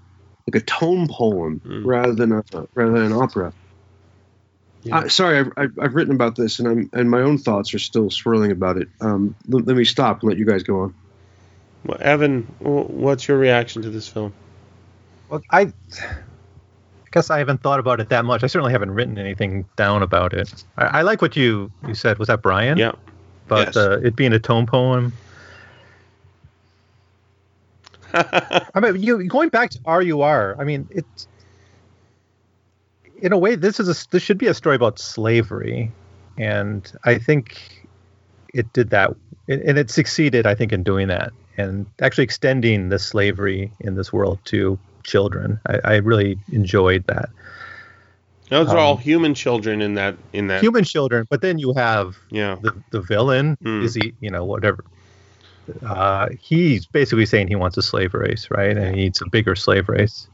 like 0.50 0.56
a 0.56 0.62
tone 0.62 1.08
poem 1.08 1.62
Mm. 1.66 1.86
rather 1.86 2.14
than 2.14 2.32
a 2.32 2.44
rather 2.74 2.94
than 2.94 3.12
an 3.12 3.14
opera. 3.14 3.54
Yeah. 4.84 5.00
Uh, 5.00 5.10
sorry, 5.10 5.40
I've, 5.40 5.52
I've, 5.58 5.80
I've 5.82 5.96
written 5.96 6.14
about 6.16 6.36
this, 6.36 6.60
and 6.60 6.68
I'm 6.68 6.90
and 6.94 7.10
my 7.10 7.22
own 7.22 7.38
thoughts 7.38 7.74
are 7.74 7.80
still 7.80 8.10
swirling 8.10 8.52
about 8.52 8.78
it. 8.78 8.88
Um, 9.02 9.36
let, 9.48 9.66
let 9.68 9.76
me 9.76 9.84
stop 9.84 10.22
and 10.22 10.30
let 10.30 10.38
you 10.38 10.46
guys 10.46 10.64
go 10.64 10.82
on. 10.82 10.94
Well, 11.86 11.98
Evan, 12.02 12.44
what's 12.60 13.28
your 13.28 13.38
reaction 13.38 13.82
to 13.84 13.90
this 13.90 14.08
film? 14.08 14.34
Well, 15.30 15.42
I, 15.50 15.62
I 15.62 15.74
guess 17.12 17.30
I 17.30 17.40
haven't 17.40 17.62
thought 17.62 17.80
about 17.80 18.00
it 18.00 18.10
that 18.10 18.24
much. 18.26 18.44
I 18.44 18.48
certainly 18.48 18.72
haven't 18.72 18.92
written 18.92 19.18
anything 19.18 19.66
down 19.76 20.04
about 20.04 20.34
it. 20.34 20.54
I, 20.78 20.86
I 20.86 21.02
like 21.02 21.22
what 21.22 21.36
you 21.36 21.72
you 21.88 21.94
said. 21.94 22.18
Was 22.20 22.28
that 22.30 22.42
Bryan? 22.42 22.78
Yeah. 22.78 22.94
About 23.48 23.68
Yes. 23.68 23.78
uh, 23.78 24.00
it 24.04 24.16
being 24.16 24.34
a 24.34 24.40
tone 24.40 24.66
poem. 24.66 25.12
I 28.76 28.80
mean, 28.80 29.02
you 29.02 29.24
going 29.28 29.50
back 29.50 29.70
to 29.72 29.80
RUR. 29.86 30.56
I 30.60 30.64
mean, 30.64 30.88
it's 30.92 31.28
in 33.22 33.34
a 33.34 33.38
way 33.38 33.56
this 33.56 33.80
is 33.80 33.90
a 33.90 34.08
this 34.12 34.24
should 34.24 34.38
be 34.38 34.48
a 34.48 34.54
story 34.54 34.76
about 34.76 35.00
slavery, 35.00 35.92
and 36.38 36.92
I 37.06 37.18
think 37.18 37.84
it 38.54 38.72
did 38.74 38.90
that, 38.92 39.12
and 39.48 39.78
it 39.78 39.90
succeeded. 39.90 40.46
I 40.48 40.56
think 40.56 40.72
in 40.74 40.84
doing 40.84 41.08
that 41.08 41.32
and 41.58 41.86
actually 42.02 42.24
extending 42.24 42.90
the 42.90 43.00
slavery 43.00 43.72
in 43.80 43.96
this 43.96 44.14
world 44.14 44.40
to 44.46 44.78
children. 45.04 45.60
I, 45.68 45.80
I 45.84 45.96
really 45.98 46.38
enjoyed 46.52 47.04
that 47.08 47.30
Those 48.50 48.70
are 48.70 48.78
all 48.78 48.94
Um, 48.94 49.00
human 49.00 49.34
children 49.34 49.82
in 49.82 49.96
that 49.96 50.16
in 50.34 50.48
that. 50.48 50.62
human 50.62 50.84
children, 50.84 51.26
but 51.30 51.42
then 51.42 51.58
you 51.58 51.74
have 51.74 52.16
Yeah. 52.32 52.58
the 52.62 52.74
the 52.92 53.02
villain 53.02 53.58
Hmm. 53.64 53.84
is 53.84 53.96
he 53.96 54.14
you 54.22 54.30
know 54.30 54.46
whatever 54.46 54.84
uh, 55.86 56.30
he's 56.40 56.86
basically 56.86 57.26
saying 57.26 57.48
he 57.48 57.56
wants 57.56 57.78
a 57.78 57.82
slave 57.82 58.14
race 58.14 58.48
right 58.52 58.78
and 58.78 58.96
he 58.96 59.04
needs 59.04 59.22
a 59.22 59.30
bigger 59.30 59.56
slave 59.56 59.90
race 59.90 60.28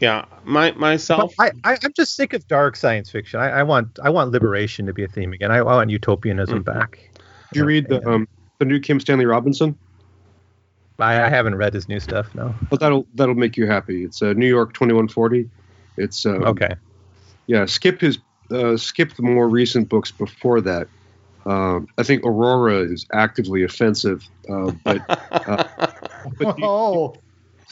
Yeah. 0.00 0.24
My 0.44 0.72
myself. 0.72 1.32
I, 1.38 1.52
I 1.64 1.78
i'm 1.82 1.92
just 1.94 2.14
sick 2.16 2.32
of 2.34 2.46
dark 2.48 2.76
science 2.76 3.10
fiction 3.10 3.40
i, 3.40 3.48
I 3.48 3.62
want 3.62 3.98
i 4.02 4.10
want 4.10 4.30
liberation 4.30 4.86
to 4.86 4.92
be 4.92 5.04
a 5.04 5.08
theme 5.08 5.32
again 5.32 5.50
i, 5.50 5.56
I 5.56 5.62
want 5.62 5.90
utopianism 5.90 6.62
Mhm. 6.62 6.64
back 6.64 6.98
Did 7.52 7.60
you 7.60 7.64
read 7.64 7.88
the 7.88 8.06
um, 8.06 8.28
the 8.58 8.64
new 8.64 8.78
Kim 8.80 9.00
Stanley 9.00 9.26
Robinson? 9.26 9.76
I, 10.98 11.22
I 11.22 11.28
haven't 11.28 11.56
read 11.56 11.72
his 11.74 11.88
new 11.88 11.98
stuff 12.00 12.34
no 12.34 12.54
But 12.70 12.80
that'll 12.80 13.06
that'll 13.14 13.34
make 13.34 13.56
you 13.56 13.66
happy. 13.66 14.04
It's 14.04 14.22
uh, 14.22 14.32
New 14.34 14.46
York 14.46 14.74
2140. 14.74 15.48
It's 15.96 16.26
uh, 16.26 16.30
okay 16.52 16.74
Yeah, 17.46 17.64
skip 17.66 18.00
his 18.00 18.18
uh, 18.50 18.76
skip 18.76 19.14
the 19.14 19.22
more 19.22 19.48
recent 19.48 19.88
books 19.88 20.12
before 20.12 20.60
that. 20.62 20.86
Um, 21.46 21.88
I 21.98 22.02
think 22.04 22.24
Aurora 22.24 22.78
is 22.80 23.06
actively 23.12 23.64
offensive, 23.64 24.26
uh, 24.48 24.72
but 24.82 25.06
but, 26.38 26.58
New- 26.58 26.64
oh, 26.64 27.16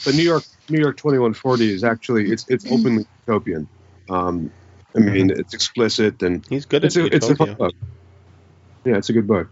but 0.05 0.13
New 0.13 0.23
York 0.23 0.43
New 0.69 0.79
York 0.79 0.97
2140 0.97 1.73
is 1.73 1.83
actually 1.83 2.31
it's 2.31 2.47
it's 2.49 2.65
openly 2.71 3.05
utopian. 3.27 3.67
Um, 4.09 4.51
I 4.95 4.99
mean, 4.99 5.31
it's 5.31 5.53
explicit 5.55 6.21
and 6.21 6.45
He's 6.47 6.65
good 6.65 6.83
it's 6.85 6.95
at 6.97 7.05
a, 7.11 7.15
it's 7.15 7.29
a 7.29 7.35
fun 7.35 7.47
Utopia. 7.47 7.55
book. 7.55 7.73
Yeah, 8.85 8.97
it's 8.97 9.09
a 9.09 9.13
good 9.13 9.27
book. 9.27 9.49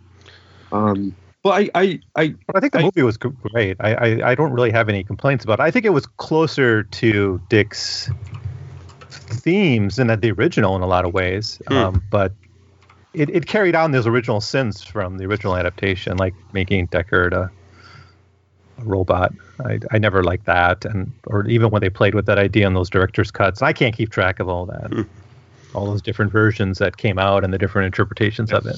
Um, 0.72 1.15
but 1.43 1.49
I, 1.49 1.69
I, 1.74 1.99
I 2.15 2.36
but 2.45 2.55
i 2.55 2.59
think 2.59 2.74
the 2.74 2.80
I- 2.80 2.84
movie 2.84 3.01
was 3.01 3.17
great 3.17 3.76
I, 3.80 3.93
I 3.95 4.32
i 4.32 4.36
don't 4.36 4.51
really 4.53 4.69
have 4.69 4.88
any 4.89 5.03
complaints 5.03 5.43
about 5.43 5.59
it 5.59 5.63
i 5.63 5.72
think 5.72 5.86
it 5.86 5.89
was 5.89 6.05
closer 6.05 6.84
to 6.84 7.41
dick's 7.49 8.11
themes 9.09 9.95
than 9.95 10.07
the 10.07 10.32
original 10.32 10.76
in 10.76 10.84
a 10.84 10.88
lot 10.88 11.03
of 11.03 11.13
ways 11.13 11.59
Hmm. 11.67 11.74
um, 11.74 12.03
but 12.11 12.34
it, 13.14 13.30
it 13.30 13.45
carried 13.45 13.76
on 13.76 13.91
those 13.91 14.07
original 14.07 14.41
sins 14.41 14.84
from 14.84 15.18
the 15.18 15.26
original 15.26 15.55
adaptation, 15.55 16.18
like 16.18 16.34
making 16.53 16.88
Deckard 16.89 17.34
a, 17.34 17.51
a 18.78 18.84
robot. 18.86 19.34
I, 19.66 19.80
I 19.91 19.97
never 19.99 20.24
liked 20.24 20.45
that, 20.45 20.86
and 20.86 21.14
or 21.28 21.47
even 21.47 21.70
when 21.72 21.82
they 21.82 21.89
played 21.89 22.16
with 22.16 22.26
that 22.28 22.38
idea 22.39 22.68
in 22.68 22.74
those 22.74 22.89
director's 22.89 23.32
cuts. 23.32 23.62
I 23.62 23.74
can't 23.74 23.95
keep 23.95 24.12
track 24.12 24.39
of 24.39 24.49
all 24.49 24.66
that, 24.68 24.91
Hmm. 24.91 25.01
all 25.74 25.88
those 25.88 26.01
different 26.01 26.32
versions 26.32 26.78
that 26.80 26.97
came 26.97 27.20
out 27.20 27.43
and 27.43 27.53
the 27.53 27.57
different 27.57 27.86
interpretations 27.88 28.51
of 28.53 28.66
it. 28.66 28.78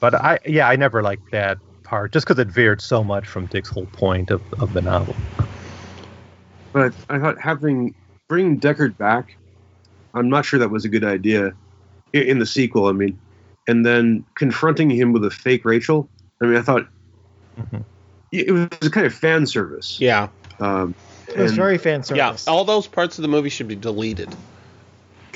But 0.00 0.14
I, 0.14 0.38
yeah, 0.46 0.68
I 0.68 0.76
never 0.76 1.02
liked 1.02 1.30
that 1.32 1.58
part 1.84 2.12
just 2.12 2.26
because 2.26 2.38
it 2.38 2.48
veered 2.48 2.80
so 2.80 3.04
much 3.04 3.26
from 3.28 3.46
Dick's 3.46 3.68
whole 3.68 3.86
point 3.88 4.30
of, 4.30 4.42
of 4.60 4.72
the 4.72 4.82
novel. 4.82 5.16
but 6.72 6.94
I 7.08 7.18
thought 7.18 7.40
having 7.40 7.94
bringing 8.28 8.60
Deckard 8.60 8.96
back, 8.96 9.38
I'm 10.14 10.28
not 10.28 10.44
sure 10.44 10.58
that 10.60 10.70
was 10.70 10.84
a 10.84 10.88
good 10.88 11.04
idea 11.04 11.54
in 12.12 12.38
the 12.38 12.46
sequel. 12.46 12.86
I 12.86 12.92
mean, 12.92 13.20
and 13.66 13.84
then 13.84 14.24
confronting 14.34 14.90
him 14.90 15.12
with 15.12 15.24
a 15.24 15.30
fake 15.30 15.64
Rachel. 15.64 16.08
I 16.40 16.46
mean, 16.46 16.56
I 16.56 16.62
thought 16.62 16.86
Mhm. 17.58 17.84
it 18.32 18.50
was 18.52 18.68
a 18.82 18.90
kind 18.90 19.06
of 19.06 19.14
fan 19.14 19.46
service. 19.46 19.98
Yeah. 20.00 20.28
Um, 20.60 20.94
it 21.28 21.36
was 21.38 21.52
and 21.52 21.56
very 21.56 21.78
fan 21.78 22.02
service. 22.02 22.18
Yeah. 22.18 22.28
service. 22.30 22.48
All 22.48 22.64
those 22.64 22.86
parts 22.86 23.18
of 23.18 23.22
the 23.22 23.28
movie 23.28 23.48
should 23.48 23.68
be 23.68 23.76
deleted. 23.76 24.34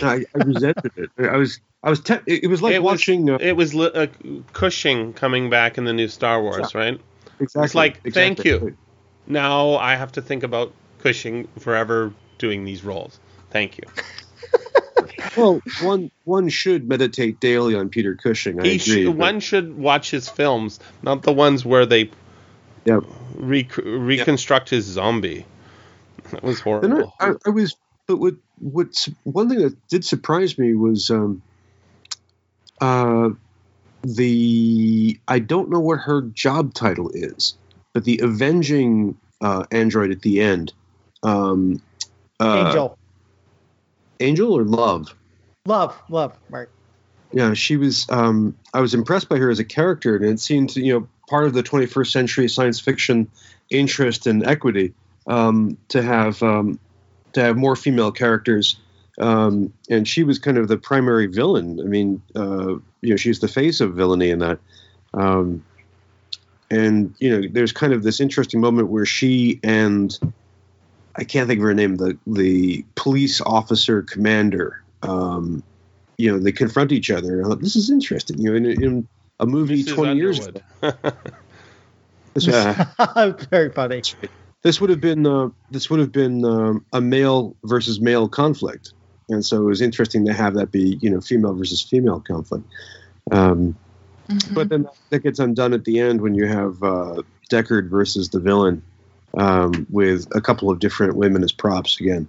I, 0.03 0.25
I 0.35 0.45
resented 0.45 0.93
it. 0.97 1.11
I 1.19 1.37
was, 1.37 1.61
I 1.83 1.91
was, 1.91 2.01
te- 2.01 2.19
it 2.27 2.49
was 2.49 2.63
like 2.63 2.75
It 2.75 2.83
was- 2.83 2.93
watching. 2.93 3.31
uh, 3.31 3.39
It 3.41 3.57
was 3.57 3.75
li- 3.75 3.91
uh, 3.95 4.07
Cushing 4.53 5.13
coming 5.13 5.51
back 5.51 5.77
in 5.79 5.85
the 5.85 5.93
new 5.93 6.09
Star 6.09 6.41
Wars, 6.43 6.75
right? 6.75 7.01
exactly, 7.41 7.65
It's 7.65 7.75
like, 7.75 8.03
thank 8.13 8.41
exactly. 8.41 8.51
you. 8.71 8.77
Now 9.27 9.75
I 9.77 9.95
have 9.97 10.13
to 10.13 10.23
think 10.23 10.43
about 10.43 10.73
Cushing 11.01 11.49
forever 11.59 12.13
doing 12.39 12.65
these 12.65 12.85
roles. 12.85 13.19
Thank 13.51 13.79
you. 13.79 13.85
Well, 15.37 15.61
one 15.83 16.11
one 16.25 16.49
should 16.49 16.89
meditate 16.89 17.39
daily 17.41 17.75
on 17.75 17.89
Peter 17.91 18.15
Cushing. 18.15 18.61
I 18.61 18.65
He 18.65 18.75
agree. 18.77 19.03
sh- 19.03 19.07
but- 19.07 19.17
one 19.17 19.41
should 19.41 19.77
watch 19.77 20.11
his 20.11 20.29
films, 20.29 20.81
not 21.03 21.23
the 21.23 21.33
ones 21.33 21.65
where 21.65 21.87
they 21.87 22.11
Yep. 22.85 23.05
rec- 23.37 23.77
reconstruct 23.77 24.71
his 24.71 24.85
zombie. 24.87 25.45
That 26.31 26.43
was 26.43 26.59
Then 26.61 26.65
horrible. 26.65 27.13
I, 27.21 27.33
I 27.47 27.51
was 27.51 27.77
but 28.07 28.17
what 28.17 28.35
what 28.59 29.07
one 29.25 29.49
thing 29.49 29.59
that 29.61 29.89
did 29.89 30.05
surprise 30.05 30.57
me 30.59 30.75
was 30.75 31.11
um, 31.11 31.43
uh, 32.81 33.31
the 34.03 35.19
I 35.29 35.39
don't 35.39 35.71
know 35.71 35.81
what 35.81 35.99
her 36.01 36.23
job 36.23 36.75
title 36.75 37.11
is, 37.13 37.55
but 37.93 38.05
the 38.05 38.21
avenging 38.23 39.17
uh, 39.41 39.65
android 39.71 40.11
at 40.11 40.23
the 40.23 40.41
end. 40.41 40.73
Um, 41.23 41.83
uh, 42.41 42.67
Angel. 42.67 42.99
Angel 44.21 44.53
or 44.53 44.65
Love? 44.65 45.15
Love, 45.67 46.01
love, 46.09 46.39
right. 46.51 46.69
Yeah, 47.33 47.55
she 47.55 47.77
was. 47.77 48.07
Um, 48.09 48.57
I 48.73 48.81
was 48.81 48.95
impressed 48.95 49.29
by 49.29 49.37
her 49.37 49.51
as 49.51 49.59
a 49.59 49.65
character, 49.65 50.17
and 50.17 50.25
it 50.25 50.41
seemed 50.41 50.75
you 50.77 50.95
know 50.95 51.09
part 51.29 51.45
of 51.45 51.53
the 51.53 51.63
21st 51.63 52.11
century 52.11 52.49
science 52.49 52.81
fiction 52.81 53.31
interest 53.71 54.27
in 54.27 54.45
equity 54.47 54.95
um, 55.27 55.77
to 55.89 56.03
have 56.03 56.43
um, 56.43 56.79
to 57.35 57.43
have 57.43 57.57
more 57.57 57.77
female 57.77 58.11
characters. 58.11 58.77
Um, 59.21 59.73
and 59.91 60.07
she 60.07 60.23
was 60.23 60.39
kind 60.39 60.59
of 60.59 60.69
the 60.69 60.77
primary 60.77 61.27
villain. 61.27 61.81
I 61.81 61.85
mean, 61.85 62.23
uh, 62.37 62.77
you 63.01 63.11
know, 63.11 63.17
she's 63.17 63.41
the 63.41 63.49
face 63.49 63.81
of 63.81 63.95
villainy 63.95 64.31
in 64.31 64.39
that. 64.39 64.59
Um, 65.13 65.65
and 66.71 67.15
you 67.19 67.31
know, 67.31 67.49
there's 67.51 67.73
kind 67.73 67.93
of 67.93 68.03
this 68.03 68.21
interesting 68.21 68.61
moment 68.61 68.89
where 68.89 69.07
she 69.07 69.59
and 69.63 70.19
I 71.19 71.25
can't 71.25 71.49
think 71.49 71.59
of 71.59 71.65
her 71.65 71.75
name, 71.75 71.97
the 71.97 72.17
the 72.27 72.85
police 72.95 73.41
officer 73.41 74.03
commander. 74.03 74.83
Um, 75.03 75.63
you 76.17 76.33
know, 76.33 76.39
they 76.39 76.53
confront 76.53 76.93
each 76.93 77.11
other. 77.11 77.37
And 77.39 77.47
I 77.47 77.49
thought, 77.49 77.61
this 77.61 77.77
is 77.77 77.91
interesting. 77.91 78.39
You 78.39 78.51
know, 78.51 78.57
in, 78.57 78.67
in 78.83 79.09
a 79.39 79.47
movie 79.47 79.85
Mrs. 79.85 79.95
20 79.95 80.17
years 80.17 80.47
ago. 80.47 80.61
This 82.35 82.47
was, 82.47 83.47
Very 83.51 83.71
funny. 83.73 84.03
this 84.63 84.81
would 84.81 84.91
have 84.91 85.01
been 85.01 85.27
uh, 85.27 85.49
this 85.73 85.91
would 85.91 85.99
have 85.99 86.13
been 86.13 86.45
um, 86.45 86.85
a 86.93 87.01
male 87.01 87.57
versus 87.65 88.01
male 88.01 88.29
conflict, 88.29 88.93
and 89.29 89.45
so 89.45 89.63
it 89.63 89.65
was 89.65 89.81
interesting 89.81 90.25
to 90.27 90.33
have 90.33 90.55
that 90.55 90.71
be 90.71 90.99
you 91.01 91.11
know 91.11 91.21
female 91.21 91.55
versus 91.55 91.83
female 91.83 92.21
conflict. 92.21 92.65
Um, 93.33 93.75
Mhm. 94.29 94.55
But 94.55 94.69
then 94.69 94.87
that 95.11 95.21
gets 95.23 95.39
undone 95.39 95.73
at 95.73 95.85
the 95.85 96.01
end 96.01 96.21
when 96.21 96.35
you 96.35 96.47
have 96.47 96.83
uh, 96.83 97.23
Deckard 97.51 97.89
versus 97.89 98.29
the 98.29 98.41
villain 98.41 98.83
um, 99.35 99.87
with 99.91 100.35
a 100.35 100.41
couple 100.41 100.71
of 100.71 100.79
different 100.79 101.17
women 101.17 101.43
as 101.43 101.53
props 101.53 102.01
again. 102.01 102.29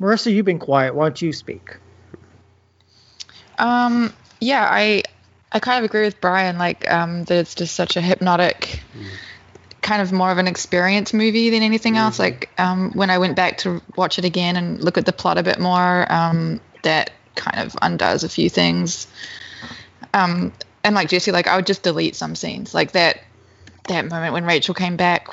Marissa, 0.00 0.32
you've 0.32 0.46
been 0.46 0.58
quiet. 0.58 0.94
Why 0.94 1.06
don't 1.06 1.20
you 1.20 1.32
speak? 1.32 1.76
Um, 3.58 4.12
yeah, 4.40 4.66
I 4.70 5.02
I 5.50 5.58
kind 5.58 5.78
of 5.78 5.84
agree 5.84 6.02
with 6.02 6.20
Bryan. 6.20 6.58
Like, 6.58 6.88
um, 6.90 7.24
that 7.24 7.38
it's 7.38 7.54
just 7.54 7.74
such 7.74 7.96
a 7.96 8.00
hypnotic, 8.00 8.82
kind 9.82 10.00
of 10.00 10.12
more 10.12 10.30
of 10.30 10.38
an 10.38 10.46
experience 10.46 11.12
movie 11.12 11.50
than 11.50 11.62
anything 11.62 11.96
else. 11.96 12.18
Like, 12.18 12.50
um, 12.58 12.92
when 12.92 13.10
I 13.10 13.18
went 13.18 13.34
back 13.34 13.58
to 13.58 13.82
watch 13.96 14.18
it 14.18 14.24
again 14.24 14.56
and 14.56 14.82
look 14.82 14.98
at 14.98 15.06
the 15.06 15.12
plot 15.12 15.38
a 15.38 15.42
bit 15.42 15.58
more, 15.58 16.10
um, 16.12 16.60
that 16.82 17.10
kind 17.34 17.58
of 17.66 17.76
undoes 17.82 18.22
a 18.24 18.28
few 18.28 18.48
things. 18.48 19.08
Um, 20.14 20.52
and 20.84 20.94
like 20.94 21.08
Jesse, 21.08 21.32
like 21.32 21.48
I 21.48 21.56
would 21.56 21.66
just 21.66 21.82
delete 21.82 22.14
some 22.14 22.34
scenes, 22.34 22.72
like 22.72 22.92
that 22.92 23.20
that 23.88 24.06
moment 24.06 24.32
when 24.32 24.44
Rachel 24.44 24.74
came 24.74 24.96
back. 24.96 25.28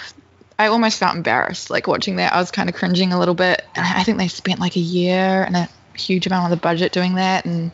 I 0.58 0.68
almost 0.68 1.00
felt 1.00 1.16
embarrassed, 1.16 1.70
like 1.70 1.88
watching 1.88 2.16
that. 2.18 2.34
I 2.34 2.40
was 2.40 2.52
kind 2.52 2.70
of 2.70 2.76
cringing 2.76 3.12
a 3.12 3.20
little 3.20 3.34
bit. 3.36 3.66
And 3.76 3.86
I 3.86 4.04
think 4.04 4.18
they 4.18 4.28
spent 4.30 4.60
like 4.60 4.76
a 4.78 4.80
year 4.82 5.44
and 5.44 5.56
a 5.56 5.70
huge 5.96 6.28
amount 6.28 6.46
of 6.46 6.58
the 6.58 6.62
budget 6.62 6.92
doing 6.92 7.16
that, 7.16 7.46
and 7.46 7.72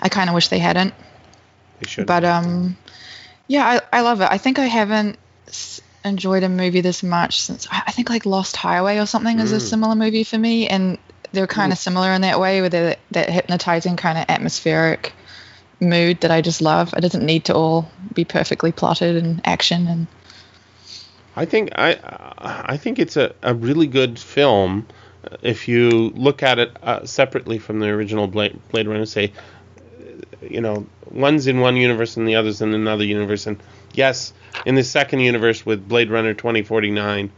I 0.00 0.08
kind 0.08 0.28
of 0.30 0.34
wish 0.34 0.48
they 0.48 0.58
hadn't. 0.58 0.94
They 1.80 1.88
should. 1.88 2.06
But 2.06 2.24
um, 2.24 2.76
yeah, 3.46 3.80
I, 3.92 3.98
I 3.98 4.00
love 4.02 4.20
it. 4.20 4.28
I 4.30 4.38
think 4.38 4.58
I 4.58 4.66
haven't 4.66 5.18
enjoyed 6.04 6.42
a 6.42 6.48
movie 6.48 6.80
this 6.82 7.02
much 7.02 7.40
since 7.40 7.66
I 7.70 7.90
think 7.90 8.10
like 8.10 8.26
Lost 8.26 8.56
Highway 8.56 8.98
or 8.98 9.06
something 9.06 9.38
is 9.38 9.52
a 9.52 9.56
Mm. 9.56 9.60
similar 9.60 9.94
movie 9.94 10.24
for 10.24 10.38
me, 10.38 10.68
and 10.68 10.98
they're 11.32 11.46
kind 11.46 11.72
of 11.72 11.78
similar 11.78 12.12
in 12.12 12.22
that 12.22 12.40
way 12.40 12.60
with 12.62 12.72
that 12.72 12.98
that 13.10 13.28
hypnotizing 13.28 13.96
kind 13.96 14.18
of 14.18 14.24
atmospheric 14.28 15.12
mood 15.80 16.20
that 16.20 16.30
I 16.30 16.40
just 16.40 16.62
love. 16.62 16.94
It 16.94 17.00
doesn't 17.00 17.24
need 17.24 17.46
to 17.46 17.54
all 17.54 17.90
be 18.14 18.24
perfectly 18.24 18.72
plotted 18.72 19.16
and 19.16 19.40
action 19.44 19.86
and 19.88 20.06
I 21.36 21.44
think 21.44 21.70
I 21.74 21.98
I 22.38 22.76
think 22.76 22.98
it's 22.98 23.16
a, 23.16 23.34
a 23.42 23.54
really 23.54 23.86
good 23.86 24.18
film 24.18 24.86
if 25.42 25.68
you 25.68 26.10
look 26.10 26.42
at 26.42 26.58
it 26.58 26.76
uh, 26.82 27.04
separately 27.06 27.58
from 27.58 27.80
the 27.80 27.88
original 27.88 28.26
Blade, 28.26 28.58
Blade 28.70 28.86
Runner. 28.86 29.06
Say, 29.06 29.32
you 30.42 30.60
know, 30.60 30.86
one's 31.10 31.46
in 31.46 31.60
one 31.60 31.76
universe 31.76 32.16
and 32.16 32.28
the 32.28 32.36
other's 32.36 32.60
in 32.60 32.74
another 32.74 33.04
universe. 33.04 33.46
And 33.46 33.62
yes, 33.94 34.32
in 34.66 34.74
the 34.74 34.84
second 34.84 35.20
universe 35.20 35.64
with 35.64 35.88
Blade 35.88 36.10
Runner 36.10 36.34
2049, 36.34 37.30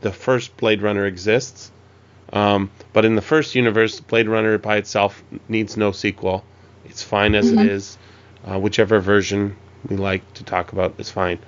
the 0.00 0.12
first 0.12 0.56
Blade 0.56 0.82
Runner 0.82 1.06
exists. 1.06 1.70
Um, 2.32 2.70
but 2.92 3.04
in 3.04 3.14
the 3.14 3.22
first 3.22 3.54
universe, 3.54 4.00
Blade 4.00 4.28
Runner 4.28 4.58
by 4.58 4.76
itself 4.78 5.22
needs 5.48 5.76
no 5.76 5.92
sequel. 5.92 6.44
It's 6.86 7.02
fine 7.02 7.34
as 7.34 7.50
it 7.50 7.60
is. 7.60 7.98
Uh, 8.44 8.58
whichever 8.58 9.00
version 9.00 9.56
we 9.88 9.96
like 9.96 10.34
to 10.34 10.44
talk 10.44 10.72
about 10.72 10.94
is 10.98 11.10
fine. 11.10 11.38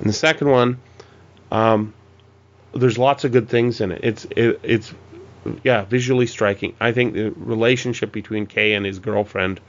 In 0.00 0.06
the 0.06 0.12
second 0.12 0.50
one, 0.50 0.80
um, 1.50 1.94
there's 2.74 2.98
lots 2.98 3.24
of 3.24 3.32
good 3.32 3.48
things 3.48 3.80
in 3.80 3.92
it. 3.92 4.00
It's 4.02 4.24
it, 4.26 4.60
it's 4.62 4.94
yeah, 5.62 5.84
visually 5.84 6.26
striking. 6.26 6.74
I 6.80 6.92
think 6.92 7.14
the 7.14 7.30
relationship 7.30 8.12
between 8.12 8.46
Kay 8.46 8.74
and 8.74 8.84
his 8.84 8.98
girlfriend 8.98 9.60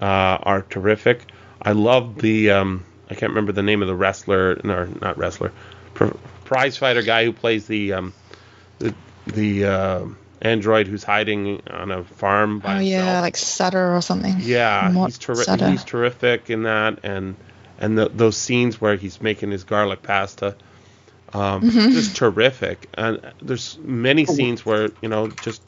uh, 0.00 0.04
are 0.04 0.62
terrific. 0.62 1.22
I 1.60 1.72
love 1.72 2.18
the 2.18 2.50
um, 2.50 2.84
I 3.10 3.14
can't 3.14 3.30
remember 3.30 3.52
the 3.52 3.62
name 3.62 3.82
of 3.82 3.88
the 3.88 3.94
wrestler, 3.94 4.60
no, 4.64 4.84
not 5.00 5.18
wrestler, 5.18 5.52
pr- 5.94 6.16
prize 6.44 6.76
fighter 6.76 7.02
guy 7.02 7.24
who 7.24 7.32
plays 7.32 7.66
the 7.66 7.94
um, 7.94 8.12
the 8.78 8.94
the 9.26 9.64
uh, 9.64 10.04
android 10.42 10.86
who's 10.86 11.04
hiding 11.04 11.62
on 11.68 11.90
a 11.90 12.04
farm 12.04 12.58
by 12.58 12.76
oh 12.76 12.80
yeah, 12.80 12.98
himself. 12.98 13.22
like 13.22 13.36
Sutter 13.36 13.96
or 13.96 14.02
something. 14.02 14.36
Yeah, 14.40 14.90
Mort 14.92 15.10
he's, 15.10 15.18
terri- 15.18 15.70
he's 15.70 15.84
terrific 15.84 16.50
in 16.50 16.64
that, 16.64 17.00
and 17.04 17.36
and 17.78 17.96
the, 17.96 18.08
those 18.08 18.36
scenes 18.36 18.80
where 18.80 18.96
he's 18.96 19.20
making 19.20 19.50
his 19.50 19.64
garlic 19.64 20.02
pasta, 20.02 20.56
um, 21.34 21.62
Mm-hmm. 21.62 21.90
just 21.92 22.16
terrific. 22.16 22.88
And 22.94 23.20
there's 23.42 23.78
many 23.82 24.24
scenes 24.26 24.64
where 24.64 24.90
you 25.02 25.08
know 25.08 25.28
just 25.40 25.62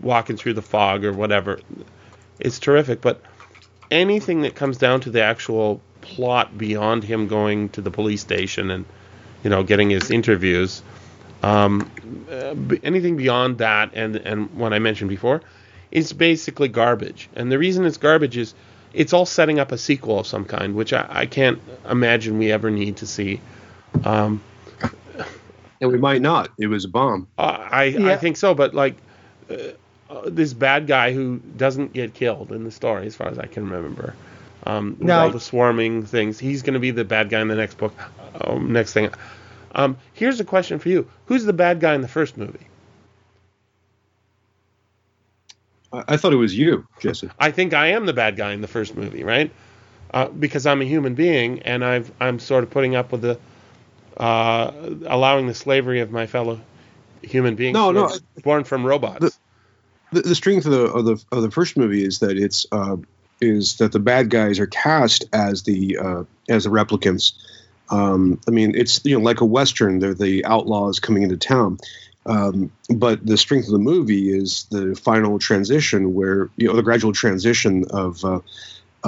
walking 0.00 0.36
through 0.36 0.54
the 0.54 0.62
fog 0.62 1.04
or 1.04 1.12
whatever, 1.12 1.60
it's 2.38 2.58
terrific. 2.58 3.00
But 3.00 3.20
anything 3.90 4.42
that 4.42 4.54
comes 4.54 4.78
down 4.78 5.00
to 5.02 5.10
the 5.10 5.22
actual 5.22 5.80
plot 6.00 6.56
beyond 6.56 7.04
him 7.04 7.26
going 7.28 7.68
to 7.70 7.80
the 7.80 7.90
police 7.90 8.20
station 8.20 8.70
and 8.70 8.84
you 9.42 9.50
know 9.50 9.62
getting 9.62 9.90
his 9.90 10.10
interviews, 10.10 10.82
um, 11.42 11.90
uh, 12.30 12.54
anything 12.82 13.16
beyond 13.16 13.58
that 13.58 13.90
and 13.94 14.16
and 14.16 14.54
what 14.54 14.72
I 14.72 14.78
mentioned 14.78 15.10
before, 15.10 15.42
is 15.90 16.12
basically 16.12 16.68
garbage. 16.68 17.28
And 17.34 17.50
the 17.50 17.58
reason 17.58 17.84
it's 17.84 17.96
garbage 17.96 18.36
is 18.36 18.54
it's 18.92 19.12
all 19.12 19.26
setting 19.26 19.58
up 19.58 19.72
a 19.72 19.78
sequel 19.78 20.20
of 20.20 20.26
some 20.26 20.44
kind, 20.44 20.74
which 20.74 20.92
I, 20.92 21.06
I 21.08 21.26
can't 21.26 21.60
imagine 21.88 22.38
we 22.38 22.50
ever 22.50 22.70
need 22.70 22.98
to 22.98 23.06
see. 23.06 23.40
Um, 24.04 24.40
And 25.80 25.90
we 25.92 25.98
might 25.98 26.22
not. 26.22 26.50
It 26.58 26.66
was 26.68 26.84
a 26.84 26.88
bomb. 26.88 27.28
uh, 27.38 27.68
I 27.70 27.84
I 28.12 28.16
think 28.16 28.36
so, 28.36 28.54
but 28.54 28.74
like 28.74 28.96
uh, 29.50 29.54
uh, 30.10 30.22
this 30.26 30.52
bad 30.54 30.86
guy 30.86 31.12
who 31.12 31.38
doesn't 31.56 31.92
get 31.92 32.14
killed 32.14 32.52
in 32.52 32.64
the 32.64 32.70
story, 32.70 33.06
as 33.06 33.14
far 33.16 33.28
as 33.28 33.38
I 33.38 33.46
can 33.46 33.68
remember. 33.68 34.14
Um, 34.64 34.96
with 34.98 35.08
No. 35.08 35.24
all 35.24 35.30
the 35.30 35.40
swarming 35.40 36.04
things, 36.04 36.38
he's 36.38 36.62
going 36.62 36.74
to 36.74 36.80
be 36.80 36.90
the 36.90 37.04
bad 37.04 37.28
guy 37.30 37.40
in 37.40 37.48
the 37.48 37.54
next 37.54 37.78
book. 37.78 37.94
Um, 38.40 38.72
next 38.72 38.92
thing, 38.92 39.10
um, 39.74 39.96
here's 40.14 40.40
a 40.40 40.44
question 40.44 40.78
for 40.78 40.88
you: 40.88 41.08
Who's 41.26 41.44
the 41.44 41.52
bad 41.52 41.80
guy 41.80 41.94
in 41.94 42.00
the 42.02 42.08
first 42.08 42.36
movie? 42.36 42.66
I, 45.92 46.04
I 46.08 46.16
thought 46.16 46.32
it 46.32 46.36
was 46.36 46.56
you, 46.56 46.86
Jesse. 47.00 47.30
I 47.38 47.50
think 47.50 47.74
I 47.74 47.88
am 47.88 48.06
the 48.06 48.12
bad 48.12 48.36
guy 48.36 48.52
in 48.52 48.60
the 48.60 48.68
first 48.68 48.96
movie, 48.96 49.24
right? 49.24 49.50
Uh, 50.12 50.28
because 50.28 50.66
I'm 50.66 50.80
a 50.80 50.84
human 50.84 51.14
being, 51.14 51.60
and 51.62 51.84
I've 51.84 52.10
I'm 52.20 52.38
sort 52.38 52.64
of 52.64 52.70
putting 52.70 52.94
up 52.94 53.12
with 53.12 53.22
the 53.22 53.38
uh, 54.16 54.72
allowing 55.06 55.46
the 55.46 55.54
slavery 55.54 56.00
of 56.00 56.10
my 56.10 56.26
fellow 56.26 56.60
human 57.22 57.54
beings 57.56 57.74
No, 57.74 57.90
no, 57.92 58.10
born 58.42 58.64
from 58.64 58.84
robots. 58.84 59.20
the- 59.20 59.32
the, 60.12 60.20
the 60.22 60.34
strength 60.36 60.66
of 60.66 60.72
the, 60.72 60.84
of 60.84 61.04
the 61.04 61.24
of 61.32 61.42
the 61.42 61.50
first 61.50 61.76
movie 61.76 62.04
is 62.04 62.20
that 62.20 62.38
it's 62.38 62.64
uh, 62.70 62.96
is 63.40 63.78
that 63.78 63.90
the 63.90 63.98
bad 63.98 64.30
guys 64.30 64.60
are 64.60 64.66
cast 64.68 65.24
as 65.32 65.64
the 65.64 65.98
uh, 65.98 66.22
as 66.48 66.62
the 66.64 66.70
replicants. 66.70 67.32
Um, 67.90 68.40
I 68.46 68.52
mean, 68.52 68.76
it's 68.76 69.04
you 69.04 69.18
know 69.18 69.24
like 69.24 69.40
a 69.40 69.44
western. 69.44 69.98
They're 69.98 70.14
the 70.14 70.44
outlaws 70.44 71.00
coming 71.00 71.24
into 71.24 71.36
town. 71.36 71.78
Um, 72.24 72.70
but 72.88 73.26
the 73.26 73.36
strength 73.36 73.66
of 73.66 73.72
the 73.72 73.78
movie 73.80 74.30
is 74.36 74.66
the 74.70 74.94
final 74.94 75.40
transition, 75.40 76.14
where 76.14 76.50
you 76.56 76.68
know 76.68 76.76
the 76.76 76.82
gradual 76.82 77.12
transition 77.12 77.84
of 77.90 78.24
uh, 78.24 78.40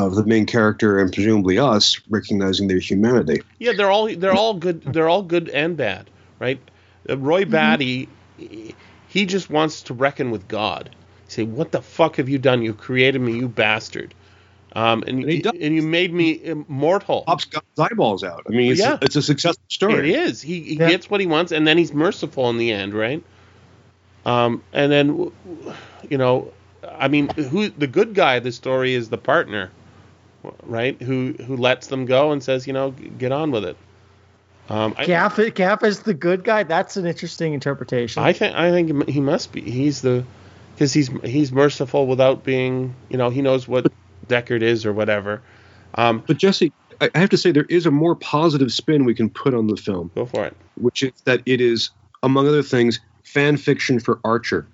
of 0.06 0.14
the 0.14 0.24
main 0.24 0.46
character 0.46 0.98
and 0.98 1.12
presumably 1.12 1.58
us 1.58 2.00
recognizing 2.08 2.68
their 2.68 2.78
humanity. 2.78 3.42
Yeah, 3.58 3.72
they're 3.76 3.90
all 3.90 4.14
they're 4.14 4.32
all 4.34 4.54
good. 4.54 4.82
They're 4.82 5.08
all 5.08 5.22
good 5.22 5.48
and 5.50 5.76
bad, 5.76 6.08
right? 6.38 6.60
Uh, 7.08 7.18
Roy 7.18 7.44
Batty, 7.44 8.08
he- 8.36 8.74
he 9.08 9.24
just 9.26 9.48
wants 9.50 9.82
to 9.84 9.94
reckon 9.94 10.30
with 10.30 10.46
God. 10.48 10.90
Say, 11.28 11.42
what 11.42 11.72
the 11.72 11.82
fuck 11.82 12.16
have 12.16 12.28
you 12.28 12.38
done? 12.38 12.62
You 12.62 12.74
created 12.74 13.20
me, 13.20 13.36
you 13.36 13.48
bastard. 13.48 14.14
Um, 14.74 15.02
and 15.06 15.20
And 15.24 15.30
he 15.30 15.42
and 15.44 15.74
you 15.74 15.82
made 15.82 16.12
me 16.12 16.42
immortal. 16.44 17.22
Pops 17.26 17.46
got 17.46 17.64
his 17.74 17.86
eyeballs 17.90 18.22
out. 18.22 18.44
I 18.46 18.50
mean, 18.50 18.72
it's, 18.72 18.80
Yeah. 18.80 18.98
it's 19.00 19.16
a 19.16 19.22
successful 19.22 19.64
story. 19.68 20.12
It 20.12 20.18
is. 20.20 20.42
He, 20.42 20.60
he 20.60 20.74
Yeah. 20.76 20.88
gets 20.90 21.08
what 21.10 21.20
he 21.20 21.26
wants, 21.26 21.52
and 21.52 21.66
then 21.66 21.78
he's 21.78 21.92
merciful 21.92 22.48
in 22.50 22.58
the 22.58 22.70
end, 22.70 22.92
right? 22.94 23.22
Um, 24.26 24.62
and 24.74 24.92
then, 24.92 25.06
w- 25.08 25.32
w- 25.58 25.74
you 26.10 26.18
know, 26.18 26.52
I 26.98 27.08
mean, 27.08 27.28
who 27.30 27.70
the 27.70 27.86
good 27.86 28.14
guy 28.14 28.36
of 28.36 28.44
the 28.44 28.52
story 28.52 28.92
is 28.94 29.08
the 29.08 29.18
partner, 29.18 29.70
right? 30.62 31.00
Who 31.02 31.34
who 31.44 31.56
lets 31.56 31.86
them 31.88 32.06
go 32.06 32.32
and 32.32 32.42
says, 32.42 32.66
you 32.66 32.72
know, 32.72 32.92
"G- 32.92 33.10
get 33.18 33.32
on 33.32 33.50
with 33.50 33.64
it. 33.64 33.76
Um, 34.68 34.94
I, 34.98 35.06
Gaff, 35.06 35.38
Gaff 35.54 35.82
is 35.82 36.00
the 36.00 36.12
good 36.14 36.44
guy. 36.44 36.62
That's 36.62 36.96
an 36.96 37.06
interesting 37.06 37.54
interpretation. 37.54 38.22
I 38.22 38.32
think 38.32 38.54
I 38.54 38.70
think 38.70 39.08
he 39.08 39.20
must 39.20 39.52
be. 39.52 39.62
He's 39.62 40.02
the 40.02 40.24
because 40.74 40.92
he's 40.92 41.08
he's 41.24 41.52
merciful 41.52 42.06
without 42.06 42.44
being. 42.44 42.94
You 43.08 43.16
know, 43.16 43.30
he 43.30 43.42
knows 43.42 43.66
what 43.66 43.86
Deckard 44.26 44.62
is 44.62 44.84
or 44.84 44.92
whatever. 44.92 45.40
Um, 45.94 46.22
But 46.26 46.36
Jesse, 46.36 46.72
I 47.00 47.10
I 47.14 47.18
have 47.18 47.30
to 47.30 47.36
say 47.38 47.50
there 47.50 47.64
is 47.64 47.86
a 47.86 47.90
more 47.90 48.14
positive 48.14 48.70
spin 48.72 49.04
we 49.04 49.14
can 49.14 49.30
put 49.30 49.54
on 49.54 49.68
the 49.68 49.76
film, 49.76 50.10
go 50.14 50.26
for 50.26 50.44
it. 50.44 50.54
which 50.76 51.02
is 51.02 51.12
that 51.24 51.40
it 51.46 51.60
is, 51.62 51.90
among 52.22 52.46
other 52.46 52.62
things, 52.62 53.00
fan 53.24 53.56
fiction 53.56 53.98
for 54.00 54.20
Archer. 54.24 54.66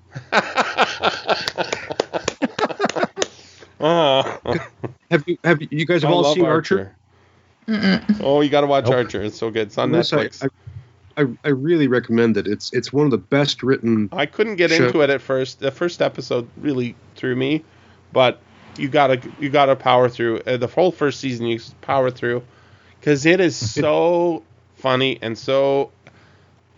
Oh, 3.80 4.38
Have 5.10 5.24
you 5.26 5.38
have 5.44 5.60
you, 5.62 5.68
you 5.70 5.86
guys 5.86 6.02
have 6.02 6.10
I 6.10 6.14
all 6.14 6.34
seen 6.34 6.44
Archer? 6.44 6.94
Oh, 8.20 8.40
you 8.42 8.50
got 8.50 8.60
to 8.62 8.66
watch 8.66 8.84
Nope. 8.84 8.94
Archer. 8.94 9.22
It's 9.22 9.38
so 9.38 9.50
good. 9.50 9.68
It's 9.68 9.78
on 9.78 9.92
Yes, 9.92 10.12
I, 10.12 10.16
Netflix. 10.26 10.48
I, 11.16 11.22
I, 11.22 11.26
I 11.44 11.48
really 11.48 11.86
recommend 11.86 12.36
it. 12.36 12.46
It's 12.46 12.72
it's 12.72 12.92
one 12.92 13.06
of 13.06 13.10
the 13.10 13.18
best 13.18 13.62
written. 13.62 14.08
I 14.12 14.26
couldn't 14.26 14.56
get 14.56 14.70
Sure. 14.70 14.86
into 14.86 15.00
it 15.02 15.10
at 15.10 15.20
first. 15.20 15.60
The 15.60 15.70
first 15.70 16.02
episode 16.02 16.48
really 16.56 16.94
threw 17.16 17.34
me, 17.36 17.62
but 18.12 18.40
you 18.76 18.88
gotta 18.88 19.20
you 19.38 19.48
gotta 19.50 19.76
power 19.76 20.08
through. 20.08 20.40
Uh, 20.40 20.56
the 20.56 20.66
whole 20.66 20.90
first 20.90 21.20
season 21.20 21.46
you 21.46 21.60
power 21.82 22.10
through 22.10 22.42
because 23.00 23.24
it 23.26 23.40
is 23.40 23.54
so 23.56 24.42
funny 24.76 25.18
and 25.22 25.38
so 25.38 25.90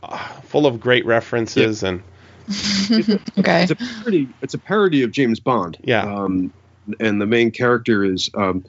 uh, 0.03 0.19
full 0.43 0.67
of 0.67 0.79
great 0.81 1.07
references 1.07 1.83
and 1.83 2.03
Okay. 3.39 3.63
It's 3.65 3.71
a 3.73 3.77
parody. 3.77 4.29
It's 4.43 4.55
a 4.55 4.59
parody 4.59 5.03
of 5.03 5.11
James 5.11 5.41
Bond. 5.41 5.79
Yeah. 5.83 6.03
Um, 6.03 6.53
and 7.01 7.21
the 7.21 7.27
main 7.27 7.51
character 7.51 8.05
is 8.05 8.31
um, 8.35 8.65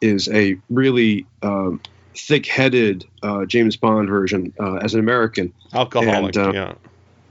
is 0.00 0.28
a 0.28 0.58
really 0.70 1.26
um, 1.42 1.80
thick-headed 2.14 3.04
uh, 3.22 3.44
James 3.46 3.76
Bond 3.76 4.08
version 4.08 4.52
uh, 4.60 4.76
as 4.76 4.94
an 4.94 5.00
American. 5.00 5.52
alcoholic. 5.72 6.36
And, 6.36 6.48
uh, 6.48 6.52
yeah, 6.52 6.74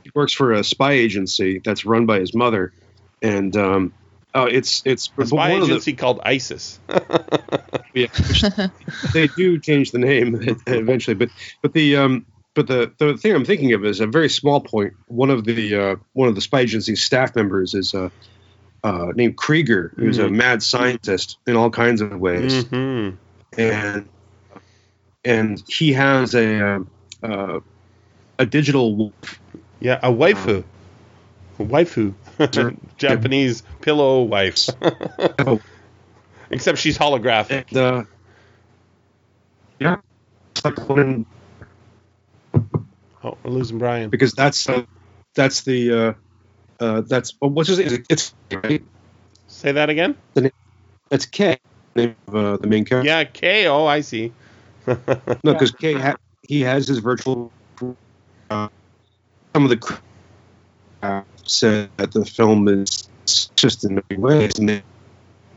He 0.03 0.11
works 0.15 0.33
for 0.33 0.53
a 0.53 0.63
spy 0.63 0.93
agency 0.93 1.61
that's 1.63 1.85
run 1.85 2.05
by 2.05 2.19
his 2.19 2.33
mother, 2.33 2.73
and 3.21 3.55
um, 3.55 3.93
oh, 4.33 4.45
it's 4.45 4.81
it's 4.85 5.09
a 5.17 5.25
spy 5.25 5.51
one 5.53 5.61
of 5.61 5.67
the- 5.67 5.73
agency 5.73 5.93
called 5.93 6.19
ISIS. 6.23 6.79
Yeah, 7.93 8.07
they 9.13 9.27
do 9.27 9.57
change 9.57 9.91
the 9.91 9.99
name 9.99 10.57
eventually, 10.67 11.13
but 11.15 11.29
but 11.61 11.71
the 11.71 11.95
um 11.95 12.25
but 12.53 12.67
the 12.67 12.91
the 12.97 13.15
thing 13.15 13.33
I'm 13.33 13.45
thinking 13.45 13.71
of 13.71 13.85
is 13.85 14.01
a 14.01 14.07
very 14.07 14.27
small 14.27 14.59
point. 14.59 14.95
One 15.07 15.29
of 15.29 15.45
the 15.45 15.75
uh, 15.75 15.95
one 16.11 16.27
of 16.27 16.35
the 16.35 16.41
spy 16.41 16.59
agency 16.59 16.97
staff 16.97 17.37
members 17.37 17.73
is 17.73 17.93
uh, 17.93 18.09
uh, 18.85 19.13
named 19.15 19.37
Krieger, 19.37 19.93
who's 19.97 20.19
a 20.19 20.29
Mhm. 20.29 20.35
mad 20.35 20.63
scientist 20.63 21.39
in 21.47 21.55
all 21.57 21.71
kinds 21.71 22.01
of 22.01 22.19
ways, 22.19 22.63
hmm 22.65 23.11
and 23.57 24.09
and 25.25 25.63
he 25.67 25.93
has 25.93 26.35
a 26.35 26.61
uh, 26.65 26.79
uh, 27.23 27.59
a 28.39 28.45
digital. 28.45 29.13
Yeah, 29.81 29.99
a 30.03 30.11
waifu, 30.11 30.63
a 31.59 31.63
waifu, 31.63 32.13
Japanese 32.97 33.63
pillow 33.81 34.23
wife. 34.23 34.69
Oh. 35.47 35.61
Except 36.51 36.77
she's 36.77 36.97
holographic. 36.97 37.65
And, 37.71 37.77
uh, 37.77 38.03
yeah, 39.79 39.97
Oh, 43.23 43.37
we're 43.43 43.51
losing 43.51 43.79
Bryan. 43.79 44.09
because 44.09 44.33
that's 44.33 44.69
uh, 44.69 44.83
that's 45.35 45.63
the 45.63 46.15
uh, 46.79 47.01
that's 47.01 47.35
oh, 47.41 47.47
what's 47.49 47.69
his 47.69 47.79
name? 47.79 48.03
It's 48.09 48.33
right? 48.51 48.83
Say 49.47 49.71
that 49.71 49.89
again. 49.89 50.15
That's 51.09 51.25
K, 51.25 51.57
name 51.95 52.15
of 52.27 52.35
uh, 52.35 52.57
the 52.57 52.67
main 52.67 52.85
character. 52.85 53.07
Yeah, 53.07 53.23
K. 53.25 53.67
Oh, 53.67 53.85
I 53.85 54.01
see. 54.01 54.31
No, 55.43 55.53
because 55.53 55.71
K 55.71 55.93
ha- 55.93 56.15
he 56.47 56.61
has 56.61 56.87
his 56.87 56.99
virtual. 56.99 57.51
Uh, 58.49 58.69
some 59.55 59.63
of 59.65 59.69
the 59.69 59.99
uh, 61.03 61.21
said 61.45 61.89
that 61.97 62.11
the 62.11 62.25
film 62.25 62.67
is 62.67 63.09
just 63.55 63.85
in 63.85 64.01
many 64.09 64.21
ways, 64.21 64.53
and 64.57 64.69
they 64.69 64.83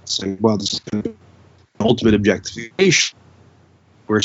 saying, 0.04 0.38
"Well, 0.40 0.58
this 0.58 0.74
is 0.74 0.80
gonna 0.80 1.14
ultimate 1.80 2.14
objectification." 2.14 3.18
We're 4.06 4.20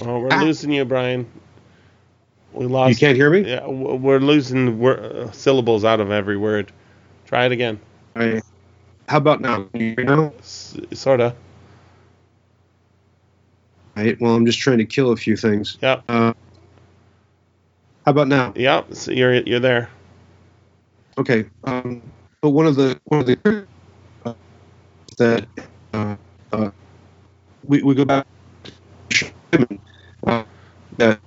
Oh, 0.00 0.18
we're 0.18 0.28
Ah. 0.30 0.42
losing 0.42 0.72
you, 0.72 0.84
Bryan. 0.84 1.26
We 2.56 2.66
lost. 2.66 2.90
you 2.90 2.96
can't 2.96 3.16
hear 3.16 3.30
me. 3.30 3.42
Yeah, 3.50 3.66
we're 3.68 4.20
losing 4.20 4.78
wor- 4.80 5.00
uh, 5.00 5.32
syllables 5.32 5.84
out 5.84 6.00
of 6.00 6.10
every 6.12 6.38
word. 6.38 6.72
Try 7.26 7.46
it 7.46 7.52
again. 7.52 7.80
I, 8.16 8.42
how 9.08 9.18
about 9.18 9.40
now? 9.42 9.68
You 9.74 9.94
hear 9.96 10.04
now? 10.04 10.34
S- 10.40 10.76
sorta. 10.94 11.36
Right. 13.96 14.20
Well, 14.20 14.34
I'm 14.34 14.46
just 14.46 14.60
trying 14.60 14.78
to 14.78 14.86
kill 14.86 15.12
a 15.12 15.16
few 15.16 15.36
things. 15.36 15.78
Yep. 15.82 16.04
Uh, 16.08 16.34
how 18.06 18.12
about 18.12 18.28
now? 18.28 18.52
Yep. 18.56 18.94
So 18.94 19.12
you're 19.12 19.34
you're 19.42 19.60
there. 19.60 19.90
Okay. 21.18 21.46
Um, 21.64 22.02
but 22.42 22.50
one 22.50 22.66
of 22.66 22.76
the 22.76 23.00
one 23.06 23.20
of 23.20 23.26
the 23.26 23.66
uh, 24.24 24.34
that 25.18 25.46
uh, 25.94 26.16
uh, 26.52 26.70
we 27.66 27.82
we 27.82 27.94
go 27.94 28.04
back. 28.04 28.26
Uh, 30.26 30.44
that 30.98 31.20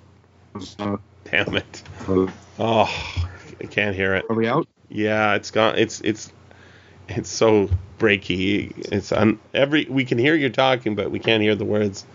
uh, 0.80 0.98
Damn 1.32 1.56
it. 1.56 1.84
Oh, 2.58 3.26
I 3.62 3.66
can't 3.66 3.96
hear 3.96 4.16
it. 4.16 4.26
are 4.30 4.36
we 4.36 4.48
out? 4.48 4.68
Yeah, 4.90 5.36
it's 5.36 5.52
gone. 5.52 5.78
It's 5.78 6.02
it's 6.02 6.32
it's 7.08 7.30
so 7.30 7.70
breaky. 8.00 8.74
It's 8.92 9.12
on 9.12 9.40
every. 9.54 9.86
We 9.90 10.06
can 10.06 10.18
hear 10.18 10.36
you 10.36 10.50
talking, 10.50 10.96
but 10.96 11.12
we 11.12 11.20
can't 11.20 11.42
hear 11.44 11.56
the 11.56 11.66
words. 11.66 12.06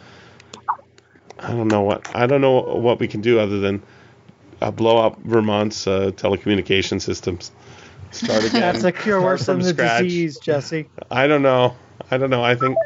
I 1.39 1.49
don't 1.49 1.69
know 1.69 1.83
what. 1.83 2.15
I 2.15 2.27
don't 2.27 2.41
know 2.41 2.61
what 2.61 2.99
we 2.99 3.09
can 3.09 3.21
do 3.21 3.39
other 3.39 3.61
than 3.61 3.83
uh, 4.61 4.71
blow 4.71 4.99
up 4.99 5.21
Vermont's 5.23 5.87
uh, 5.87 6.11
telecommunication 6.15 7.01
systems. 7.01 7.53
Start 8.11 8.45
again. 8.49 8.61
That's 8.61 8.85
a 8.85 8.93
cure 8.93 9.21
worse 9.21 9.45
from 9.45 9.59
than 9.59 9.67
the 9.67 9.75
scratch. 9.75 10.03
disease, 10.03 10.39
Jesse. 10.39 10.89
I 11.11 11.27
don't 11.27 11.43
know. 11.43 11.77
I 12.11 12.19
don't 12.19 12.31
know. 12.31 12.43
I 12.43 12.55
think 12.55 12.77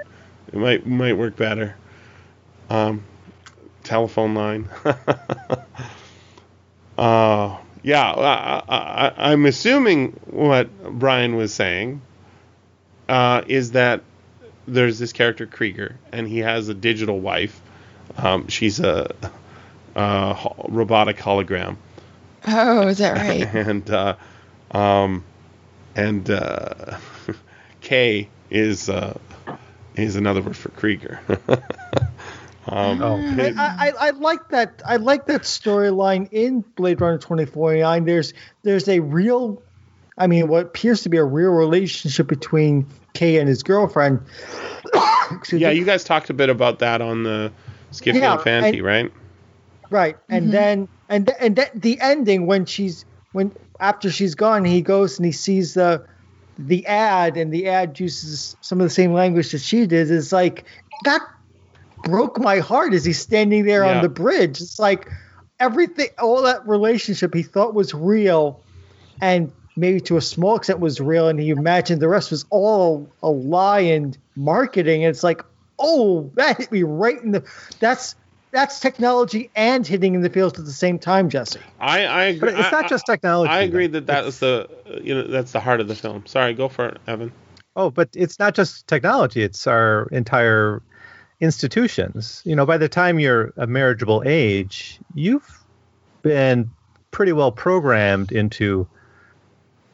it 0.53 0.57
might 0.59 0.87
might 0.87 1.17
work 1.17 1.37
better. 1.37 1.77
Um, 2.69 3.05
telephone 3.85 4.35
line. 4.35 4.69
uh, 6.99 7.57
yeah, 7.83 8.13
I, 8.13 8.63
I, 8.69 9.33
I'm 9.33 9.47
assuming 9.47 10.13
what 10.27 10.99
Bryan 10.99 11.37
was 11.37 11.55
saying 11.55 12.03
uh, 13.09 13.43
is 13.47 13.73
that 13.73 14.03
there's 14.67 14.99
this 14.99 15.13
character 15.13 15.47
Krieger, 15.47 15.97
and 16.13 16.29
he 16.29 16.39
has 16.41 16.69
a 16.69 16.75
digital 16.75 17.19
wife. 17.21 17.61
Um, 18.17 18.49
she's 18.49 18.81
a, 18.81 19.15
a 19.95 20.35
ho- 20.35 20.67
robotic 20.69 21.17
hologram 21.17 21.77
Oh, 22.47 22.89
is 22.89 22.99
that 22.99 23.17
right? 23.17 23.55
and 23.55 23.89
uh, 23.91 24.17
um, 24.71 25.25
and 25.97 26.29
uh, 26.31 26.99
K 27.81 28.29
is 28.51 28.89
uh, 28.89 29.19
is 29.97 30.17
another 30.17 30.43
word 30.43 30.57
for 30.57 30.71
Krieger. 30.71 31.21
um, 32.69 33.03
Oh. 33.03 33.17
I, 33.39 33.53
I, 33.59 33.93
I 34.09 34.11
like 34.11 34.49
that. 34.51 34.83
I 34.87 34.97
like 34.97 35.27
that 35.27 35.43
storyline 35.43 36.29
in 36.33 36.61
Blade 36.77 37.01
Runner 37.01 37.19
2049. 37.19 38.05
There's 38.05 38.35
there's 38.63 38.89
a 38.89 39.01
real, 39.01 39.63
I 40.17 40.27
mean, 40.27 40.49
what 40.49 40.67
appears 40.67 41.03
to 41.03 41.09
be 41.09 41.17
a 41.17 41.25
real 41.25 41.51
relationship 41.51 42.27
between 42.29 42.87
Kay 43.15 43.39
and 43.39 43.49
his 43.49 43.63
girlfriend. 43.63 44.21
Yeah, 45.53 45.69
you 45.71 45.85
guys 45.85 46.05
talked 46.05 46.31
a 46.31 46.35
bit 46.35 46.49
about 46.49 46.79
that 46.79 47.03
on 47.03 47.23
the 47.23 47.53
Skiffy 47.93 48.15
Yeah, 48.21 48.33
and 48.33 48.41
Fanty, 48.41 48.79
and- 48.79 48.83
right? 48.83 49.13
Right, 49.91 50.17
and 50.31 50.47
Mhm. 50.49 50.51
then 50.53 50.89
and 51.11 51.27
th- 51.27 51.37
and 51.41 51.57
th- 51.57 51.71
the 51.75 52.01
ending 52.01 52.47
when 52.47 52.65
she's 52.65 53.05
when 53.33 53.53
after 53.79 54.11
she's 54.11 54.35
gone, 54.35 54.65
he 54.65 54.81
goes 54.81 55.19
and 55.19 55.27
he 55.27 55.33
sees 55.33 55.75
the 55.75 56.03
the 56.59 56.87
ad, 56.87 57.37
and 57.37 57.53
the 57.53 57.69
ad 57.69 58.01
uses 58.01 58.57
some 58.63 58.81
of 58.81 58.85
the 58.87 58.91
same 58.91 59.13
language 59.13 59.53
that 59.53 59.61
she 59.61 59.87
did. 59.87 60.11
Is 60.11 60.33
like 60.33 60.65
that 61.05 61.21
broke 62.03 62.39
my 62.39 62.59
heart 62.59 62.95
as 62.95 63.05
he's 63.05 63.19
standing 63.19 63.65
there 63.65 63.85
Yeah. 63.85 63.97
on 63.97 64.03
the 64.03 64.09
bridge. 64.09 64.61
It's 64.61 64.79
like 64.79 65.09
everything, 65.61 66.09
all 66.19 66.43
that 66.43 66.67
relationship 66.67 67.35
he 67.35 67.43
thought 67.43 67.75
was 67.75 67.95
real, 67.95 68.61
and 69.21 69.53
maybe 69.77 70.01
to 70.03 70.17
a 70.17 70.21
small 70.21 70.57
extent 70.57 70.81
was 70.81 71.01
real, 71.01 71.29
and 71.29 71.39
he 71.41 71.51
imagined 71.51 72.01
the 72.01 72.09
rest 72.09 72.31
was 72.31 72.45
all 72.51 73.09
a 73.23 73.29
lie 73.31 73.81
and 73.81 74.17
marketing. 74.37 75.05
And 75.05 75.11
it's 75.11 75.23
like, 75.25 75.43
oh, 75.79 76.31
that 76.35 76.59
hit 76.59 76.73
me 76.73 76.83
right 76.83 77.21
in 77.23 77.33
the. 77.33 77.45
That's 77.81 78.15
that's 78.51 78.81
technology 78.81 79.51
and 79.55 79.87
hitting 79.87 80.15
in 80.15 80.23
the 80.23 80.31
fields 80.31 80.59
at 80.59 80.65
the 80.65 80.73
same 80.73 80.99
time, 80.99 81.29
Jesse. 81.29 81.61
I 81.81 82.07
I 82.07 82.25
agree. 82.25 82.51
But 82.53 82.59
it's 82.61 82.73
not 82.73 82.85
I- 82.87 82.89
just 82.89 83.05
technology. 83.07 83.51
I 83.51 83.61
agree 83.63 83.87
though. 83.89 84.01
that 84.01 84.07
that 84.07 84.19
It's- 84.21 84.35
is 84.35 84.39
the 84.41 84.69
you 85.03 85.15
know 85.15 85.23
that's 85.27 85.53
the 85.53 85.61
heart 85.61 85.81
of 85.81 85.89
the 85.89 85.95
film. 85.95 86.25
Sorry, 86.27 86.55
go 86.55 86.69
for 86.69 86.87
it, 86.89 86.99
Evan. 87.07 87.31
Oh, 87.77 87.91
but 87.91 88.09
it's 88.15 88.39
not 88.41 88.55
just 88.55 88.89
technology, 88.89 89.43
it's 89.43 89.67
our 89.69 90.09
entire 90.11 90.83
institutions. 91.41 92.43
You 92.45 92.57
know, 92.57 92.67
by 92.67 92.79
the 92.79 92.89
time 92.89 93.19
you're 93.19 93.53
a 93.57 93.67
marriageable 93.67 94.23
age, 94.27 94.99
you've 95.15 95.65
been 96.23 96.71
pretty 97.11 97.33
well 97.33 97.53
programmed 97.53 98.33
into 98.33 98.87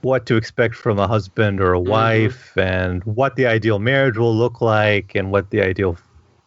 what 0.02 0.26
to 0.26 0.36
expect 0.36 0.74
from 0.74 0.98
a 0.98 1.06
husband 1.06 1.60
or 1.60 1.74
a 1.74 1.78
mm-hmm. 1.78 1.90
wife 1.90 2.56
and 2.56 3.02
what 3.04 3.36
the 3.36 3.46
ideal 3.46 3.78
marriage 3.78 4.18
will 4.18 4.34
look 4.34 4.60
like 4.60 5.14
and 5.14 5.32
what 5.32 5.50
the 5.50 5.62
ideal 5.62 5.96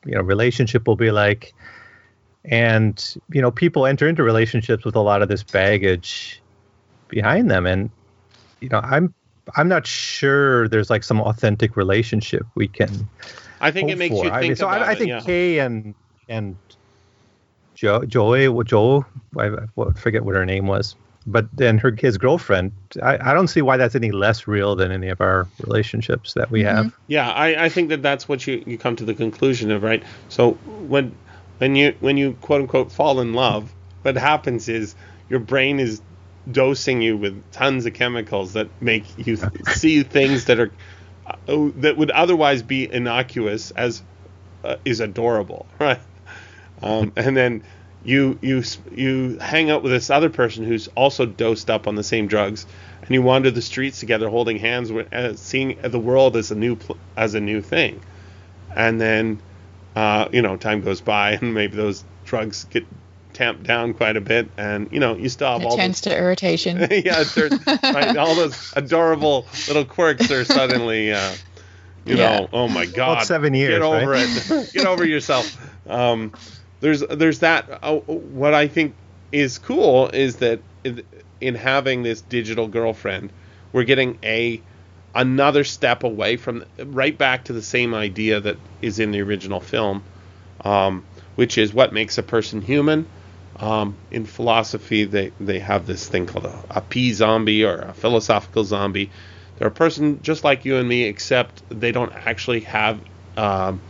you 0.06 0.14
know 0.14 0.22
relationship 0.22 0.88
will 0.88 0.96
be 0.96 1.12
like. 1.12 1.54
And 2.46 3.16
you 3.32 3.42
know 3.42 3.52
people 3.52 3.86
enter 3.86 4.08
into 4.08 4.24
relationships 4.24 4.86
with 4.86 4.96
a 4.96 5.02
lot 5.02 5.22
of 5.22 5.30
this 5.30 5.44
baggage 5.44 6.42
behind 7.10 7.50
them. 7.50 7.66
And 7.66 7.90
you 8.60 8.70
know 8.70 8.80
i'm 8.84 9.14
i'm 9.56 9.68
not 9.68 9.86
sure 9.86 10.68
there's 10.68 10.90
like 10.90 11.04
some 11.04 11.22
authentic 11.22 11.76
relationship 11.76 12.46
we 12.56 12.68
can 12.68 13.08
I 13.60 13.72
think 13.72 13.90
it 13.90 13.98
makes 13.98 14.16
for. 14.16 14.26
you 14.26 14.32
I 14.32 14.40
think 14.42 14.52
mean, 14.52 14.56
so 14.56 14.68
about 14.68 14.82
I, 14.82 14.86
I 14.86 14.92
it, 14.94 14.98
think 14.98 15.10
yeah. 15.10 15.20
Kay 15.22 15.60
and 15.60 15.96
and 16.30 16.56
Joe, 17.76 18.04
Joey, 18.06 18.48
well, 18.48 18.64
Joe, 18.64 19.06
I, 19.38 19.50
I 19.50 19.92
forget 19.96 20.26
what 20.26 20.36
her 20.36 20.46
name 20.46 20.66
was, 20.66 20.96
but 21.28 21.46
then 21.54 21.78
her 21.78 21.92
his 21.92 22.18
girlfriend. 22.18 22.72
I, 23.04 23.32
I 23.32 23.34
don't 23.34 23.48
see 23.48 23.62
why 23.62 23.78
that's 23.78 23.96
any 23.96 24.12
less 24.12 24.48
real 24.48 24.76
than 24.76 24.92
any 24.92 25.10
of 25.10 25.22
our 25.22 25.48
relationships 25.62 26.34
that 26.34 26.50
we 26.50 26.64
have. 26.64 26.88
Mm-hmm. 26.88 27.02
Yeah, 27.08 27.30
I, 27.30 27.66
I 27.66 27.70
think 27.70 27.90
that 27.90 28.02
that's 28.02 28.28
what 28.28 28.48
you, 28.48 28.64
you 28.66 28.80
come 28.80 28.96
to 28.96 29.06
the 29.06 29.14
conclusion 29.14 29.70
of, 29.70 29.84
right? 29.84 30.04
So 30.30 30.54
when 30.88 31.16
when 31.60 31.76
you 31.76 31.96
when 32.00 32.18
you 32.18 32.34
quote 32.42 32.62
unquote 32.62 32.92
fall 32.92 33.20
in 33.20 33.34
love, 33.34 33.72
what 34.02 34.16
happens 34.16 34.70
is 34.70 34.96
your 35.30 35.40
brain 35.40 35.80
is 35.80 36.02
dosing 36.52 37.02
you 37.02 37.18
with 37.18 37.44
tons 37.52 37.86
of 37.86 37.94
chemicals 37.94 38.54
that 38.54 38.70
make 38.82 39.06
you 39.28 39.38
see 39.68 40.02
things 40.04 40.46
that 40.46 40.60
are 40.60 40.72
that 41.46 41.96
would 41.98 42.12
otherwise 42.12 42.64
be 42.64 42.92
innocuous 42.92 43.72
as 43.72 44.02
uh, 44.64 44.76
is 44.86 45.00
adorable, 45.00 45.66
right? 45.80 46.00
Um, 46.82 47.12
and 47.16 47.36
then 47.36 47.64
you 48.04 48.38
you 48.42 48.64
you 48.96 49.38
hang 49.40 49.70
out 49.70 49.84
with 49.84 49.92
this 49.92 50.10
other 50.10 50.30
person 50.30 50.64
who's 50.64 50.88
also 50.90 51.26
dosed 51.26 51.70
up 51.70 51.88
on 51.88 51.96
the 51.96 52.04
same 52.04 52.28
drugs, 52.28 52.66
and 53.02 53.12
you 53.12 53.22
wander 53.22 53.52
the 53.52 53.62
streets 53.62 54.00
together, 54.00 54.30
holding 54.30 54.58
hands, 54.58 54.92
uh, 54.92 55.36
seeing 55.36 55.78
the 55.82 56.00
world 56.00 56.38
as 56.38 56.52
a 56.52 56.56
new 56.56 56.78
as 57.16 57.36
a 57.36 57.40
new 57.40 57.62
thing, 57.62 58.02
and 58.76 59.02
then 59.02 59.42
uh, 59.96 60.30
you 60.32 60.42
know 60.42 60.58
time 60.58 60.82
goes 60.82 61.02
by, 61.02 61.32
and 61.42 61.54
maybe 61.54 61.76
those 61.76 62.04
drugs 62.26 62.66
get 62.66 62.86
tamped 63.38 63.64
down 63.64 63.94
quite 63.94 64.18
a 64.18 64.22
bit, 64.22 64.50
and 64.58 64.90
you 64.92 65.00
know 65.00 65.16
you 65.16 65.30
still 65.30 65.52
have 65.54 65.62
It 65.62 65.66
all 65.66 65.78
turns 65.78 66.02
those, 66.02 66.12
to 66.14 66.18
irritation. 66.18 66.78
yeah, 66.92 67.22
it 67.22 67.28
turns, 67.28 67.66
right, 67.68 68.18
all 68.18 68.34
those 68.36 68.74
adorable 68.76 69.46
little 69.68 69.86
quirks 69.86 70.30
are 70.32 70.44
suddenly. 70.44 71.14
Uh, 71.14 71.34
you 72.06 72.16
Yeah. 72.16 72.40
know, 72.40 72.50
oh 72.54 72.68
my 72.68 72.86
God! 72.86 73.24
seven 73.24 73.54
years, 73.54 73.76
Get 73.76 73.82
over 73.84 74.10
right? 74.12 74.28
it. 74.28 74.70
Get 74.74 74.86
over 74.88 75.06
yourself. 75.06 75.56
Um, 75.90 76.32
there's 76.80 77.02
there's 77.02 77.40
that. 77.40 77.80
Uh, 77.84 77.98
what 77.98 78.54
I 78.54 78.68
think 78.68 78.96
is 79.32 79.58
cool 79.60 80.10
is 80.10 80.38
that 80.38 80.62
in, 80.84 81.04
in 81.40 81.54
having 81.56 82.02
this 82.04 82.22
digital 82.22 82.68
girlfriend, 82.68 83.30
we're 83.72 83.84
getting 83.84 84.18
a 84.24 84.62
another 85.14 85.64
step 85.64 86.04
away 86.04 86.38
from 86.38 86.64
right 86.86 87.18
back 87.18 87.46
to 87.46 87.54
the 87.54 87.62
same 87.62 87.94
idea 87.94 88.40
that 88.40 88.58
is 88.82 89.00
in 89.00 89.12
the 89.12 89.22
original 89.22 89.60
film, 89.60 90.02
um, 90.64 91.04
which 91.36 91.58
is 91.58 91.74
what 91.74 91.92
makes 91.94 92.18
a 92.18 92.24
person 92.24 92.62
human. 92.62 93.06
Um, 93.60 93.96
in 94.12 94.26
philosophy, 94.26 95.06
they, 95.06 95.32
they 95.40 95.60
have 95.60 95.88
this 95.88 96.08
thing 96.08 96.28
called 96.28 96.46
a, 96.46 96.64
a 96.70 96.82
P 96.82 97.12
zombie 97.14 97.64
or 97.64 97.80
a 97.80 97.94
philosophical 97.94 98.64
zombie. 98.64 99.10
They're 99.58 99.70
a 99.70 99.72
person 99.72 100.22
just 100.22 100.44
like 100.44 100.66
you 100.66 100.78
and 100.78 100.88
me, 100.88 101.04
except 101.04 101.64
they 101.70 101.92
don't 101.92 102.14
actually 102.14 102.60
have 102.62 103.00
um, 103.36 103.82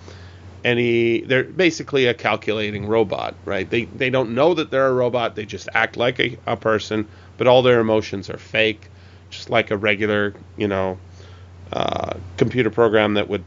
any. 0.63 1.22
They're 1.22 1.43
basically 1.43 2.05
a 2.05 2.13
calculating 2.13 2.88
robot, 2.88 3.36
right? 3.43 3.70
They 3.70 3.84
they 3.86 4.09
don't 4.09 4.34
know 4.34 4.53
that 4.53 4.72
they're 4.72 4.88
a 4.88 4.93
robot. 4.93 5.36
They 5.36 5.45
just 5.45 5.68
act 5.74 5.97
like 5.97 6.20
a, 6.20 6.38
a 6.45 6.55
person, 6.55 7.05
but 7.38 7.47
all 7.47 7.61
their 7.61 7.82
emotions 7.82 8.30
are 8.30 8.38
fake, 8.38 8.88
just 9.30 9.49
like 9.49 9.70
a 9.72 9.78
regular, 9.78 10.34
you 10.55 10.70
know, 10.70 10.97
uh, 11.74 12.13
computer 12.38 12.70
program 12.70 13.15
that 13.15 13.28
would 13.28 13.43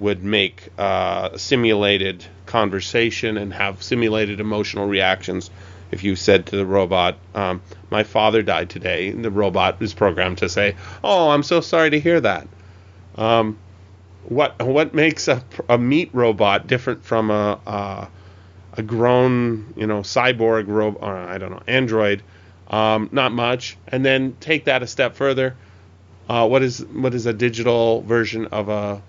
would 0.00 0.24
make 0.24 0.70
uh, 0.78 1.36
simulated 1.36 2.24
conversation 2.50 3.36
and 3.36 3.54
have 3.54 3.82
simulated 3.82 4.40
emotional 4.40 4.86
reactions. 4.86 5.50
If 5.90 6.04
you 6.04 6.16
said 6.16 6.46
to 6.46 6.56
the 6.56 6.66
robot, 6.66 7.16
um, 7.34 7.62
"My 7.90 8.02
father 8.02 8.42
died 8.42 8.70
today," 8.70 9.10
the 9.10 9.30
robot 9.30 9.76
is 9.80 9.94
programmed 9.94 10.38
to 10.38 10.48
say, 10.48 10.76
"Oh, 11.02 11.30
I'm 11.30 11.42
so 11.42 11.60
sorry 11.60 11.90
to 11.90 12.00
hear 12.00 12.20
that." 12.20 12.46
Um, 13.16 13.58
what 14.24 14.60
what 14.62 14.94
makes 14.94 15.28
a, 15.28 15.42
a 15.68 15.78
meat 15.78 16.10
robot 16.12 16.66
different 16.66 17.04
from 17.04 17.30
a 17.30 17.58
a, 17.66 18.08
a 18.74 18.82
grown 18.82 19.72
you 19.76 19.86
know 19.86 20.00
cyborg 20.00 20.66
robot? 20.68 21.02
I 21.02 21.38
don't 21.38 21.50
know 21.50 21.62
android. 21.66 22.22
Um, 22.70 23.08
not 23.10 23.32
much. 23.32 23.76
And 23.88 24.04
then 24.04 24.36
take 24.38 24.66
that 24.66 24.82
a 24.82 24.86
step 24.86 25.16
further. 25.16 25.56
Uh, 26.28 26.46
what 26.46 26.62
is 26.62 26.84
what 26.84 27.14
is 27.14 27.26
a 27.26 27.32
digital 27.32 28.02
version 28.02 28.46
of 28.46 28.68
a 28.68 29.02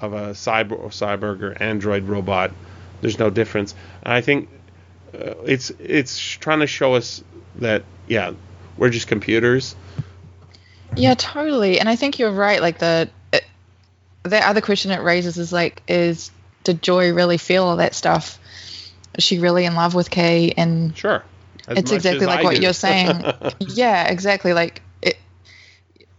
of 0.00 0.12
a 0.12 0.30
cyber 0.30 0.78
cyborg 0.88 1.42
or 1.42 1.60
android 1.60 2.04
robot? 2.04 2.52
There's 3.00 3.18
no 3.18 3.30
difference. 3.30 3.74
I 4.02 4.20
think 4.20 4.48
uh, 5.14 5.34
it's 5.44 5.70
it's 5.78 6.18
trying 6.18 6.60
to 6.60 6.66
show 6.66 6.94
us 6.94 7.22
that 7.56 7.82
yeah, 8.06 8.32
we're 8.76 8.90
just 8.90 9.06
computers. 9.08 9.74
Yeah, 10.96 11.14
totally. 11.14 11.78
And 11.80 11.88
I 11.88 11.96
think 11.96 12.18
you're 12.18 12.32
right. 12.32 12.60
Like 12.60 12.78
the 12.78 13.08
it, 13.32 13.44
the 14.22 14.46
other 14.46 14.60
question 14.60 14.90
it 14.90 15.02
raises 15.02 15.38
is 15.38 15.52
like, 15.52 15.82
is 15.88 16.30
did 16.64 16.82
Joy 16.82 17.12
really 17.12 17.38
feel 17.38 17.64
all 17.64 17.76
that 17.76 17.94
stuff? 17.94 18.38
Is 19.14 19.24
she 19.24 19.38
really 19.38 19.64
in 19.64 19.74
love 19.74 19.94
with 19.94 20.10
Kay? 20.10 20.52
And 20.56 20.96
Sure. 20.96 21.22
It's 21.68 21.92
exactly 21.92 22.24
like 22.26 22.40
I 22.40 22.42
what 22.44 22.56
do. 22.56 22.62
you're 22.62 22.72
saying. 22.72 23.22
yeah, 23.60 24.08
exactly. 24.08 24.52
Like 24.54 24.80
it, 25.02 25.16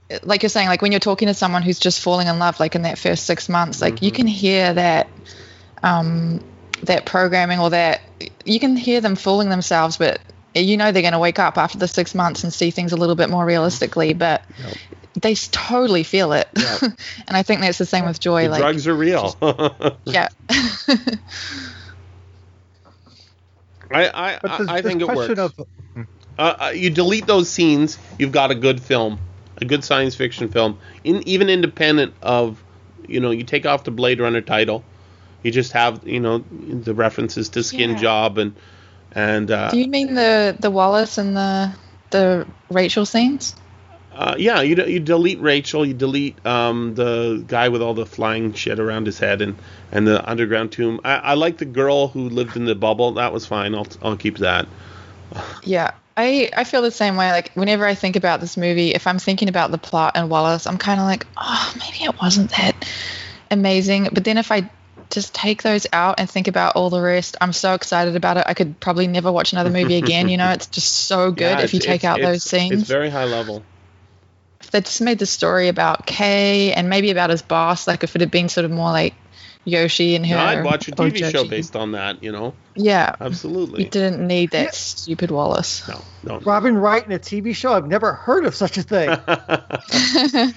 it- 0.10 0.26
like 0.26 0.44
you're 0.44 0.50
saying, 0.50 0.68
like 0.68 0.82
when 0.82 0.92
you're 0.92 1.00
talking 1.00 1.28
to 1.28 1.34
someone 1.34 1.62
who's 1.64 1.80
just 1.80 2.02
falling 2.02 2.28
in 2.28 2.40
love, 2.40 2.60
like 2.60 2.76
in 2.76 2.84
that 2.84 2.98
first 3.00 3.26
six 3.26 3.50
months, 3.50 3.82
like 3.82 3.96
Mm-hmm. 3.96 4.06
you 4.06 4.12
can 4.12 4.28
hear 4.28 4.74
that, 4.74 5.08
um, 5.84 6.44
that 6.84 7.06
programming 7.06 7.60
or 7.60 7.70
that 7.70 8.02
you 8.46 8.60
can 8.60 8.76
hear 8.76 9.02
them 9.02 9.16
fooling 9.16 9.50
themselves, 9.50 9.98
but 9.98 10.20
you 10.56 10.78
know 10.78 10.92
they're 10.92 11.02
going 11.02 11.14
to 11.14 11.20
wake 11.20 11.40
up 11.40 11.58
after 11.58 11.78
the 11.78 11.88
six 11.88 12.16
months 12.16 12.44
and 12.44 12.54
see 12.54 12.72
things 12.72 12.92
a 12.92 12.98
little 12.98 13.16
bit 13.16 13.30
more 13.30 13.46
realistically, 13.46 14.14
but 14.14 14.44
they 15.20 15.36
totally 15.36 16.04
feel 16.04 16.34
it. 16.34 16.48
Yep. 16.56 16.82
and 17.28 17.38
I 17.38 17.44
think 17.44 17.62
that's 17.62 17.78
the 17.78 17.86
same 17.86 18.06
with 18.06 18.20
Joy. 18.20 18.44
the 18.44 18.50
like, 18.50 18.62
drugs 18.62 18.88
are 18.88 18.96
real. 18.96 19.36
yeah. 20.06 20.30
I 23.92 24.08
I, 24.08 24.40
I, 24.44 24.58
this, 24.58 24.68
I 24.68 24.82
think 24.82 25.02
it 25.02 25.08
works. 25.08 25.40
of 25.40 25.60
uh, 26.40 26.56
uh, 26.58 26.70
you 26.74 26.90
delete 26.90 27.28
those 27.28 27.50
scenes, 27.50 28.00
you've 28.18 28.32
got 28.32 28.50
a 28.50 28.56
good 28.56 28.82
film, 28.82 29.20
a 29.58 29.66
good 29.66 29.84
science 29.84 30.16
fiction 30.16 30.48
film, 30.48 30.80
in, 31.04 31.28
even 31.28 31.50
independent 31.50 32.14
of, 32.22 32.64
you 33.08 33.20
know, 33.20 33.32
you 33.32 33.44
take 33.44 33.66
off 33.66 33.84
the 33.84 33.92
Blade 33.92 34.22
Runner 34.22 34.40
title, 34.40 34.86
you 35.44 35.52
just 35.52 35.72
have, 35.74 36.06
you 36.08 36.20
know, 36.20 36.40
the 36.40 36.94
references 36.94 37.50
to 37.50 37.64
Skin 37.64 37.92
Yeah. 37.92 37.98
Job 37.98 38.38
and 38.38 38.56
and 39.14 39.50
uh, 39.50 39.72
Do 39.72 39.78
you 39.80 39.88
mean 39.88 40.14
the 40.14 40.56
the 40.60 40.70
Wallace 40.70 41.18
and 41.18 41.36
the 41.36 41.72
the 42.12 42.46
Rachel 42.70 43.06
scenes? 43.06 43.56
uh, 44.14 44.36
yeah, 44.38 44.62
you 44.62 44.76
you 44.86 45.00
delete 45.00 45.40
Rachel, 45.40 45.86
you 45.86 45.94
delete 45.94 46.44
um, 46.46 46.94
the 46.96 47.44
guy 47.48 47.70
with 47.70 47.82
all 47.82 47.94
the 47.94 48.06
flying 48.06 48.54
shit 48.54 48.80
around 48.80 49.06
his 49.06 49.18
head 49.18 49.42
and 49.42 49.56
and 49.92 50.06
the 50.06 50.28
underground 50.30 50.72
tomb. 50.72 51.00
I, 51.06 51.16
I 51.16 51.34
like 51.36 51.58
the 51.58 51.66
girl 51.66 52.10
who 52.10 52.30
lived 52.30 52.56
in 52.58 52.66
the 52.66 52.76
bubble. 52.76 53.14
That 53.14 53.32
was 53.32 53.46
fine. 53.46 53.74
I'll 53.76 53.88
I'll 54.02 54.18
keep 54.18 54.38
that. 54.40 54.68
Yeah, 55.64 55.92
I 56.18 56.50
I 56.56 56.64
feel 56.64 56.82
the 56.82 56.92
same 56.92 57.16
way. 57.16 57.32
Like 57.32 57.52
whenever 57.54 57.86
I 57.86 57.94
think 57.96 58.16
about 58.16 58.42
this 58.42 58.58
movie, 58.58 58.92
if 58.94 59.06
I'm 59.08 59.20
thinking 59.20 59.48
about 59.50 59.72
the 59.72 59.78
plot 59.78 60.14
and 60.16 60.30
Wallace, 60.30 60.66
I'm 60.68 60.78
kind 60.78 61.00
of 61.00 61.06
like, 61.06 61.26
oh, 61.38 61.74
maybe 61.80 62.04
it 62.06 62.20
wasn't 62.22 62.50
that 62.52 62.74
amazing. 63.52 64.10
But 64.12 64.24
then 64.26 64.38
if 64.38 64.52
I 64.52 64.70
just 65.10 65.34
take 65.34 65.64
those 65.64 65.88
out 65.92 66.20
and 66.20 66.30
think 66.30 66.48
about 66.48 66.76
all 66.76 66.90
the 66.90 67.02
rest, 67.02 67.36
I'm 67.42 67.54
so 67.54 67.74
excited 67.74 68.16
about 68.16 68.38
it. 68.38 68.44
I 68.48 68.54
could 68.54 68.80
probably 68.80 69.08
never 69.08 69.32
watch 69.32 69.54
another 69.54 69.70
movie 69.72 69.96
again. 69.98 70.30
You 70.30 70.38
know, 70.38 70.52
it's 70.52 70.68
just 70.78 70.92
so 71.08 71.32
good 71.32 71.58
Yeah, 71.60 71.64
if 71.64 71.74
you 71.74 71.80
take 71.80 72.04
out 72.04 72.20
those 72.22 72.44
scenes. 72.44 72.82
It's 72.82 72.90
very 72.90 73.10
high 73.10 73.26
level. 73.26 73.64
if 74.62 74.72
they 74.72 74.82
just 74.82 75.02
made 75.02 75.18
the 75.20 75.26
story 75.26 75.68
about 75.68 76.06
Kay 76.06 76.74
and 76.74 76.90
maybe 76.90 77.10
about 77.12 77.30
his 77.32 77.42
boss, 77.42 77.88
like 77.88 78.04
if 78.04 78.16
it 78.16 78.22
had 78.22 78.32
been 78.32 78.50
sort 78.50 78.66
of 78.66 78.72
more 78.72 78.92
like 78.92 79.14
Yoshi 79.66 80.16
and 80.16 80.26
her. 80.26 80.36
No, 80.36 80.42
I'd 80.42 80.64
watch 80.64 80.88
a 80.88 80.92
TV 80.92 81.30
show 81.32 81.48
based 81.48 81.76
on 81.76 81.92
that. 81.92 82.24
You 82.24 82.32
know, 82.32 82.54
Yeah, 82.76 83.14
absolutely. 83.20 83.84
you 83.84 83.90
didn't 83.90 84.26
need 84.26 84.52
that 84.52 84.64
Yeah. 84.66 84.70
stupid 84.72 85.32
Wallace. 85.32 85.88
No, 85.88 86.02
no. 86.24 86.40
Robin 86.40 86.78
Wright 86.78 87.06
in 87.06 87.12
a 87.12 87.20
TV 87.20 87.54
show? 87.56 87.74
I've 87.74 87.88
never 87.88 88.14
heard 88.14 88.46
of 88.46 88.56
such 88.56 88.78
a 88.78 88.84
thing. 88.84 89.10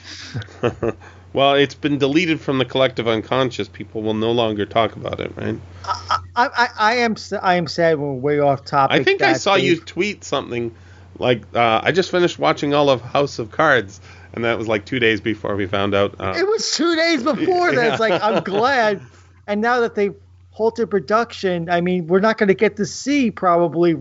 well, 1.33 1.55
it's 1.55 1.74
been 1.74 1.99
deleted 1.99 2.41
from 2.41 2.59
the 2.59 2.64
collective 2.64 3.09
unconscious. 3.09 3.68
People 3.68 4.03
will 4.03 4.14
no 4.14 4.33
longer 4.33 4.66
talk 4.66 4.97
about 4.97 5.20
it, 5.20 5.33
right? 5.37 5.59
I, 5.85 6.18
I, 6.37 6.68
I 6.78 6.95
am 6.97 7.16
I 7.41 7.55
am 7.55 7.66
sad 7.66 7.99
we're 7.99 8.12
way 8.12 8.39
off 8.39 8.64
topic. 8.64 9.01
I 9.01 9.05
think 9.05 9.22
I 9.22 9.33
saw 9.35 9.55
you 9.55 9.80
tweet 9.80 10.24
something 10.24 10.74
like, 11.18 11.43
uh, 11.55 11.80
"I 11.83 11.93
just 11.93 12.11
finished 12.11 12.39
watching 12.39 12.74
all 12.74 12.91
of 12.91 13.01
House 13.01 13.39
of 13.39 13.51
Cards," 13.51 14.01
and 14.35 14.45
that 14.45 14.59
was 14.59 14.68
like 14.68 14.85
two 14.85 14.99
days 14.99 15.20
before 15.20 15.57
we 15.57 15.66
found 15.66 15.95
out. 15.95 16.16
Uh, 16.18 16.35
It 16.37 16.47
was 16.47 16.72
two 16.72 16.95
days 16.97 17.22
before 17.22 17.74
that. 17.74 17.93
It's 17.93 18.01
like 18.01 18.22
I'm 18.22 18.43
glad, 18.43 19.01
and 19.47 19.61
now 19.61 19.80
that 19.80 19.95
they've 19.95 20.14
halted 20.51 20.91
production, 20.91 21.70
I 21.70 21.80
mean, 21.80 22.07
we're 22.07 22.20
not 22.20 22.37
going 22.37 22.49
to 22.49 22.55
get 22.55 22.76
to 22.76 22.85
see 22.85 23.30
probably 23.30 23.97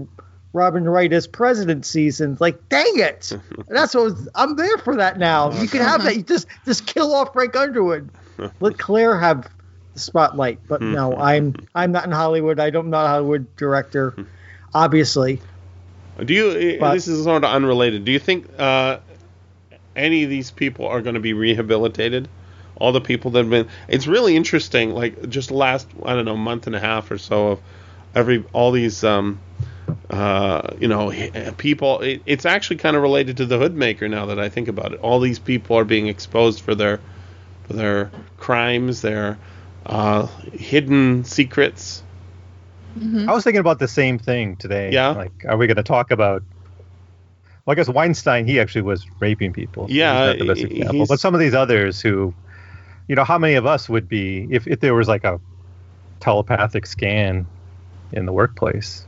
Robin 0.53 0.83
Wright 0.87 1.11
as 1.13 1.27
president 1.27 1.85
season. 1.85 2.37
Like, 2.39 2.67
dang 2.69 2.99
it! 2.99 3.31
That's 3.67 3.95
what 3.95 4.03
was, 4.05 4.29
I'm 4.35 4.55
there 4.55 4.77
for 4.79 4.97
that 4.97 5.17
now. 5.17 5.51
You 5.51 5.67
can 5.67 5.81
have 5.81 6.03
that. 6.03 6.15
You 6.15 6.23
just 6.23 6.47
just 6.65 6.85
kill 6.85 7.13
off 7.13 7.33
Frank 7.33 7.55
Underwood. 7.55 8.09
Let 8.59 8.77
Claire 8.77 9.17
have 9.17 9.49
the 9.93 9.99
spotlight. 9.99 10.59
But 10.67 10.81
no, 10.81 11.15
I'm 11.15 11.55
I'm 11.73 11.91
not 11.91 12.05
in 12.05 12.11
Hollywood. 12.11 12.59
I 12.59 12.69
don't 12.69 12.85
I'm 12.85 12.91
not 12.91 13.05
a 13.05 13.09
Hollywood 13.09 13.55
director. 13.55 14.15
Obviously, 14.73 15.41
Do 16.23 16.33
you? 16.33 16.77
But- 16.79 16.93
this 16.93 17.07
is 17.07 17.23
sort 17.23 17.43
of 17.43 17.49
unrelated. 17.49 18.05
Do 18.05 18.11
you 18.11 18.19
think 18.19 18.47
uh, 18.57 18.99
any 19.95 20.23
of 20.23 20.29
these 20.29 20.51
people 20.51 20.87
are 20.87 21.01
going 21.01 21.15
to 21.15 21.21
be 21.21 21.33
rehabilitated? 21.33 22.27
All 22.77 22.91
the 22.91 23.01
people 23.01 23.31
that 23.31 23.39
have 23.39 23.49
been. 23.49 23.67
It's 23.87 24.07
really 24.07 24.35
interesting. 24.35 24.91
Like 24.91 25.29
just 25.29 25.51
last 25.51 25.87
I 26.03 26.13
don't 26.15 26.25
know 26.25 26.35
month 26.35 26.67
and 26.67 26.75
a 26.75 26.79
half 26.79 27.11
or 27.11 27.17
so 27.19 27.49
of 27.49 27.59
every 28.15 28.43
all 28.53 28.71
these 28.71 29.03
um, 29.03 29.39
uh, 30.11 30.75
you 30.79 30.87
know 30.87 31.11
people. 31.57 32.01
It, 32.01 32.21
it's 32.25 32.45
actually 32.45 32.77
kind 32.77 32.95
of 32.95 33.01
related 33.01 33.37
to 33.37 33.45
the 33.45 33.57
Hood 33.57 33.75
Maker 33.75 34.07
now 34.09 34.25
that 34.27 34.39
I 34.39 34.49
think 34.49 34.67
about 34.67 34.93
it. 34.93 34.99
All 34.99 35.19
these 35.19 35.39
people 35.39 35.77
are 35.77 35.85
being 35.85 36.07
exposed 36.07 36.61
for 36.61 36.75
their 36.75 36.99
for 37.63 37.73
their 37.73 38.11
crimes, 38.37 39.01
their 39.01 39.39
uh, 39.85 40.27
hidden 40.53 41.23
secrets. 41.23 42.03
I 43.29 43.33
was 43.33 43.45
thinking 43.45 43.61
about 43.61 43.79
the 43.79 43.87
same 43.87 44.19
thing 44.19 44.57
today. 44.57 44.91
Yeah. 44.91 45.09
Like, 45.09 45.45
are 45.47 45.55
we 45.55 45.65
going 45.65 45.77
to 45.77 45.83
talk 45.83 46.11
about? 46.11 46.43
Well, 47.65 47.71
I 47.71 47.75
guess 47.75 47.87
Weinstein, 47.87 48.45
he 48.45 48.59
actually 48.59 48.81
was 48.81 49.05
raping 49.21 49.53
people. 49.53 49.87
so 49.87 49.93
Yeah, 49.93 50.11
he's 50.11 50.27
not 50.27 50.39
the 50.39 50.53
best 50.53 50.71
example. 50.71 51.05
But 51.07 51.19
some 51.21 51.33
of 51.33 51.39
these 51.39 51.53
others 51.53 52.01
who, 52.01 52.33
you 53.07 53.15
know, 53.15 53.23
how 53.23 53.37
many 53.37 53.53
of 53.53 53.65
us 53.65 53.87
would 53.87 54.09
be 54.09 54.47
if, 54.49 54.67
if 54.67 54.81
there 54.81 54.93
was 54.93 55.07
like 55.07 55.23
a 55.23 55.39
telepathic 56.19 56.85
scan 56.85 57.45
in 58.11 58.25
the 58.25 58.33
workplace? 58.33 59.05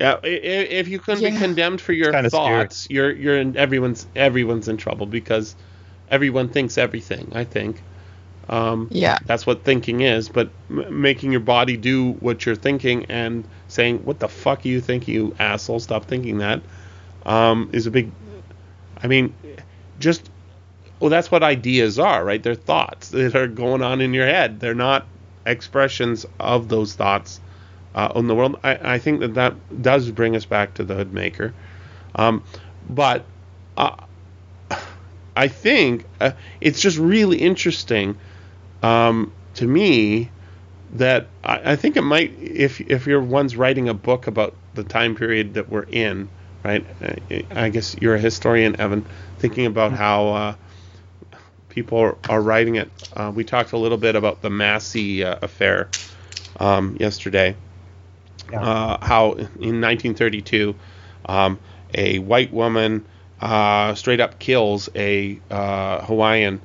Yeah, 0.00 0.16
i- 0.22 0.26
i- 0.26 0.68
if 0.80 0.88
you 0.88 0.98
can 0.98 1.18
be 1.20 1.32
condemned 1.32 1.80
for 1.80 1.92
your 1.92 2.12
kinda 2.12 2.30
scary. 2.30 2.64
thoughts, 2.64 2.86
you're 2.90 3.12
you're 3.12 3.38
in 3.38 3.56
everyone's 3.56 4.06
everyone's 4.16 4.68
in 4.68 4.76
trouble 4.76 5.06
because 5.06 5.54
everyone 6.10 6.48
thinks 6.48 6.78
everything. 6.78 7.32
I 7.34 7.44
think 7.44 7.82
um, 8.48 8.88
Yeah. 8.90 9.18
that's 9.26 9.46
what 9.46 9.64
thinking 9.64 10.00
is. 10.00 10.28
But 10.28 10.50
m- 10.70 11.02
making 11.02 11.30
your 11.32 11.40
body 11.40 11.76
do 11.76 12.12
what 12.20 12.44
you're 12.44 12.56
thinking 12.56 13.06
and 13.08 13.44
saying, 13.68 14.00
"What 14.04 14.18
the 14.20 14.28
fuck 14.28 14.64
you 14.64 14.80
think, 14.80 15.08
you 15.08 15.34
asshole? 15.38 15.80
Stop 15.80 16.06
thinking 16.06 16.38
that," 16.38 16.60
um, 17.24 17.68
is 17.72 17.86
a 17.86 17.90
big. 17.90 18.10
I 19.02 19.06
mean, 19.08 19.34
just 19.98 20.30
well, 21.00 21.10
that's 21.10 21.30
what 21.30 21.42
ideas 21.42 21.98
are, 21.98 22.24
right? 22.24 22.42
They're 22.42 22.54
thoughts 22.54 23.08
that 23.10 23.34
are 23.34 23.48
going 23.48 23.82
on 23.82 24.00
in 24.00 24.14
your 24.14 24.26
head. 24.26 24.60
They're 24.60 24.74
not 24.74 25.06
expressions 25.46 26.26
of 26.38 26.68
those 26.68 26.94
thoughts 26.94 27.40
uh, 27.94 28.12
in 28.16 28.26
the 28.26 28.34
world. 28.34 28.58
I, 28.62 28.94
I 28.94 28.98
think 28.98 29.20
that 29.20 29.34
that 29.34 29.82
does 29.82 30.10
bring 30.10 30.36
us 30.36 30.44
back 30.44 30.74
to 30.74 30.84
the 30.84 30.94
Hood 30.94 31.12
Maker. 31.12 31.54
Um, 32.14 32.42
but 32.88 33.24
uh, 33.76 33.96
I 35.36 35.48
think 35.48 36.04
uh, 36.20 36.32
it's 36.60 36.80
just 36.80 36.98
really 36.98 37.38
interesting 37.38 38.16
um, 38.82 39.32
to 39.54 39.66
me 39.66 40.30
that 40.94 41.28
I, 41.42 41.72
I 41.72 41.76
think 41.76 41.96
it 41.96 42.02
might, 42.02 42.38
if 42.38 42.80
if 42.80 43.06
you're 43.06 43.22
one's 43.22 43.56
writing 43.56 43.88
a 43.88 43.94
book 43.94 44.26
about 44.26 44.54
the 44.74 44.84
time 44.84 45.14
period 45.14 45.54
that 45.54 45.68
we're 45.68 45.84
in, 45.84 46.28
right? 46.64 46.84
I, 47.00 47.44
I 47.50 47.68
guess 47.70 47.96
you're 48.00 48.14
a 48.14 48.20
historian, 48.20 48.78
Evan, 48.80 49.06
thinking 49.38 49.66
about 49.66 49.92
how 49.92 50.28
uh, 50.28 50.54
people 51.68 51.98
are, 51.98 52.18
are 52.28 52.40
writing 52.40 52.76
it. 52.76 52.90
Uh, 53.14 53.32
we 53.34 53.44
talked 53.44 53.72
a 53.72 53.78
little 53.78 53.98
bit 53.98 54.16
about 54.16 54.42
the 54.42 54.50
Massey 54.50 55.24
uh, 55.24 55.38
affair 55.40 55.88
um, 56.60 56.96
yesterday. 57.00 57.56
Uh, 58.60 58.98
how 59.04 59.32
in 59.32 59.80
1932, 59.80 60.74
um, 61.26 61.58
a 61.94 62.18
white 62.18 62.52
woman 62.52 63.04
uh, 63.40 63.94
straight 63.94 64.20
up 64.20 64.38
kills 64.38 64.88
a 64.94 65.40
uh, 65.50 66.04
Hawaiian 66.04 66.60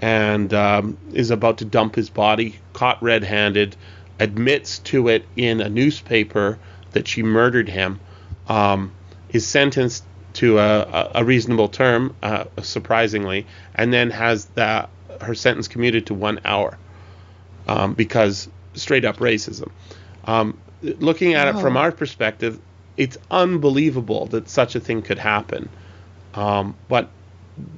and 0.00 0.52
um, 0.54 0.96
is 1.12 1.30
about 1.30 1.58
to 1.58 1.64
dump 1.64 1.94
his 1.94 2.08
body, 2.08 2.58
caught 2.72 3.02
red 3.02 3.24
handed, 3.24 3.76
admits 4.18 4.78
to 4.78 5.08
it 5.08 5.24
in 5.36 5.60
a 5.60 5.68
newspaper 5.68 6.58
that 6.92 7.06
she 7.06 7.22
murdered 7.22 7.68
him, 7.68 8.00
um, 8.48 8.92
is 9.30 9.46
sentenced 9.46 10.04
to 10.32 10.58
a, 10.58 10.80
a, 10.80 11.10
a 11.16 11.24
reasonable 11.24 11.68
term, 11.68 12.14
uh, 12.22 12.44
surprisingly, 12.62 13.46
and 13.74 13.92
then 13.92 14.10
has 14.10 14.46
that 14.46 14.88
her 15.20 15.34
sentence 15.34 15.68
commuted 15.68 16.06
to 16.06 16.14
one 16.14 16.40
hour 16.44 16.78
um, 17.68 17.94
because 17.94 18.48
straight 18.74 19.04
up 19.04 19.18
racism. 19.18 19.70
Um, 20.24 20.58
looking 20.82 21.34
at 21.34 21.48
it 21.48 21.58
from 21.58 21.76
Oh. 21.76 21.80
our 21.80 21.92
perspective, 21.92 22.58
it's 22.96 23.16
unbelievable 23.30 24.26
that 24.26 24.48
such 24.48 24.74
a 24.74 24.80
thing 24.80 25.02
could 25.02 25.18
happen. 25.18 25.68
Um, 26.34 26.74
but 26.88 27.10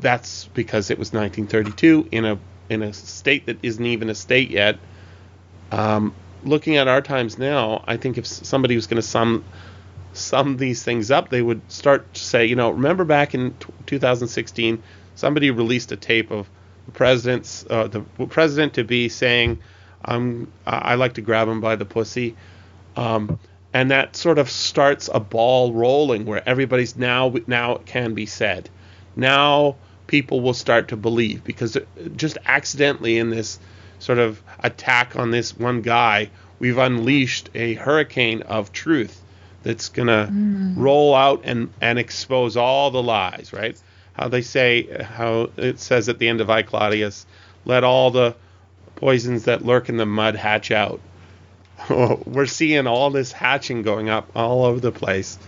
that's 0.00 0.48
because 0.54 0.90
it 0.90 0.98
was 0.98 1.12
1932 1.12 2.08
in 2.12 2.24
a 2.24 2.38
in 2.68 2.82
a 2.82 2.92
state 2.92 3.46
that 3.46 3.58
isn't 3.62 3.84
even 3.84 4.08
a 4.08 4.14
state 4.14 4.50
yet. 4.50 4.78
Um, 5.70 6.14
looking 6.44 6.76
at 6.76 6.88
our 6.88 7.00
times 7.02 7.38
now, 7.38 7.82
I 7.86 7.96
think 7.96 8.18
if 8.18 8.26
somebody 8.26 8.74
was 8.76 8.86
going 8.86 9.00
to 9.00 9.06
sum 9.06 9.44
sum 10.12 10.56
these 10.58 10.82
things 10.84 11.10
up, 11.10 11.30
they 11.30 11.40
would 11.42 11.60
start 11.72 12.12
to 12.14 12.20
say, 12.20 12.44
you 12.44 12.54
know, 12.56 12.70
remember 12.70 13.04
back 13.04 13.34
in 13.34 13.52
t- 13.54 13.66
2016, 13.86 14.82
somebody 15.14 15.50
released 15.50 15.90
a 15.92 15.96
tape 15.96 16.30
of 16.30 16.48
the 16.86 16.92
president's 16.92 17.64
uh, 17.70 17.88
the 17.88 18.00
president 18.26 18.74
to 18.74 18.84
be 18.84 19.08
saying, 19.08 19.58
"I'm 20.04 20.52
I 20.66 20.92
I 20.92 20.94
like 20.96 21.14
to 21.14 21.22
grab 21.22 21.48
him 21.48 21.60
by 21.60 21.76
the 21.76 21.84
pussy," 21.84 22.36
um, 22.96 23.38
and 23.72 23.90
that 23.90 24.16
sort 24.16 24.38
of 24.38 24.50
starts 24.50 25.08
a 25.12 25.20
ball 25.20 25.72
rolling 25.72 26.26
where 26.26 26.46
everybody's 26.46 26.96
now 26.96 27.32
now 27.46 27.76
it 27.76 27.86
can 27.86 28.14
be 28.14 28.26
said. 28.26 28.68
Now 29.16 29.76
people 30.06 30.40
will 30.40 30.54
start 30.54 30.88
to 30.88 30.96
believe 30.96 31.42
because 31.44 31.76
just 32.16 32.36
accidentally 32.44 33.18
in 33.18 33.30
this 33.30 33.58
sort 33.98 34.18
of 34.18 34.42
attack 34.60 35.16
on 35.16 35.30
this 35.30 35.56
one 35.56 35.80
guy, 35.80 36.30
we've 36.58 36.78
unleashed 36.78 37.48
a 37.54 37.74
hurricane 37.74 38.42
of 38.42 38.72
truth 38.72 39.20
that's 39.62 39.88
gonna 39.88 40.28
roll 40.76 41.14
out 41.14 41.42
and 41.44 41.72
and 41.80 41.98
expose 41.98 42.56
all 42.56 42.90
the 42.90 43.02
lies, 43.02 43.52
right? 43.52 43.80
How 44.12 44.28
they 44.28 44.42
say, 44.42 45.02
how 45.02 45.50
it 45.56 45.78
says 45.78 46.08
at 46.08 46.18
the 46.18 46.28
end 46.28 46.40
of 46.42 46.50
I 46.50 46.62
Claudius, 46.62 47.24
let 47.64 47.84
all 47.84 48.10
the 48.10 48.36
poisons 48.96 49.44
that 49.44 49.64
lurk 49.64 49.88
in 49.88 49.96
the 49.96 50.06
mud 50.06 50.36
hatch 50.36 50.70
out. 50.70 51.00
We're 52.26 52.46
seeing 52.46 52.86
all 52.86 53.10
this 53.10 53.32
hatching 53.32 53.82
going 53.82 54.08
up 54.08 54.30
all 54.36 54.64
over 54.64 54.80
the 54.80 54.92
place, 54.92 55.38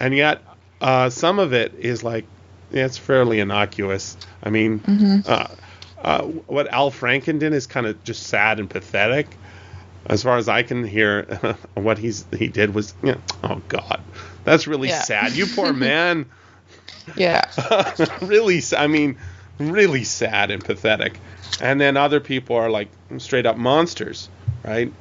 and 0.00 0.14
yet 0.14 0.42
uh, 0.80 1.10
some 1.10 1.38
of 1.38 1.52
it 1.52 1.74
is 1.78 2.02
like 2.04 2.24
it's 2.70 2.98
fairly 2.98 3.40
innocuous. 3.40 4.16
I 4.42 4.50
mean, 4.50 5.22
uh, 5.26 5.48
uh, 6.02 6.22
what 6.22 6.68
Al 6.72 6.90
Franken 6.90 7.38
did 7.38 7.52
is 7.52 7.66
kind 7.66 7.86
of 7.86 8.02
just 8.04 8.24
sad 8.24 8.60
and 8.60 8.68
pathetic. 8.68 9.26
As 10.06 10.22
far 10.22 10.36
as 10.38 10.48
I 10.48 10.62
can 10.62 10.84
hear, 10.84 11.56
what 11.74 11.98
he's 11.98 12.24
he 12.36 12.48
did 12.48 12.74
was, 12.74 12.94
you 13.02 13.12
know, 13.12 13.20
oh 13.44 13.60
God, 13.68 14.00
that's 14.44 14.66
really 14.66 14.88
Yeah. 14.88 15.02
sad. 15.02 15.32
You 15.32 15.46
poor 15.46 15.72
man. 15.74 16.26
Yeah. 17.16 17.42
really, 18.22 18.60
I 18.76 18.86
mean, 18.86 19.16
really 19.58 20.04
sad 20.04 20.50
and 20.50 20.62
pathetic. 20.64 21.18
And 21.60 21.80
then 21.80 21.96
other 21.96 22.20
people 22.20 22.56
are 22.56 22.70
like 22.70 22.88
straight 23.18 23.46
up 23.46 23.56
monsters, 23.56 24.28
right? 24.64 24.92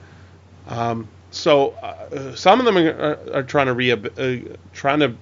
Um, 0.68 1.08
so 1.32 1.72
uh, 1.72 2.36
some 2.36 2.60
of 2.60 2.66
them 2.66 2.78
are, 2.78 2.90
are, 2.92 3.20
are 3.38 3.44
trying 3.44 3.68
to 3.68 3.74
rehab- 3.74 4.14
uh, 4.18 4.56
trying 4.74 5.00
to 5.00 5.16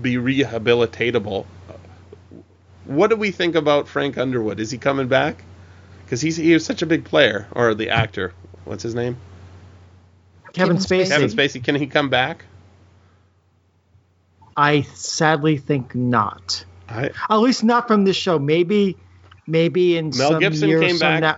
be 0.00 0.14
rehabilitatable. 0.16 1.46
What 2.84 3.10
do 3.10 3.16
we 3.16 3.30
think 3.30 3.54
about 3.54 3.88
Frank 3.88 4.18
Underwood? 4.18 4.58
Is 4.60 4.70
he 4.70 4.78
coming 4.78 5.08
back? 5.08 5.44
Because 6.04 6.20
he's 6.20 6.36
he 6.36 6.52
was 6.52 6.64
such 6.64 6.82
a 6.82 6.86
big 6.86 7.04
player, 7.04 7.46
or 7.52 7.74
the 7.74 7.90
actor. 7.90 8.32
What's 8.64 8.82
his 8.82 8.94
name? 8.94 9.16
Kevin 10.52 10.76
Kevin 10.76 10.78
Spacey. 10.78 11.04
Spacey. 11.04 11.08
Kevin 11.08 11.28
Spacey. 11.28 11.64
Can 11.64 11.74
he 11.76 11.86
come 11.86 12.08
back? 12.10 12.44
I 14.56 14.82
sadly 14.82 15.56
think 15.58 15.94
not. 15.94 16.64
I, 16.88 17.10
At 17.30 17.36
least 17.36 17.62
not 17.62 17.86
from 17.86 18.04
this 18.04 18.16
show. 18.16 18.38
Maybe, 18.38 18.96
maybe 19.46 19.96
in 19.96 20.06
Mel 20.06 20.32
some 20.32 20.40
Gibson 20.40 20.68
years 20.68 20.80
came 20.80 20.90
from 20.98 20.98
back. 20.98 21.20
now- 21.20 21.36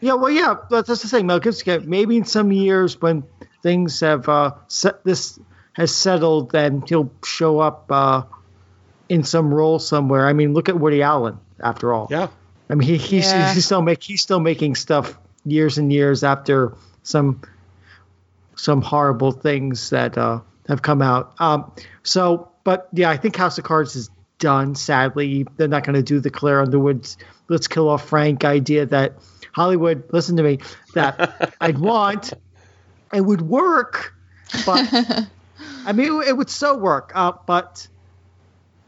yeah, 0.00 0.14
well, 0.14 0.30
yeah, 0.30 0.54
that's 0.70 0.88
just 0.88 1.02
the 1.02 1.08
thing. 1.08 1.26
Mel 1.26 1.40
Gibson. 1.40 1.88
Maybe 1.88 2.16
in 2.16 2.24
some 2.24 2.52
years 2.52 3.00
when 3.00 3.24
things 3.62 4.00
have 4.00 4.28
uh, 4.28 4.52
set, 4.68 5.04
this 5.04 5.38
has 5.72 5.94
settled, 5.94 6.52
then 6.52 6.82
he'll 6.86 7.10
show 7.24 7.60
up 7.60 7.86
uh, 7.90 8.22
in 9.08 9.24
some 9.24 9.52
role 9.52 9.78
somewhere. 9.78 10.26
I 10.26 10.32
mean, 10.32 10.54
look 10.54 10.68
at 10.68 10.78
Woody 10.78 11.02
Allen. 11.02 11.38
After 11.60 11.92
all, 11.92 12.06
yeah. 12.08 12.28
I 12.70 12.76
mean, 12.76 12.86
he, 12.88 12.96
he's, 12.98 13.26
Yeah. 13.26 13.52
he's 13.52 13.64
still 13.64 13.82
make 13.82 14.00
he's 14.02 14.22
still 14.22 14.38
making 14.38 14.76
stuff 14.76 15.18
years 15.44 15.76
and 15.78 15.92
years 15.92 16.22
after 16.22 16.74
some 17.02 17.40
some 18.54 18.80
horrible 18.82 19.32
things 19.32 19.90
that 19.90 20.16
uh, 20.16 20.40
have 20.68 20.82
come 20.82 21.02
out. 21.02 21.34
Um, 21.40 21.72
so, 22.04 22.50
but 22.62 22.88
yeah, 22.92 23.10
I 23.10 23.16
think 23.16 23.34
House 23.34 23.58
of 23.58 23.64
Cards 23.64 23.96
is 23.96 24.10
done. 24.38 24.76
Sadly, 24.76 25.46
they're 25.56 25.66
not 25.66 25.82
going 25.82 25.96
to 25.96 26.02
do 26.02 26.20
the 26.20 26.30
Claire 26.30 26.60
Underwood's 26.60 27.16
"Let's 27.48 27.66
Kill 27.66 27.88
Off 27.88 28.06
Frank" 28.08 28.44
idea 28.44 28.86
that 28.86 29.14
Hollywood. 29.54 30.04
Listen 30.12 30.36
to 30.36 30.42
me. 30.42 30.58
That 30.94 31.54
I'd 31.60 31.78
want. 31.78 32.32
It 33.12 33.22
would 33.22 33.40
work, 33.42 34.14
but 34.66 34.86
I 35.86 35.92
mean, 35.92 36.20
it, 36.20 36.28
it 36.28 36.36
would 36.36 36.50
so 36.50 36.76
work. 36.76 37.12
Uh, 37.14 37.32
but 37.46 37.88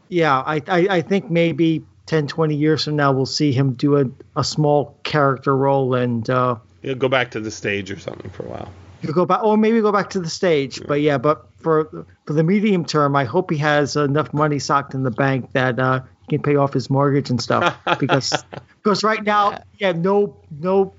yeah, 0.09 0.39
I, 0.39 0.61
I, 0.67 0.87
I 0.97 1.01
think 1.01 1.31
maybe 1.31 1.83
10, 2.05 2.27
20 2.27 2.55
years 2.55 2.83
from 2.83 2.95
now, 2.97 3.11
we'll 3.13 3.25
see 3.25 3.51
him 3.51 3.73
do 3.73 3.97
a, 3.97 4.05
a 4.35 4.43
small 4.43 4.97
character 5.03 5.55
role 5.55 5.95
and 5.95 6.29
uh, 6.29 6.55
He'll 6.81 6.95
go 6.95 7.07
back 7.09 7.31
to 7.31 7.39
the 7.39 7.51
stage 7.51 7.89
or 7.91 7.99
something 7.99 8.29
for 8.31 8.43
a 8.43 8.49
while. 8.49 8.71
he'll 9.01 9.13
go 9.13 9.25
back, 9.25 9.43
or 9.43 9.55
maybe 9.57 9.81
go 9.81 9.91
back 9.91 10.09
to 10.11 10.19
the 10.19 10.29
stage. 10.29 10.81
But 10.85 11.01
yeah, 11.01 11.17
but 11.17 11.47
for 11.57 12.05
for 12.25 12.33
the 12.33 12.43
medium 12.43 12.85
term, 12.85 13.15
I 13.15 13.23
hope 13.23 13.51
he 13.51 13.57
has 13.57 13.95
enough 13.95 14.33
money 14.33 14.59
socked 14.59 14.93
in 14.93 15.03
the 15.03 15.11
bank 15.11 15.51
that 15.53 15.79
uh, 15.79 16.01
he 16.21 16.37
can 16.37 16.41
pay 16.41 16.55
off 16.55 16.73
his 16.73 16.89
mortgage 16.89 17.29
and 17.29 17.41
stuff. 17.41 17.77
because 17.99 18.33
because 18.77 19.03
right 19.03 19.23
now, 19.23 19.63
yeah, 19.77 19.91
no 19.91 20.37
no 20.59 20.93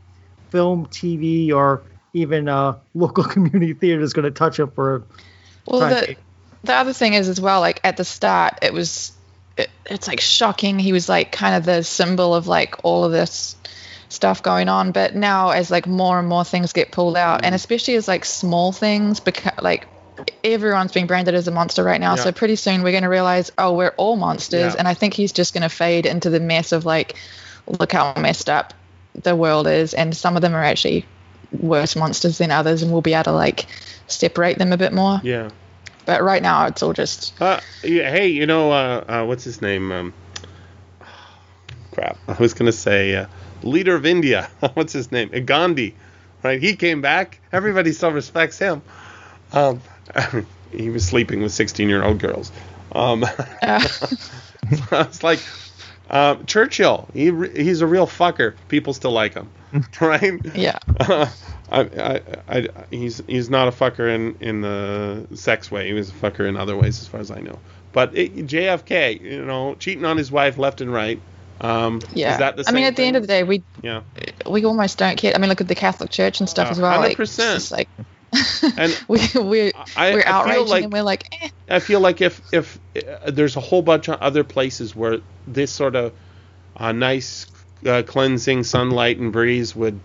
film, 0.52 0.86
TV, 0.86 1.52
or 1.52 1.82
even 2.12 2.48
uh, 2.48 2.78
local 2.94 3.24
community 3.34 3.74
theater 3.74 4.02
is 4.02 4.12
going 4.12 4.24
to 4.24 4.30
touch 4.30 4.58
him 4.58 4.70
for. 4.70 5.02
Well, 5.66 5.80
the, 5.80 6.16
the 6.64 6.74
other 6.74 6.92
thing 6.92 7.14
is 7.14 7.28
as 7.28 7.40
well, 7.40 7.60
like 7.60 7.80
at 7.82 7.96
the 7.96 8.04
start, 8.04 8.58
it 8.62 8.72
was, 8.72 9.12
it, 9.56 9.70
it's 9.86 10.06
like 10.06 10.20
shocking. 10.20 10.78
He 10.78 10.92
was 10.92 11.08
like 11.08 11.32
kind 11.32 11.54
of 11.54 11.64
the 11.64 11.82
symbol 11.82 12.34
of 12.34 12.46
like 12.46 12.84
all 12.84 13.04
of 13.04 13.12
this 13.12 13.56
stuff 14.08 14.42
going 14.42 14.68
on. 14.68 14.92
But 14.92 15.14
now, 15.14 15.50
as 15.50 15.70
like 15.70 15.86
more 15.86 16.18
and 16.18 16.28
more 16.28 16.44
things 16.44 16.72
get 16.72 16.92
pulled 16.92 17.16
out, 17.16 17.44
and 17.44 17.54
especially 17.54 17.94
as 17.94 18.06
like 18.06 18.24
small 18.24 18.72
things, 18.72 19.20
because 19.20 19.52
like 19.62 19.86
everyone's 20.44 20.92
being 20.92 21.06
branded 21.06 21.34
as 21.34 21.48
a 21.48 21.50
monster 21.50 21.82
right 21.82 22.00
now. 22.00 22.16
Yeah. 22.16 22.22
So 22.22 22.32
pretty 22.32 22.56
soon 22.56 22.82
we're 22.82 22.92
going 22.92 23.02
to 23.02 23.08
realize, 23.08 23.50
oh, 23.58 23.74
we're 23.74 23.94
all 23.96 24.16
monsters. 24.16 24.74
Yeah. 24.74 24.78
And 24.78 24.88
I 24.88 24.94
think 24.94 25.14
he's 25.14 25.32
just 25.32 25.54
going 25.54 25.62
to 25.62 25.68
fade 25.68 26.06
into 26.06 26.30
the 26.30 26.40
mess 26.40 26.72
of 26.72 26.84
like, 26.84 27.16
look 27.66 27.92
how 27.92 28.14
messed 28.14 28.50
up 28.50 28.74
the 29.14 29.36
world 29.36 29.66
is, 29.66 29.94
and 29.94 30.16
some 30.16 30.36
of 30.36 30.42
them 30.42 30.54
are 30.54 30.62
actually 30.62 31.04
worse 31.52 31.96
monsters 31.96 32.38
than 32.38 32.50
others, 32.50 32.82
and 32.82 32.92
we'll 32.92 33.02
be 33.02 33.14
able 33.14 33.24
to 33.24 33.32
like 33.32 33.66
separate 34.06 34.58
them 34.58 34.72
a 34.72 34.76
bit 34.76 34.92
more. 34.92 35.20
Yeah. 35.22 35.50
But 36.04 36.22
right 36.22 36.42
now, 36.42 36.66
it's 36.66 36.82
all 36.82 36.92
just 36.92 37.40
Uh, 37.40 37.60
yeah, 37.84 38.10
hey, 38.10 38.28
you 38.28 38.46
know, 38.46 38.72
uh, 38.72 39.04
uh, 39.06 39.24
what's 39.24 39.44
his 39.44 39.62
name? 39.62 39.92
Um, 39.92 40.14
crap. 41.92 42.18
I 42.26 42.34
was 42.34 42.54
going 42.54 42.66
to 42.66 42.76
say 42.76 43.14
uh, 43.14 43.26
leader 43.62 43.94
of 43.94 44.06
India. 44.06 44.50
what's 44.74 44.92
his 44.92 45.12
name? 45.12 45.28
Gandhi. 45.44 45.94
Right? 46.42 46.60
He 46.60 46.74
came 46.74 47.02
back. 47.02 47.38
Everybody 47.52 47.92
still 47.92 48.10
respects 48.10 48.58
him. 48.58 48.82
Um, 49.52 49.80
he 50.72 50.90
was 50.90 51.06
sleeping 51.06 51.42
with 51.42 51.52
16 51.52 51.88
year 51.88 52.02
old 52.02 52.18
girls. 52.18 52.52
Um, 52.92 53.24
uh, 53.62 53.80
it's 54.90 55.22
like 55.22 55.40
uh, 56.10 56.36
Churchill. 56.46 57.08
He 57.14 57.32
he's 57.54 57.80
a 57.80 57.86
real 57.86 58.06
fucker. 58.06 58.54
People 58.68 58.92
still 58.94 59.12
like 59.12 59.34
him, 59.34 59.48
right? 60.00 60.40
yeah. 60.54 60.78
I, 61.70 61.84
I, 61.84 62.20
I, 62.48 62.68
he's 62.90 63.22
he's 63.26 63.48
not 63.48 63.68
a 63.68 63.70
fucker 63.70 64.14
in 64.14 64.36
in 64.40 64.60
the 64.60 65.26
sex 65.34 65.70
way. 65.70 65.86
He 65.86 65.94
was 65.94 66.10
a 66.10 66.12
fucker 66.12 66.46
in 66.46 66.56
other 66.56 66.76
ways, 66.76 67.00
as 67.00 67.08
far 67.08 67.20
as 67.20 67.30
I 67.30 67.40
know. 67.40 67.58
But 67.92 68.16
it, 68.16 68.34
JFK, 68.34 69.20
you 69.20 69.44
know, 69.44 69.74
cheating 69.76 70.04
on 70.04 70.16
his 70.16 70.30
wife 70.30 70.58
left 70.58 70.80
and 70.80 70.92
right. 70.92 71.20
Um, 71.60 72.00
Yeah. 72.12 72.32
Is 72.32 72.38
that 72.38 72.56
the 72.56 72.64
I 72.66 72.72
mean, 72.72 72.84
at 72.84 72.96
the 72.96 73.04
end 73.04 73.16
of 73.16 73.22
the 73.22 73.28
day, 73.28 73.42
we 73.44 73.62
yeah. 73.82 74.02
we 74.46 74.64
almost 74.64 74.98
don't 74.98 75.16
care. 75.16 75.34
I 75.34 75.38
mean, 75.38 75.48
look 75.48 75.60
at 75.60 75.68
the 75.68 75.74
Catholic 75.74 76.10
Church 76.10 76.40
and 76.40 76.48
stuff 76.48 76.68
Uh, 76.68 76.72
as 76.72 76.80
well. 76.80 77.00
Like, 77.00 77.18
it's 77.18 77.36
100%. 77.36 77.54
just 77.54 77.72
like 77.72 77.88
And 78.76 78.98
we 79.08 79.20
we 79.40 79.72
I, 79.96 80.14
we're 80.14 80.22
outraged 80.26 80.68
like 80.70 80.84
and 80.84 80.92
we're 80.92 81.02
like, 81.02 81.26
eh. 81.42 81.48
I 81.68 81.78
feel 81.80 82.00
like 82.00 82.20
if 82.20 82.40
if 82.52 82.78
uh, 82.96 83.30
there's 83.30 83.56
a 83.56 83.60
whole 83.60 83.82
bunch 83.82 84.08
of 84.08 84.20
other 84.20 84.44
places 84.44 84.94
where 84.96 85.18
this 85.46 85.70
sort 85.70 85.96
of 85.96 86.12
uh, 86.76 86.92
nice 86.92 87.46
uh, 87.86 88.02
cleansing 88.06 88.64
sunlight 88.64 89.18
and 89.18 89.32
breeze 89.32 89.74
would 89.76 90.00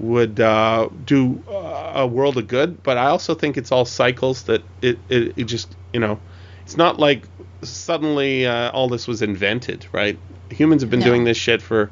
would 0.00 0.40
uh, 0.40 0.88
do 1.04 1.42
uh, 1.48 1.92
a 1.94 2.06
world 2.06 2.36
of 2.36 2.48
good, 2.48 2.82
but 2.82 2.98
I 2.98 3.06
also 3.06 3.34
think 3.34 3.56
it's 3.56 3.70
all 3.72 3.84
cycles 3.84 4.42
that 4.44 4.62
it, 4.82 4.98
it, 5.08 5.32
it 5.38 5.44
just 5.44 5.74
you 5.92 6.00
know 6.00 6.18
it's 6.62 6.76
not 6.76 6.98
like 6.98 7.24
suddenly 7.62 8.46
uh, 8.46 8.70
all 8.72 8.88
this 8.88 9.06
was 9.06 9.22
invented, 9.22 9.86
right? 9.92 10.18
Humans 10.50 10.82
have 10.82 10.90
been 10.90 11.00
No. 11.00 11.06
doing 11.06 11.24
this 11.24 11.36
shit 11.36 11.62
for 11.62 11.90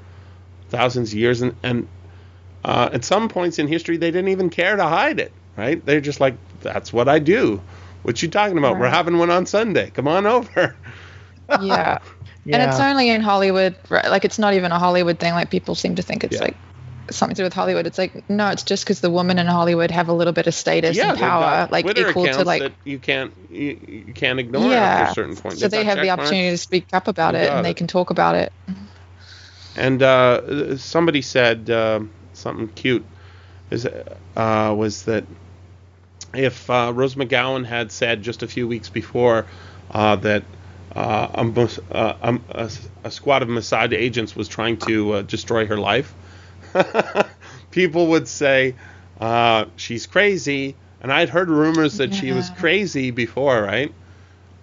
thousands 0.68 1.12
of 1.12 1.18
years, 1.18 1.40
and 1.42 1.54
and 1.62 1.88
uh, 2.64 2.90
at 2.92 3.04
some 3.04 3.28
points 3.28 3.58
in 3.58 3.68
history 3.68 3.96
they 3.96 4.10
didn't 4.10 4.28
even 4.28 4.50
care 4.50 4.76
to 4.76 4.84
hide 4.84 5.20
it, 5.20 5.32
right? 5.56 5.84
They're 5.84 6.00
just 6.00 6.20
like, 6.20 6.34
that's 6.60 6.92
what 6.92 7.08
I 7.08 7.18
do. 7.18 7.60
What 8.02 8.20
you 8.22 8.28
talking 8.28 8.58
about? 8.58 8.78
We're 8.78 8.88
having 8.88 9.18
one 9.18 9.30
on 9.30 9.46
Sunday. 9.46 9.90
Come 9.90 10.08
on 10.08 10.26
over. 10.26 10.76
yeah. 11.60 11.98
Yeah. 12.44 12.58
And 12.58 12.72
it's 12.72 12.80
only 12.80 13.08
in 13.08 13.20
Hollywood, 13.20 13.76
right? 13.88 14.08
Like 14.10 14.24
it's 14.24 14.36
not 14.36 14.54
even 14.54 14.72
a 14.72 14.78
Hollywood 14.80 15.20
thing. 15.20 15.32
Like 15.32 15.48
people 15.48 15.76
seem 15.76 15.94
to 15.94 16.02
think 16.02 16.24
it's 16.24 16.34
Yeah. 16.34 16.42
like 16.42 16.56
something 17.08 17.36
to 17.36 17.42
do 17.42 17.44
with 17.44 17.52
Hollywood. 17.52 17.86
It's 17.86 17.98
like 17.98 18.28
no, 18.28 18.48
it's 18.48 18.64
just 18.64 18.82
because 18.84 19.00
the 19.00 19.10
women 19.10 19.38
in 19.38 19.46
Hollywood 19.46 19.92
have 19.92 20.08
a 20.08 20.12
little 20.12 20.32
bit 20.32 20.48
of 20.48 20.54
status 20.54 20.96
yeah, 20.96 21.10
and 21.10 21.18
power, 21.20 21.68
like 21.70 21.84
Twitter 21.84 22.08
equal 22.10 22.24
to 22.24 22.30
accounts 22.30 22.46
like 22.46 22.62
that 22.62 22.72
you 22.82 22.98
can't 22.98 23.32
you, 23.48 23.78
you 24.06 24.12
can't 24.12 24.40
ignore 24.40 24.68
yeah. 24.72 24.80
after 24.80 25.12
a 25.12 25.14
certain 25.26 25.36
point. 25.36 25.58
So 25.58 25.68
They've 25.68 25.70
they 25.70 25.84
have 25.84 25.98
the 25.98 26.06
check 26.06 26.16
marks. 26.16 26.22
opportunity 26.30 26.50
to 26.50 26.58
speak 26.58 26.86
up 26.92 27.06
about 27.06 27.34
You 27.34 27.42
it, 27.42 27.46
got 27.46 27.56
and 27.58 27.64
they 27.64 27.74
can 27.74 27.86
talk 27.86 28.10
about 28.10 28.34
it. 28.34 28.52
And 29.76 30.02
uh, 30.02 30.76
somebody 30.78 31.22
said 31.22 31.70
uh, 31.70 32.00
something 32.32 32.66
cute. 32.74 33.04
Is 33.72 33.86
uh, 34.36 34.74
was 34.76 35.04
that 35.04 35.24
if 36.34 36.68
uh, 36.68 36.92
Rose 36.94 37.14
McGowan 37.14 37.64
had 37.64 37.90
said 37.90 38.22
just 38.22 38.42
a 38.42 38.48
few 38.48 38.68
weeks 38.68 38.90
before 38.90 39.46
uh, 39.90 40.16
that 40.16 40.42
uh, 40.94 41.28
a, 41.34 41.68
uh, 41.90 42.16
um, 42.22 42.44
a, 42.50 42.70
a 43.04 43.10
squad 43.10 43.42
of 43.42 43.48
Mossad 43.48 43.92
agents 43.94 44.36
was 44.36 44.48
trying 44.48 44.76
to 44.78 45.12
uh, 45.12 45.22
destroy 45.22 45.66
her 45.66 45.78
life, 45.78 46.14
people 47.70 48.08
would 48.08 48.28
say 48.28 48.74
uh, 49.20 49.64
she's 49.76 50.06
crazy. 50.06 50.76
And 51.00 51.12
I'd 51.12 51.30
heard 51.30 51.48
rumors 51.48 51.96
that 51.98 52.14
she 52.14 52.30
was 52.30 52.50
crazy 52.50 53.10
before, 53.10 53.60
right? 53.60 53.92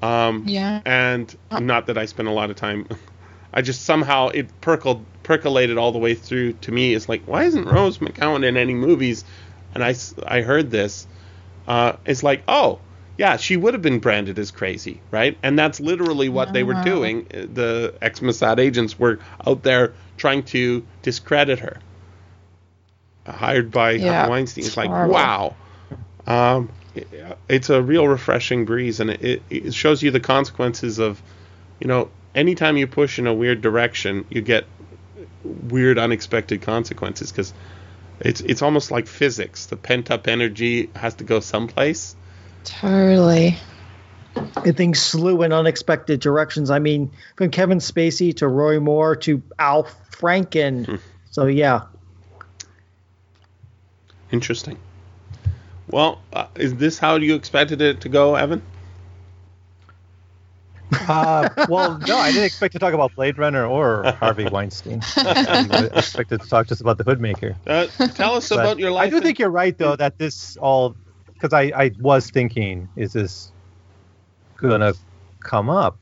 Um, 0.02 0.46
Yeah. 0.48 0.82
and 0.86 1.36
not 1.52 1.88
that 1.88 1.98
I 1.98 2.06
spent 2.06 2.30
a 2.30 2.32
lot 2.32 2.50
of 2.50 2.56
time. 2.56 2.88
I 3.54 3.62
just 3.62 3.84
somehow 3.84 4.30
it 4.30 4.48
percoled, 4.62 5.04
percolated 5.30 5.78
all 5.78 5.92
the 5.92 6.00
way 6.00 6.16
through 6.16 6.54
to 6.54 6.72
me. 6.72 6.92
is 6.92 7.08
like, 7.08 7.22
why 7.28 7.44
isn't 7.44 7.66
Rose 7.66 8.00
McGowan 8.00 8.44
in 8.44 8.58
any 8.58 8.74
movies? 8.74 9.24
And 9.76 9.84
I, 9.84 9.94
I 10.26 10.42
heard 10.42 10.72
this. 10.72 11.06
Uh, 11.68 11.94
it's 12.04 12.24
like, 12.24 12.42
oh, 12.48 12.80
yeah, 13.16 13.38
she 13.38 13.56
would 13.56 13.76
have 13.76 13.84
been 13.84 14.00
branded 14.00 14.40
as 14.40 14.50
crazy, 14.50 15.02
right? 15.12 15.38
And 15.44 15.58
that's 15.60 15.80
literally 15.80 16.30
what 16.30 16.52
they 16.52 16.64
were 16.64 16.74
Wow. 16.74 16.84
doing. 16.84 17.26
The 17.30 17.94
ex 18.02 18.22
Mossad 18.22 18.58
agents 18.58 18.98
were 18.98 19.20
out 19.46 19.62
there 19.62 19.94
trying 20.18 20.42
to 20.46 20.84
discredit 21.04 21.60
her. 21.60 21.78
Uh, 23.28 23.32
Hired 23.34 23.70
by 23.70 23.92
Yeah, 23.92 24.28
Weinstein. 24.28 24.64
It's 24.64 24.70
it's 24.70 24.78
like, 24.78 24.90
horrible. 24.90 25.14
wow. 25.14 25.56
Um, 26.26 26.70
it- 26.96 27.08
it's 27.48 27.70
a 27.70 27.84
real 27.84 28.08
refreshing 28.08 28.66
breeze, 28.66 29.00
and 29.00 29.12
it, 29.12 29.44
it 29.52 29.74
shows 29.76 30.02
you 30.02 30.10
the 30.10 30.20
consequences 30.20 30.98
of, 30.98 31.22
you 31.80 31.88
know, 31.88 32.10
anytime 32.34 32.78
you 32.78 32.88
push 32.88 33.20
in 33.20 33.28
a 33.28 33.34
weird 33.34 33.62
direction, 33.62 34.26
you 34.32 34.42
get 34.42 34.66
weird, 35.44 35.98
unexpected 35.98 36.62
consequences 36.62 37.32
because 37.32 37.54
it's 38.20 38.42
it's 38.42 38.62
almost 38.62 38.92
like 38.92 39.08
physics. 39.08 39.68
The 39.68 39.78
pent 39.78 40.12
up 40.12 40.28
energy 40.28 40.90
has 40.96 41.16
to 41.16 41.24
go 41.24 41.40
someplace. 41.40 42.16
Totally. 42.64 43.58
and 44.36 44.78
things 44.78 45.02
slew 45.02 45.42
in 45.44 45.54
unexpected 45.54 46.20
directions. 46.20 46.70
I 46.70 46.80
mean, 46.80 47.12
from 47.36 47.50
Kevin 47.52 47.80
Spacey 47.80 48.36
to 48.38 48.48
Roy 48.48 48.80
Moore 48.80 49.16
to 49.18 49.42
Al 49.58 49.86
Franken. 50.12 51.00
so 51.32 51.46
yeah, 51.46 51.84
Interesting. 54.32 54.78
Well, 55.90 56.22
uh, 56.32 56.48
is 56.56 56.76
this 56.76 57.00
how 57.00 57.16
you 57.16 57.36
expected 57.36 57.82
it 57.82 58.02
to 58.02 58.10
go, 58.10 58.36
Evan? 58.36 58.62
Uh, 61.08 61.50
well, 61.68 61.98
no, 62.08 62.18
I 62.18 62.32
didn't 62.32 62.46
expect 62.46 62.74
to 62.74 62.80
talk 62.80 62.94
about 62.94 63.14
Blade 63.16 63.38
Runner 63.38 63.66
or 63.66 64.12
Harvey 64.20 64.46
Weinstein. 64.52 65.02
I 65.18 65.90
expected 65.94 66.42
to 66.42 66.48
talk 66.48 66.68
just 66.68 66.82
about 66.82 66.98
the 66.98 67.04
Hood 67.04 67.22
Maker. 67.22 67.56
Uh, 67.68 67.88
tell 68.16 68.36
us 68.36 68.50
But 68.50 68.60
about 68.60 68.80
your 68.80 68.92
life. 68.92 69.08
I 69.08 69.10
do 69.10 69.18
in- 69.18 69.24
think 69.24 69.40
you're 69.40 69.50
right, 69.50 69.78
though, 69.78 69.96
that 69.96 70.18
this 70.18 70.58
all 70.58 70.96
because 71.34 71.54
I, 71.54 71.72
I 71.76 71.92
was 72.00 72.30
thinking, 72.30 72.88
is 72.96 73.14
this 73.14 73.52
gonna 74.58 74.94
come 75.42 75.70
up? 75.70 75.98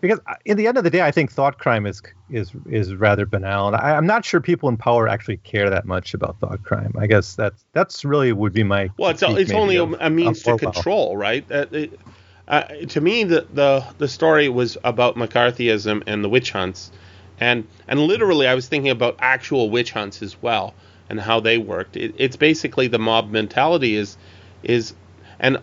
Because 0.00 0.20
in 0.44 0.56
the 0.56 0.66
end 0.66 0.78
of 0.78 0.84
the 0.84 0.90
day, 0.90 1.00
I 1.02 1.10
think 1.12 1.30
thought 1.30 1.58
crime 1.58 1.86
is 1.86 2.02
is 2.28 2.50
is 2.66 2.94
rather 2.94 3.24
banal, 3.24 3.68
and 3.68 3.76
I, 3.76 3.96
I'm 3.96 4.06
not 4.06 4.24
sure 4.24 4.40
people 4.40 4.68
in 4.68 4.76
power 4.76 5.08
actually 5.08 5.36
care 5.38 5.70
that 5.70 5.84
much 5.84 6.12
about 6.12 6.38
thought 6.40 6.62
crime. 6.64 6.92
I 6.98 7.06
guess 7.06 7.34
that's 7.34 7.64
that's 7.72 8.04
really 8.04 8.32
would 8.32 8.52
be 8.52 8.64
my. 8.64 8.90
Well, 8.98 9.10
it's, 9.10 9.20
critique 9.22 9.38
it's 9.42 9.52
only 9.52 9.76
a, 9.76 9.84
of- 9.84 9.96
a 10.00 10.10
means 10.10 10.42
to 10.42 10.50
Orwell. 10.52 10.72
control, 10.72 11.16
right? 11.16 11.44
Uh, 11.50 11.66
it, 11.70 12.00
uh, 12.48 12.62
to 12.88 13.00
me, 13.00 13.24
the, 13.24 13.46
the 13.52 13.84
the 13.98 14.08
story 14.08 14.48
was 14.48 14.76
about 14.82 15.16
McCarthyism 15.16 16.02
and 16.06 16.24
the 16.24 16.28
witch 16.28 16.50
hunts, 16.50 16.90
and 17.38 17.66
and 17.86 18.00
literally, 18.00 18.48
I 18.48 18.54
was 18.54 18.66
thinking 18.66 18.90
about 18.90 19.16
actual 19.20 19.70
witch 19.70 19.92
hunts 19.92 20.22
as 20.22 20.40
well 20.42 20.74
and 21.08 21.20
how 21.20 21.40
they 21.40 21.58
worked. 21.58 21.96
It, 21.96 22.14
it's 22.18 22.36
basically 22.36 22.88
the 22.88 22.98
mob 22.98 23.30
mentality 23.30 23.94
is 23.94 24.16
is, 24.62 24.94
and 25.38 25.58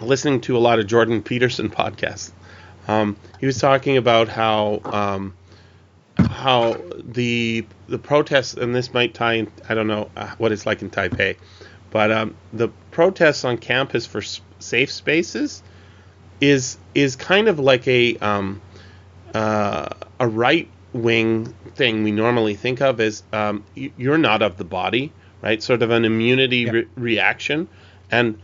listening 0.00 0.40
to 0.42 0.56
a 0.56 0.60
lot 0.60 0.78
of 0.78 0.86
Jordan 0.86 1.22
Peterson 1.22 1.68
podcasts, 1.80 2.30
um, 2.86 3.16
he 3.40 3.46
was 3.46 3.58
talking 3.58 3.96
about 3.96 4.28
how. 4.28 4.80
Um, 4.84 5.34
how 6.18 6.76
the 6.98 7.64
the 7.88 7.98
protests 7.98 8.52
and 8.52 8.74
this 8.74 8.92
might 8.92 9.14
tie 9.14 9.34
in 9.34 9.50
I 9.66 9.74
don't 9.74 9.86
know 9.86 10.10
uh, 10.14 10.28
what 10.36 10.52
it's 10.52 10.66
like 10.66 10.82
in 10.82 10.90
Taipei, 10.90 11.36
but 11.90 12.12
um, 12.12 12.36
the 12.52 12.68
protests 12.90 13.46
on 13.46 13.56
campus 13.56 14.04
for 14.04 14.20
safe 14.58 14.92
spaces 14.92 15.62
is 16.42 16.76
is 16.92 17.14
kind 17.14 17.46
of 17.46 17.60
like 17.60 17.86
a 17.86 18.16
um, 18.16 18.60
uh, 19.32 19.88
a 20.18 20.26
right 20.26 20.68
wing 20.92 21.46
thing 21.76 22.02
we 22.02 22.10
normally 22.10 22.54
think 22.54 22.82
of 22.82 23.00
as 23.00 23.22
um, 23.32 23.64
you're 23.74 24.18
not 24.18 24.42
of 24.42 24.56
the 24.56 24.64
body, 24.64 25.12
right? 25.40 25.62
Sort 25.62 25.82
of 25.82 25.90
an 25.90 26.04
immunity 26.04 26.68
re- 26.68 26.88
reaction, 26.96 27.68
and 28.10 28.38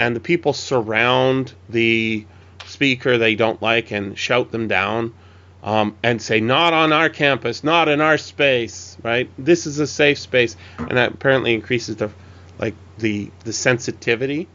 and 0.00 0.16
the 0.16 0.20
people 0.20 0.52
surround 0.52 1.54
the 1.68 2.26
speaker 2.66 3.18
they 3.18 3.36
don't 3.36 3.62
like 3.62 3.92
and 3.92 4.18
shout 4.18 4.50
them 4.50 4.66
down. 4.68 5.14
Um, 5.62 5.96
and 6.02 6.20
say 6.20 6.40
not 6.40 6.74
on 6.74 6.92
our 6.92 7.08
campus, 7.08 7.64
not 7.64 7.88
in 7.88 8.02
our 8.02 8.18
space, 8.18 8.98
right? 9.02 9.30
This 9.38 9.66
is 9.66 9.78
a 9.78 9.86
safe 9.86 10.18
space, 10.18 10.56
and 10.76 10.98
that 10.98 11.14
apparently 11.14 11.54
increases 11.54 11.96
the 11.96 12.10
like 12.58 12.74
the 12.98 13.30
the 13.44 13.52
sensitivity, 13.52 14.48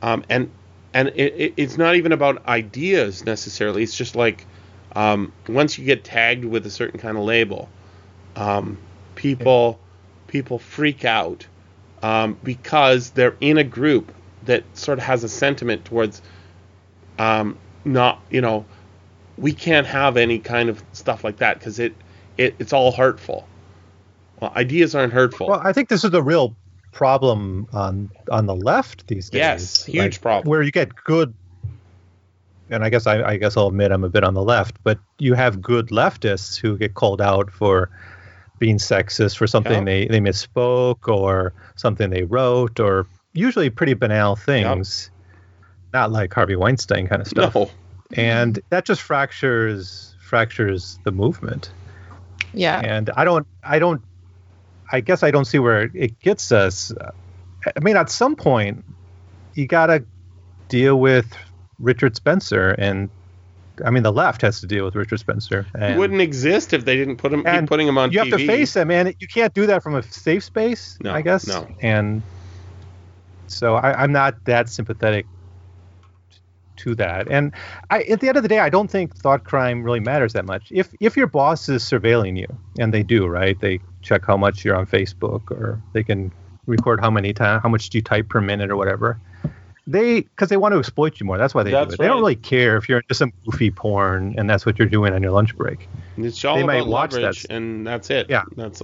um, 0.00 0.24
and 0.30 0.50
and 0.98 1.12
it, 1.14 1.34
it, 1.36 1.54
it's 1.56 1.78
not 1.78 1.94
even 1.94 2.10
about 2.10 2.44
ideas 2.48 3.24
necessarily. 3.24 3.84
It's 3.84 3.96
just 3.96 4.16
like 4.16 4.44
um, 4.96 5.32
once 5.48 5.78
you 5.78 5.84
get 5.84 6.02
tagged 6.02 6.44
with 6.44 6.66
a 6.66 6.70
certain 6.70 6.98
kind 6.98 7.16
of 7.16 7.22
label, 7.22 7.68
um, 8.34 8.78
people 9.14 9.78
people 10.26 10.58
freak 10.58 11.04
out 11.04 11.46
um, 12.02 12.36
because 12.42 13.10
they're 13.10 13.36
in 13.40 13.58
a 13.58 13.64
group 13.64 14.12
that 14.44 14.64
sort 14.76 14.98
of 14.98 15.04
has 15.04 15.22
a 15.22 15.28
sentiment 15.28 15.84
towards 15.84 16.20
um, 17.20 17.56
not 17.84 18.20
you 18.28 18.40
know 18.40 18.64
we 19.36 19.52
can't 19.52 19.86
have 19.86 20.16
any 20.16 20.40
kind 20.40 20.68
of 20.68 20.82
stuff 20.92 21.22
like 21.22 21.36
that 21.36 21.60
because 21.60 21.78
it, 21.78 21.94
it 22.36 22.56
it's 22.58 22.72
all 22.72 22.90
hurtful. 22.90 23.46
Well, 24.40 24.52
ideas 24.56 24.96
aren't 24.96 25.12
hurtful. 25.12 25.46
Well, 25.46 25.60
I 25.62 25.72
think 25.72 25.88
this 25.90 26.02
is 26.02 26.12
a 26.12 26.22
real 26.22 26.56
problem 26.92 27.66
on 27.72 28.10
on 28.30 28.46
the 28.46 28.54
left 28.56 29.06
these 29.06 29.30
days. 29.30 29.38
Yes, 29.38 29.84
huge 29.84 30.20
problem. 30.20 30.48
Where 30.50 30.62
you 30.62 30.70
get 30.72 30.94
good, 30.94 31.34
and 32.70 32.84
I 32.84 32.88
guess 32.90 33.06
I, 33.06 33.22
I 33.22 33.36
guess 33.36 33.56
I'll 33.56 33.68
admit 33.68 33.92
I'm 33.92 34.04
a 34.04 34.08
bit 34.08 34.24
on 34.24 34.34
the 34.34 34.42
left, 34.42 34.76
but 34.84 34.98
you 35.18 35.34
have 35.34 35.60
good 35.62 35.88
leftists 35.88 36.58
who 36.60 36.76
get 36.76 36.94
called 36.94 37.20
out 37.20 37.50
for 37.50 37.90
being 38.58 38.76
sexist 38.78 39.36
for 39.36 39.46
something 39.46 39.86
Yeah. 39.86 40.06
they 40.06 40.06
they 40.08 40.20
misspoke 40.20 41.06
or 41.08 41.52
something 41.76 42.10
they 42.10 42.24
wrote 42.24 42.80
or 42.80 43.06
usually 43.32 43.70
pretty 43.70 43.94
banal 43.94 44.34
things, 44.36 45.10
not 45.92 46.10
like 46.10 46.32
Harvey 46.34 46.56
Weinstein 46.56 47.06
kind 47.06 47.22
of 47.22 47.28
stuff. 47.28 47.54
no, 47.54 47.70
And 48.14 48.58
that 48.70 48.84
just 48.84 49.00
fractures 49.00 50.16
fractures 50.20 50.98
the 51.04 51.12
movement 51.12 51.70
Yeah. 52.52 52.80
and 52.80 53.10
I 53.16 53.24
don't, 53.24 53.46
I 53.62 53.78
don't, 53.78 54.02
I 54.92 55.00
guess 55.00 55.22
I 55.22 55.30
don't 55.30 55.44
see 55.44 55.58
where 55.58 55.90
it 55.94 56.18
gets 56.20 56.52
us. 56.52 56.92
I 57.64 57.80
mean, 57.80 57.96
at 57.96 58.10
some 58.10 58.36
point, 58.36 58.84
you 59.54 59.66
got 59.66 59.86
to 59.86 60.04
deal 60.68 60.98
with 60.98 61.26
Richard 61.78 62.16
Spencer, 62.16 62.70
and 62.78 63.10
I 63.84 63.90
mean, 63.90 64.02
the 64.02 64.12
left 64.12 64.42
has 64.42 64.60
to 64.60 64.66
deal 64.66 64.84
with 64.84 64.94
Richard 64.94 65.20
Spencer. 65.20 65.60
it 65.74 65.80
And 65.80 65.98
wouldn't 65.98 66.20
exist 66.20 66.72
if 66.72 66.84
they 66.84 66.96
didn't 66.96 67.16
put 67.16 67.32
him 67.32 67.40
keep 67.40 67.48
and 67.48 67.68
putting 67.68 67.86
him 67.86 67.98
on 67.98 68.10
you 68.12 68.20
TV. 68.20 68.30
have 68.30 68.38
to 68.38 68.46
face 68.46 68.76
him, 68.76 68.90
and 68.90 69.14
you 69.18 69.28
can't 69.28 69.54
do 69.54 69.66
that 69.66 69.82
from 69.82 69.94
a 69.94 70.02
safe 70.02 70.44
space. 70.44 70.98
No, 71.02 71.12
I 71.12 71.22
guess. 71.22 71.46
no. 71.46 71.68
And 71.80 72.22
so 73.46 73.76
I, 73.76 74.02
I'm 74.02 74.12
not 74.12 74.44
that 74.44 74.68
sympathetic 74.68 75.26
to 76.78 76.94
that. 76.94 77.28
And 77.28 77.52
I, 77.90 78.02
at 78.04 78.20
the 78.20 78.28
end 78.28 78.36
of 78.36 78.42
the 78.42 78.48
day, 78.48 78.60
I 78.60 78.70
don't 78.70 78.90
think 78.90 79.16
thought 79.16 79.44
crime 79.44 79.82
really 79.82 80.00
matters 80.00 80.32
that 80.32 80.44
much. 80.44 80.68
If 80.70 80.94
if 81.00 81.16
your 81.16 81.26
boss 81.26 81.68
is 81.68 81.82
surveilling 81.82 82.38
you, 82.38 82.46
and 82.78 82.92
they 82.92 83.02
do, 83.02 83.26
right? 83.26 83.58
They 83.60 83.80
check 84.08 84.24
how 84.24 84.36
much 84.36 84.64
you're 84.64 84.76
on 84.76 84.86
Facebook, 84.86 85.50
or 85.50 85.80
they 85.92 86.02
can 86.02 86.32
record 86.66 87.00
how 87.00 87.10
many 87.10 87.32
times, 87.32 87.62
how 87.62 87.68
much 87.68 87.90
do 87.90 87.98
you 87.98 88.02
type 88.02 88.28
per 88.28 88.40
minute, 88.40 88.70
or 88.70 88.76
whatever. 88.76 89.20
They 89.86 90.20
because 90.20 90.50
they 90.50 90.58
want 90.58 90.74
to 90.74 90.78
exploit 90.78 91.18
you 91.18 91.26
more. 91.26 91.38
That's 91.38 91.54
why 91.54 91.62
they 91.62 91.70
That's 91.70 91.88
do 91.88 91.94
it. 91.94 91.98
They 91.98 92.06
don't 92.06 92.18
really 92.18 92.36
care 92.36 92.76
if 92.76 92.88
you're 92.88 92.98
into 92.98 93.14
some 93.14 93.32
goofy 93.44 93.70
porn 93.70 94.34
and 94.36 94.48
that's 94.48 94.66
what 94.66 94.78
you're 94.78 94.88
doing 94.88 95.14
on 95.14 95.22
your 95.22 95.32
lunch 95.32 95.56
break. 95.56 95.88
It's 96.18 96.44
all 96.44 96.56
they 96.56 96.62
about 96.62 96.72
might 96.72 96.86
watch 96.86 97.12
that 97.12 97.22
leverage, 97.22 97.46
and 97.48 97.86
that's 97.86 98.10
it. 98.10 98.26
Yeah. 98.28 98.42
that's. 98.56 98.82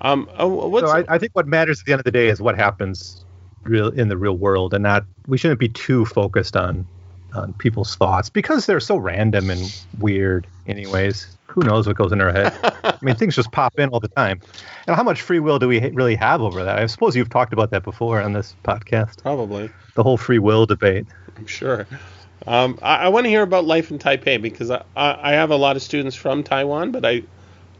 Um, 0.00 0.30
oh, 0.38 0.68
what's 0.68 0.86
so 0.86 0.96
I, 0.96 1.04
I 1.08 1.18
think 1.18 1.32
what 1.32 1.46
matters 1.48 1.80
at 1.80 1.86
the 1.86 1.92
end 1.92 2.00
of 2.00 2.04
the 2.04 2.12
day 2.12 2.28
is 2.28 2.40
what 2.40 2.56
happens 2.56 3.24
real 3.64 3.88
in 3.88 4.08
the 4.08 4.16
real 4.16 4.36
world, 4.36 4.74
and 4.74 4.82
not 4.82 5.04
we 5.26 5.38
shouldn't 5.38 5.60
be 5.60 5.68
too 5.68 6.04
focused 6.04 6.56
on 6.56 6.86
on 7.34 7.52
people's 7.54 7.94
thoughts 7.96 8.28
because 8.30 8.66
they're 8.66 8.80
so 8.80 8.96
random 8.96 9.50
and 9.50 9.74
weird. 9.98 10.46
Anyways, 10.66 11.36
who 11.46 11.62
knows 11.62 11.86
what 11.86 11.96
goes 11.96 12.12
in 12.12 12.18
their 12.18 12.32
head? 12.32 12.52
I 12.84 12.98
mean, 13.02 13.14
things 13.14 13.34
just 13.34 13.52
pop 13.52 13.78
in 13.78 13.88
all 13.90 14.00
the 14.00 14.08
time. 14.08 14.40
And 14.86 14.96
how 14.96 15.02
much 15.02 15.20
free 15.22 15.38
will 15.40 15.58
do 15.58 15.68
we 15.68 15.80
really 15.90 16.16
have 16.16 16.40
over 16.42 16.62
that? 16.64 16.78
I 16.78 16.86
suppose 16.86 17.16
you've 17.16 17.30
talked 17.30 17.52
about 17.52 17.70
that 17.70 17.82
before 17.84 18.20
on 18.20 18.32
this 18.32 18.54
podcast, 18.64 19.22
probably. 19.22 19.70
the 19.94 20.02
whole 20.02 20.16
free 20.16 20.38
will 20.38 20.66
debate. 20.66 21.06
I'm 21.36 21.46
sure. 21.46 21.86
Um, 22.46 22.78
I, 22.82 22.96
I 22.96 23.08
want 23.08 23.24
to 23.24 23.30
hear 23.30 23.42
about 23.42 23.64
life 23.64 23.90
in 23.90 23.98
Taipei 23.98 24.40
because 24.40 24.70
I, 24.70 24.82
I, 24.96 25.30
I 25.30 25.32
have 25.32 25.50
a 25.50 25.56
lot 25.56 25.76
of 25.76 25.82
students 25.82 26.16
from 26.16 26.42
Taiwan, 26.42 26.92
but 26.92 27.04
I 27.04 27.22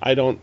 I 0.02 0.14
don't 0.14 0.38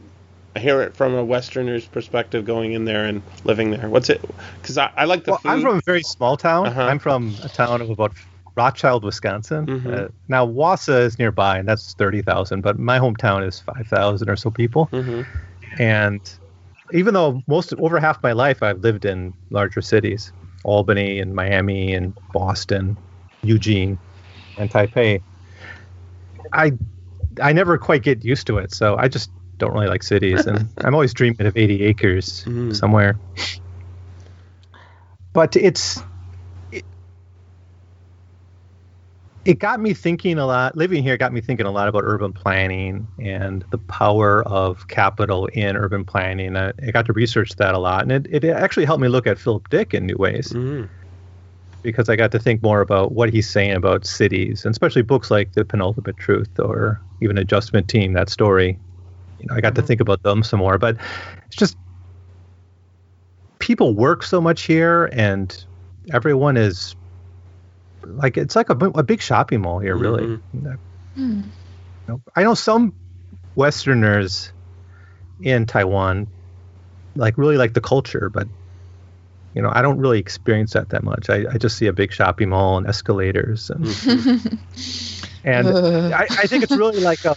hear 0.58 0.82
it 0.82 0.96
from 0.96 1.14
a 1.14 1.24
Westerner's 1.24 1.86
perspective 1.86 2.46
going 2.46 2.74
in 2.74 2.86
there 2.86 3.06
and 3.06 3.22
living 3.44 3.72
there. 3.72 3.90
What's 3.90 4.10
it? 4.10 4.22
Because 4.62 4.78
I, 4.78 4.90
I 4.96 5.06
like 5.06 5.26
the 5.26 5.32
Well, 5.32 5.40
food. 5.40 5.50
I'm 5.50 5.62
from 5.62 5.78
a 5.78 5.82
very 5.86 6.02
small 6.02 6.38
town. 6.38 6.68
Uh-huh. 6.68 6.84
I'm 6.84 7.00
from 7.00 7.36
a 7.44 7.50
town 7.50 7.82
of 7.82 7.90
about 7.90 8.14
Rothschild, 8.56 9.04
Wisconsin. 9.04 9.66
Mhm. 9.66 10.06
Uh, 10.06 10.08
now 10.28 10.46
Wausau 10.48 11.02
is 11.02 11.20
nearby, 11.20 11.58
and 11.58 11.68
that's 11.68 11.94
thirty 11.94 12.22
thousand. 12.22 12.62
But 12.62 12.80
my 12.80 13.00
hometown 13.00 13.46
is 13.48 13.60
five 13.60 13.88
thousand 13.88 14.30
or 14.30 14.36
so 14.36 14.50
people. 14.50 14.88
Mhm. 14.92 15.26
And 15.80 16.22
even 16.94 17.14
though 17.14 17.42
most 17.48 17.74
over 17.76 18.00
half 18.00 18.22
my 18.24 18.32
life 18.32 18.64
I've 18.64 18.80
lived 18.80 19.06
in 19.06 19.34
larger 19.50 19.82
cities, 19.82 20.32
Albany 20.64 21.20
and 21.20 21.34
Miami 21.36 21.94
and 21.94 22.16
Boston, 22.32 22.98
Eugene, 23.44 23.98
and 24.58 24.70
Taipei, 24.70 25.22
I 26.54 26.72
I 27.42 27.52
never 27.54 27.78
quite 27.78 28.04
get 28.04 28.24
used 28.24 28.48
to 28.48 28.58
it. 28.60 28.74
So 28.74 28.96
I 28.98 29.08
just 29.08 29.30
don't 29.58 29.74
really 29.74 29.88
like 29.88 30.04
cities, 30.04 30.46
and 30.48 30.70
I'm 30.78 30.94
always 30.94 31.14
dreaming 31.14 31.46
of 31.46 31.58
80 31.58 31.84
acres 31.84 32.44
Mhm. 32.46 32.76
somewhere. 32.76 33.18
But 35.34 35.56
it's 35.58 36.02
it, 36.72 36.86
it 39.46 39.60
got 39.60 39.80
me 39.80 39.94
thinking 39.94 40.40
a 40.40 40.46
lot. 40.46 40.76
Living 40.76 41.04
here 41.04 41.18
got 41.18 41.32
me 41.32 41.40
thinking 41.40 41.68
a 41.68 41.72
lot 41.72 41.88
about 41.88 42.04
urban 42.04 42.34
planning 42.34 43.08
and 43.20 43.64
the 43.70 43.78
power 43.78 44.44
of 44.48 44.88
capital 44.88 45.46
in 45.48 45.78
urban 45.78 46.04
planning. 46.04 46.58
I, 46.58 46.70
I 46.86 46.92
got 46.92 47.06
to 47.06 47.14
research 47.14 47.52
that 47.58 47.76
a 47.76 47.78
lot, 47.78 48.02
and 48.02 48.12
it, 48.12 48.44
it 48.44 48.44
actually 48.50 48.86
helped 48.86 49.02
me 49.02 49.08
look 49.08 49.28
at 49.28 49.38
Philip 49.38 49.70
Dick 49.70 49.94
in 49.94 50.08
new 50.08 50.18
ways 50.18 50.52
Mhm. 50.52 50.90
because 51.84 52.10
I 52.10 52.16
got 52.16 52.32
to 52.32 52.40
think 52.40 52.64
more 52.64 52.82
about 52.82 53.12
what 53.12 53.32
he's 53.32 53.48
saying 53.48 53.74
about 53.74 54.06
cities, 54.06 54.66
and 54.66 54.72
especially 54.72 55.04
books 55.04 55.30
like 55.30 55.54
The 55.54 55.64
Penultimate 55.64 56.18
Truth 56.18 56.60
or 56.60 57.00
even 57.22 57.38
Adjustment 57.38 57.88
Team, 57.88 58.14
that 58.14 58.30
story. 58.30 58.80
You 59.38 59.46
know, 59.48 59.56
I 59.56 59.62
got 59.62 59.76
to 59.76 59.82
think 59.84 60.02
about 60.02 60.24
them 60.24 60.42
some 60.42 60.60
more, 60.60 60.78
but 60.80 60.98
it's 61.46 61.56
just 61.56 61.78
people 63.60 63.94
work 63.94 64.24
so 64.24 64.42
much 64.42 64.64
here, 64.64 65.10
and 65.12 65.66
everyone 66.12 66.58
is 66.58 66.96
like 68.08 68.38
it's 68.38 68.56
like 68.56 68.70
a 68.70 69.04
big 69.04 69.22
shopping 69.22 69.62
mall 69.62 69.80
here, 69.80 69.96
really. 69.96 70.26
Hmm. 70.26 71.42
You 72.08 72.22
I 72.36 72.44
know 72.44 72.54
some 72.54 72.96
Westerners 73.56 74.52
in 75.40 75.66
Taiwan 75.66 76.28
like 77.16 77.38
really 77.38 77.58
like 77.58 77.74
the 77.74 77.82
culture, 77.82 78.30
but 78.30 78.48
you 79.54 79.62
know, 79.62 79.72
I 79.74 79.82
don't 79.82 79.98
really 79.98 80.20
experience 80.20 80.74
that 80.74 80.90
that 80.90 81.04
much. 81.04 81.30
I, 81.30 81.46
I 81.52 81.58
just 81.58 81.78
see 81.78 81.88
a 81.88 81.94
big 81.94 82.12
shopping 82.12 82.50
mall 82.50 82.78
and 82.78 82.88
escalators, 82.88 83.70
and 83.70 83.86
and 85.46 85.68
Ugh. 85.68 86.12
I, 86.14 86.28
I 86.44 86.48
think 86.48 86.64
it's 86.64 86.76
really 86.76 87.00
like 87.00 87.24
a. 87.26 87.36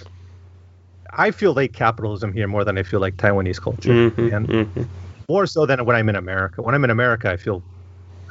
I 1.16 1.30
feel 1.30 1.54
like 1.54 1.72
capitalism 1.72 2.32
here 2.32 2.48
more 2.48 2.64
than 2.64 2.76
I 2.76 2.82
feel 2.82 3.00
like 3.00 3.16
Taiwanese 3.16 3.60
culture, 3.60 3.90
Mhm. 3.90 4.34
and 4.34 4.48
Mhm. 4.48 4.90
more 5.28 5.46
so 5.46 5.64
than 5.64 5.84
when 5.84 5.96
I'm 5.96 6.08
in 6.08 6.16
America. 6.16 6.60
When 6.60 6.74
I'm 6.74 6.84
in 6.84 6.90
America, 6.90 7.30
I 7.30 7.36
feel 7.36 7.64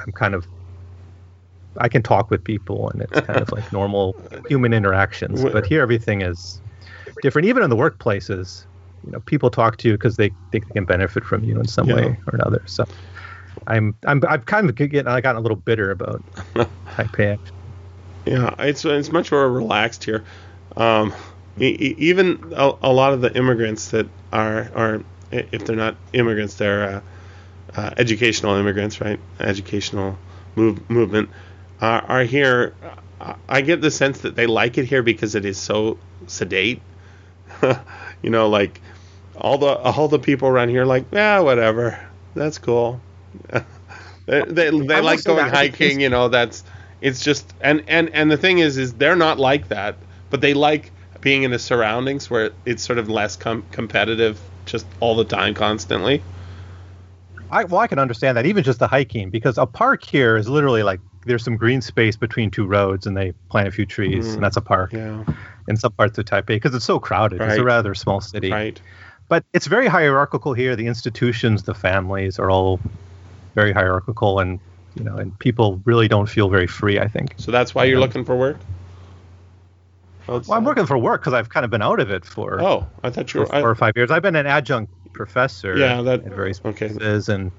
I'm 0.06 0.12
kind 0.14 0.36
of 0.36 0.48
I 1.80 1.90
can 1.90 2.04
talk 2.04 2.30
with 2.32 2.44
people 2.44 2.90
and 2.92 3.02
it's 3.02 3.22
kind 3.22 3.42
of 3.42 3.52
like 3.52 3.72
normal 3.72 4.16
human 4.48 4.74
interactions. 4.74 5.46
But 5.46 5.66
here 5.66 5.82
everything 5.82 6.22
is 6.22 6.62
different. 7.22 7.48
Even 7.48 7.64
in 7.64 7.70
the 7.70 7.76
workplaces, 7.76 8.66
you 9.04 9.12
know, 9.12 9.20
people 9.22 9.50
talk 9.50 9.78
to 9.78 9.88
you 9.90 9.94
because 9.96 10.18
they 10.18 10.32
think 10.52 10.68
they 10.68 10.74
can 10.74 10.86
benefit 10.86 11.26
from 11.26 11.44
you 11.44 11.60
in 11.60 11.68
some 11.68 11.88
Yeah. 11.88 11.96
way 11.96 12.20
or 12.28 12.36
another. 12.36 12.64
So 12.68 12.86
I'm 13.68 13.96
I'm 14.06 14.22
I've 14.28 14.46
kind 14.46 14.70
of 14.70 14.76
getting 14.76 15.08
I 15.08 15.22
gotten 15.22 15.38
a 15.40 15.42
little 15.42 15.58
bitter 15.58 15.92
about 15.92 16.24
Taipei. 16.92 17.40
Yeah, 18.26 18.54
it's 18.60 18.84
it's 18.86 19.12
much 19.12 19.32
more 19.32 19.50
relaxed 19.50 20.04
here. 20.04 20.24
Um, 20.76 21.14
e- 21.60 21.96
even 21.98 22.54
a, 22.56 22.74
a 22.82 22.92
lot 22.94 23.14
of 23.14 23.22
the 23.22 23.36
immigrants 23.38 23.90
that 23.92 24.08
are 24.34 24.70
are 24.76 25.02
if 25.32 25.66
they're 25.66 25.76
not 25.76 25.96
immigrants, 26.14 26.56
they're 26.56 26.84
uh, 26.84 27.02
uh, 27.80 27.92
educational 27.98 28.56
immigrants, 28.56 29.02
right? 29.02 29.20
Educational 29.40 30.18
move, 30.56 30.90
movement 30.90 31.30
are, 31.82 32.04
are 32.04 32.24
here. 32.24 32.74
I- 33.20 33.36
I 33.50 33.62
get 33.62 33.82
the 33.82 33.92
sense 33.92 34.22
that 34.22 34.36
they 34.36 34.46
like 34.48 34.78
it 34.78 34.86
here 34.86 35.02
because 35.04 35.36
it 35.36 35.44
is 35.46 35.58
so 35.58 35.98
sedate. 36.28 36.82
you 38.22 38.30
know, 38.30 38.48
like 38.50 38.80
all 39.36 39.58
the 39.58 39.68
all 39.68 40.08
the 40.08 40.20
people 40.20 40.48
around 40.48 40.70
here, 40.70 40.84
are 40.84 40.86
like 40.86 41.06
yeah, 41.12 41.40
whatever, 41.40 42.00
that's 42.36 42.58
cool. 42.60 43.02
they 44.26 44.42
they, 44.44 44.70
they 44.70 45.02
like 45.02 45.24
going 45.24 45.38
that 45.38 45.54
I 45.54 45.68
think 45.70 45.76
hiking. 45.76 46.00
You 46.00 46.10
know, 46.10 46.28
that's 46.30 46.64
It's 47.02 47.24
just 47.24 47.54
and 47.62 47.84
and 47.88 48.10
and 48.12 48.30
the 48.32 48.38
thing 48.38 48.60
is, 48.60 48.78
is 48.78 48.94
they're 48.94 49.16
not 49.16 49.40
like 49.40 49.70
that, 49.70 49.98
but 50.30 50.42
they 50.42 50.54
like 50.54 50.92
being 51.22 51.44
in 51.44 51.52
the 51.52 51.60
surroundings 51.60 52.30
where 52.30 52.52
it's 52.66 52.84
sort 52.84 53.00
of 53.00 53.10
less 53.10 53.36
com- 53.36 53.64
competitive, 53.72 54.40
just 54.66 54.86
all 55.00 55.16
the 55.16 55.26
time, 55.26 55.54
constantly. 55.54 56.22
I, 57.50 57.64
well, 57.64 57.80
I 57.80 57.88
can 57.88 57.98
understand 58.00 58.38
that 58.38 58.46
even 58.46 58.64
just 58.64 58.80
the 58.80 58.88
hiking 58.88 59.30
because 59.30 59.58
a 59.58 59.66
park 59.66 60.04
here 60.04 60.36
is 60.38 60.50
literally 60.50 60.84
like 60.84 61.00
there's 61.28 61.44
some 61.44 61.58
green 61.58 61.82
space 61.82 62.16
between 62.16 62.50
two 62.50 62.66
roads 62.66 63.06
and 63.06 63.16
they 63.16 63.34
plant 63.50 63.68
a 63.68 63.72
few 63.72 63.86
trees 63.86 64.28
Mhm. 64.30 64.34
and 64.36 64.44
that's 64.44 64.58
a 64.58 64.62
park 64.62 64.94
Yeah. 64.94 65.24
in 65.68 65.78
some 65.78 65.92
parts 65.92 66.18
of 66.18 66.26
Taipei 66.26 66.48
because 66.48 66.74
it's 66.74 66.86
so 66.86 67.00
crowded. 67.00 67.42
It's 67.42 67.58
a 67.58 67.64
rather 67.64 67.94
small 67.94 68.22
city. 68.22 68.52
Right. 68.52 68.80
But 69.30 69.44
it's 69.54 69.68
very 69.68 69.88
hierarchical 69.88 70.54
here. 70.54 70.76
The 70.76 70.88
institutions, 70.88 71.64
the 71.64 71.74
families 71.74 72.40
are 72.40 72.50
all 72.50 72.80
very 73.56 73.74
hierarchical 73.74 74.40
and 74.40 74.60
you 74.96 75.04
know, 75.04 75.16
and 75.18 75.38
people 75.38 75.80
really 75.86 76.08
don't 76.08 76.28
feel 76.28 76.50
very 76.50 76.66
free, 76.66 77.00
I 77.00 77.08
think. 77.08 77.36
So 77.38 77.52
that's 77.52 77.76
why 77.76 77.84
you're 77.84 78.00
looking 78.00 78.26
for 78.26 78.36
work. 78.36 78.58
Well, 80.26 80.44
I'm 80.52 80.64
working 80.66 80.86
for 80.88 80.98
work 80.98 81.22
because 81.22 81.34
I've 81.34 81.50
kind 81.50 81.64
of 81.64 81.70
been 81.70 81.82
out 81.84 82.00
of 82.00 82.10
it 82.10 82.26
for, 82.26 82.60
Oh, 82.62 82.88
I 83.04 83.10
thought 83.12 83.34
you 83.34 83.42
were. 83.42 83.46
four 83.46 83.56
I, 83.56 83.62
or 83.62 83.76
five 83.76 83.94
years. 83.96 84.12
I've 84.12 84.24
been 84.24 84.36
an 84.36 84.48
adjunct 84.48 84.92
professor 85.14 85.78
Yeah, 85.78 86.02
that- 86.02 86.26
at 86.26 86.34
various 86.34 86.60
okay. 86.66 86.88
places 86.90 87.30
and 87.30 87.52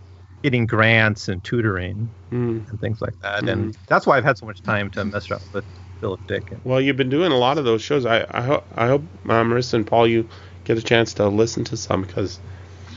getting 0.43 0.67
grants 0.67 1.29
and 1.29 1.43
tutoring 1.43 2.09
Hmm. 2.31 2.61
and 2.69 2.81
things 2.81 3.01
like 3.01 3.19
that. 3.23 3.49
And 3.49 3.77
that's 3.89 4.07
why 4.07 4.17
I've 4.17 4.25
had 4.25 4.39
so 4.39 4.47
much 4.47 4.63
time 4.63 4.91
to 4.93 5.05
mess 5.05 5.31
around 5.31 5.43
with 5.53 5.65
Philip 6.01 6.21
Dick. 6.29 6.53
Well, 6.65 6.81
you've 6.81 6.97
been 6.97 7.09
doing 7.11 7.33
a 7.33 7.37
lot 7.39 7.59
of 7.59 7.65
those 7.65 7.83
shows. 7.83 8.07
I 8.07 8.25
I 8.31 8.43
hope 8.43 8.67
I 8.77 8.87
hope 8.87 9.03
uh, 9.27 9.43
Marissa 9.43 9.75
and 9.75 9.87
Paul 9.87 10.07
you 10.07 10.29
get 10.65 10.79
a 10.79 10.83
chance 10.83 11.15
to 11.15 11.29
listen 11.29 11.65
to 11.65 11.77
some 11.77 12.03
because 12.03 12.39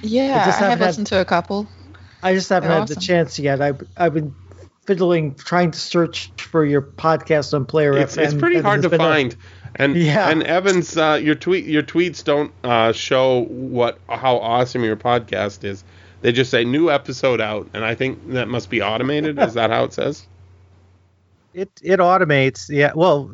Yeah, 0.02 0.38
I 0.38 0.42
I, 0.42 0.46
just 0.46 0.60
have 0.60 0.70
haven't 0.70 0.80
had- 0.80 0.88
listened 0.88 1.08
to 1.08 1.22
a 1.22 1.26
couple. 1.26 1.68
I 2.24 2.34
just 2.36 2.50
haven't 2.50 2.70
They're 2.70 2.80
had 2.80 2.88
the 2.88 2.96
chance 2.98 3.40
yet. 3.40 3.62
I've 3.62 3.82
I've 3.98 4.14
been 4.14 4.36
fiddling 4.86 5.34
trying 5.36 5.72
to 5.72 5.80
search 5.80 6.32
for 6.38 6.66
your 6.66 6.82
podcast 6.82 7.54
on 7.54 7.66
Player 7.66 7.98
it's, 7.98 8.16
FM. 8.18 8.24
it's 8.24 8.34
pretty 8.34 8.60
hard 8.60 8.82
to 8.84 8.90
been 8.90 9.02
a- 9.02 9.04
find. 9.04 9.36
And 9.76 9.96
Yeah. 9.96 10.30
and 10.30 10.44
Evans, 10.44 10.98
uh, 10.98 11.20
your 11.22 11.36
tweet 11.36 11.66
your 11.66 11.84
tweets 11.84 12.24
don't 12.24 12.52
uh, 12.64 12.92
show 12.92 13.46
what 13.46 14.00
how 14.10 14.38
awesome 14.38 14.84
your 14.84 14.98
podcast 14.98 15.64
is. 15.64 15.84
They 16.22 16.32
just 16.32 16.52
say 16.52 16.64
new 16.66 16.92
episode 16.92 17.42
out, 17.42 17.68
and 17.74 17.84
I 17.84 17.96
think 17.96 18.32
that 18.34 18.48
must 18.48 18.70
be 18.70 18.82
automated. 18.82 19.40
is 19.40 19.54
that 19.56 19.70
how 19.72 19.86
it 19.86 19.94
says? 19.94 20.28
it 21.54 21.70
it 21.82 22.00
automates. 22.00 22.70
Yeah, 22.70 22.92
well, 22.96 23.32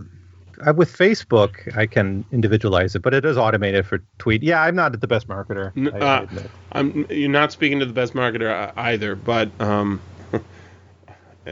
I, 0.66 0.72
with 0.72 0.96
Facebook, 0.96 1.76
I 1.76 1.86
can 1.86 2.24
individualize 2.32 2.96
it, 2.96 3.02
but 3.02 3.14
it 3.14 3.26
is 3.26 3.38
automated 3.38 3.86
for 3.86 4.00
tweet. 4.20 4.42
Yeah, 4.44 4.62
I'm 4.62 4.76
not 4.76 5.00
the 5.00 5.08
best 5.08 5.28
marketer. 5.28 5.72
I- 5.94 6.00
uh. 6.00 6.28
I'm 6.72 7.06
you're 7.10 7.30
not 7.30 7.52
speaking 7.52 7.80
to 7.80 7.86
the 7.86 7.94
best 7.94 8.14
marketer 8.14 8.50
uh, 8.52 8.72
either, 8.76 9.16
but 9.16 9.50
um, 9.60 10.00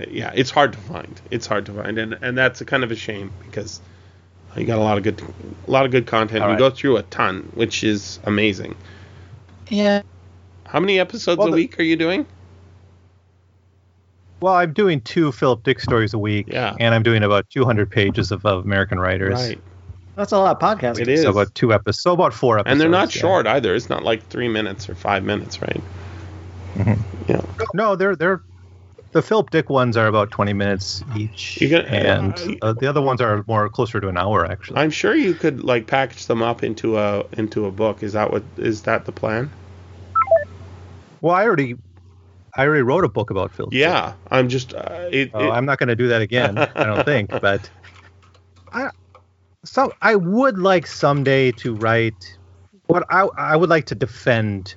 yeah, 0.09 0.31
it's 0.35 0.51
hard 0.51 0.73
to 0.73 0.79
find. 0.79 1.19
It's 1.31 1.47
hard 1.47 1.65
to 1.67 1.73
find, 1.73 1.97
and 1.97 2.17
and 2.21 2.37
that's 2.37 2.61
a 2.61 2.65
kind 2.65 2.83
of 2.83 2.91
a 2.91 2.95
shame 2.95 3.31
because 3.45 3.79
you 4.55 4.65
got 4.65 4.77
a 4.77 4.81
lot 4.81 4.97
of 4.97 5.03
good 5.03 5.21
a 5.67 5.71
lot 5.71 5.85
of 5.85 5.91
good 5.91 6.07
content. 6.07 6.41
All 6.43 6.47
You 6.49 6.53
right. 6.53 6.59
go 6.59 6.69
through 6.69 6.97
a 6.97 7.03
ton, 7.03 7.49
which 7.55 7.83
is 7.83 8.19
amazing. 8.25 8.75
Yeah. 9.69 10.01
How 10.65 10.79
many 10.79 10.99
episodes 10.99 11.37
Well, 11.39 11.47
a 11.47 11.51
the- 11.51 11.55
week 11.55 11.79
are 11.79 11.83
you 11.83 11.95
doing? 11.95 12.25
Well, 14.41 14.53
I'm 14.53 14.73
doing 14.73 15.01
two 15.01 15.31
Philip 15.31 15.63
Dick 15.63 15.79
stories 15.79 16.13
a 16.13 16.19
week, 16.19 16.47
Yeah. 16.49 16.75
and 16.79 16.93
I'm 16.93 17.03
doing 17.03 17.23
about 17.23 17.49
200 17.49 17.89
pages 17.89 18.31
of, 18.31 18.45
of 18.45 18.63
American 18.65 18.99
writers. 18.99 19.33
Right, 19.33 19.59
That's 20.15 20.33
a 20.33 20.37
lot 20.37 20.61
of 20.61 20.79
podcasting. 20.79 20.99
it 21.01 21.07
is, 21.07 21.21
So 21.23 21.29
about 21.31 21.53
two 21.55 21.73
episodes. 21.73 22.01
So 22.01 22.13
about 22.13 22.33
four 22.33 22.59
episodes. 22.59 22.71
and 22.73 22.81
they're 22.81 22.89
not 22.89 23.15
yeah. 23.15 23.21
short 23.21 23.47
either. 23.47 23.73
It's 23.73 23.89
not 23.89 24.03
like 24.03 24.27
three 24.27 24.49
minutes 24.49 24.89
or 24.89 24.95
five 24.95 25.23
minutes, 25.23 25.61
right? 25.61 25.81
Mhm. 26.75 26.99
Yeah. 27.27 27.41
No, 27.73 27.95
they're 27.95 28.15
they're 28.15 28.41
the 29.15 29.21
Philip 29.21 29.49
Dick 29.49 29.69
ones 29.69 29.95
are 29.95 30.07
about 30.07 30.29
20 30.31 30.51
minutes 30.51 31.01
each, 31.15 31.57
and 31.61 32.37
uh, 32.61 32.67
uh, 32.67 32.73
the 32.73 32.85
other 32.85 33.01
ones 33.01 33.21
are 33.21 33.45
more 33.47 33.69
closer 33.69 34.01
to 34.01 34.09
an 34.09 34.17
hour 34.17 34.45
actually. 34.45 34.77
I'm 34.77 34.91
sure 34.91 35.15
you 35.15 35.33
could 35.33 35.63
like 35.63 35.87
package 35.87 36.25
them 36.27 36.43
up 36.43 36.63
into 36.63 36.97
a 36.99 37.23
into 37.37 37.65
a 37.65 37.71
book. 37.71 38.03
Is 38.03 38.11
that 38.11 38.29
what 38.31 38.43
is 38.57 38.81
that 38.81 39.05
the 39.05 39.13
plan? 39.13 39.49
well, 41.21 41.33
I 41.33 41.45
already 41.45 41.75
I 42.57 42.65
already 42.65 42.83
wrote 42.83 43.05
a 43.05 43.09
book 43.09 43.31
about 43.31 43.53
Philip. 43.53 43.71
Dick. 43.71 43.79
Yeah, 43.79 44.15
I'm 44.31 44.49
just 44.49 44.73
uh, 44.73 45.09
it, 45.11 45.29
it- 45.29 45.33
I'm 45.33 45.65
not 45.65 45.79
going 45.79 45.87
to 45.89 45.95
do 45.95 46.09
that 46.09 46.21
again. 46.21 46.57
I 46.75 46.83
don't 46.83 47.05
think, 47.05 47.29
but 47.41 47.71
I 48.73 48.89
so 49.63 49.93
I 50.01 50.17
would 50.17 50.57
like 50.57 50.87
someday 50.87 51.53
to 51.53 51.73
write 51.73 52.21
what 52.87 53.05
I 53.09 53.29
I 53.37 53.55
would 53.55 53.69
like 53.69 53.85
to 53.85 53.95
defend 53.95 54.75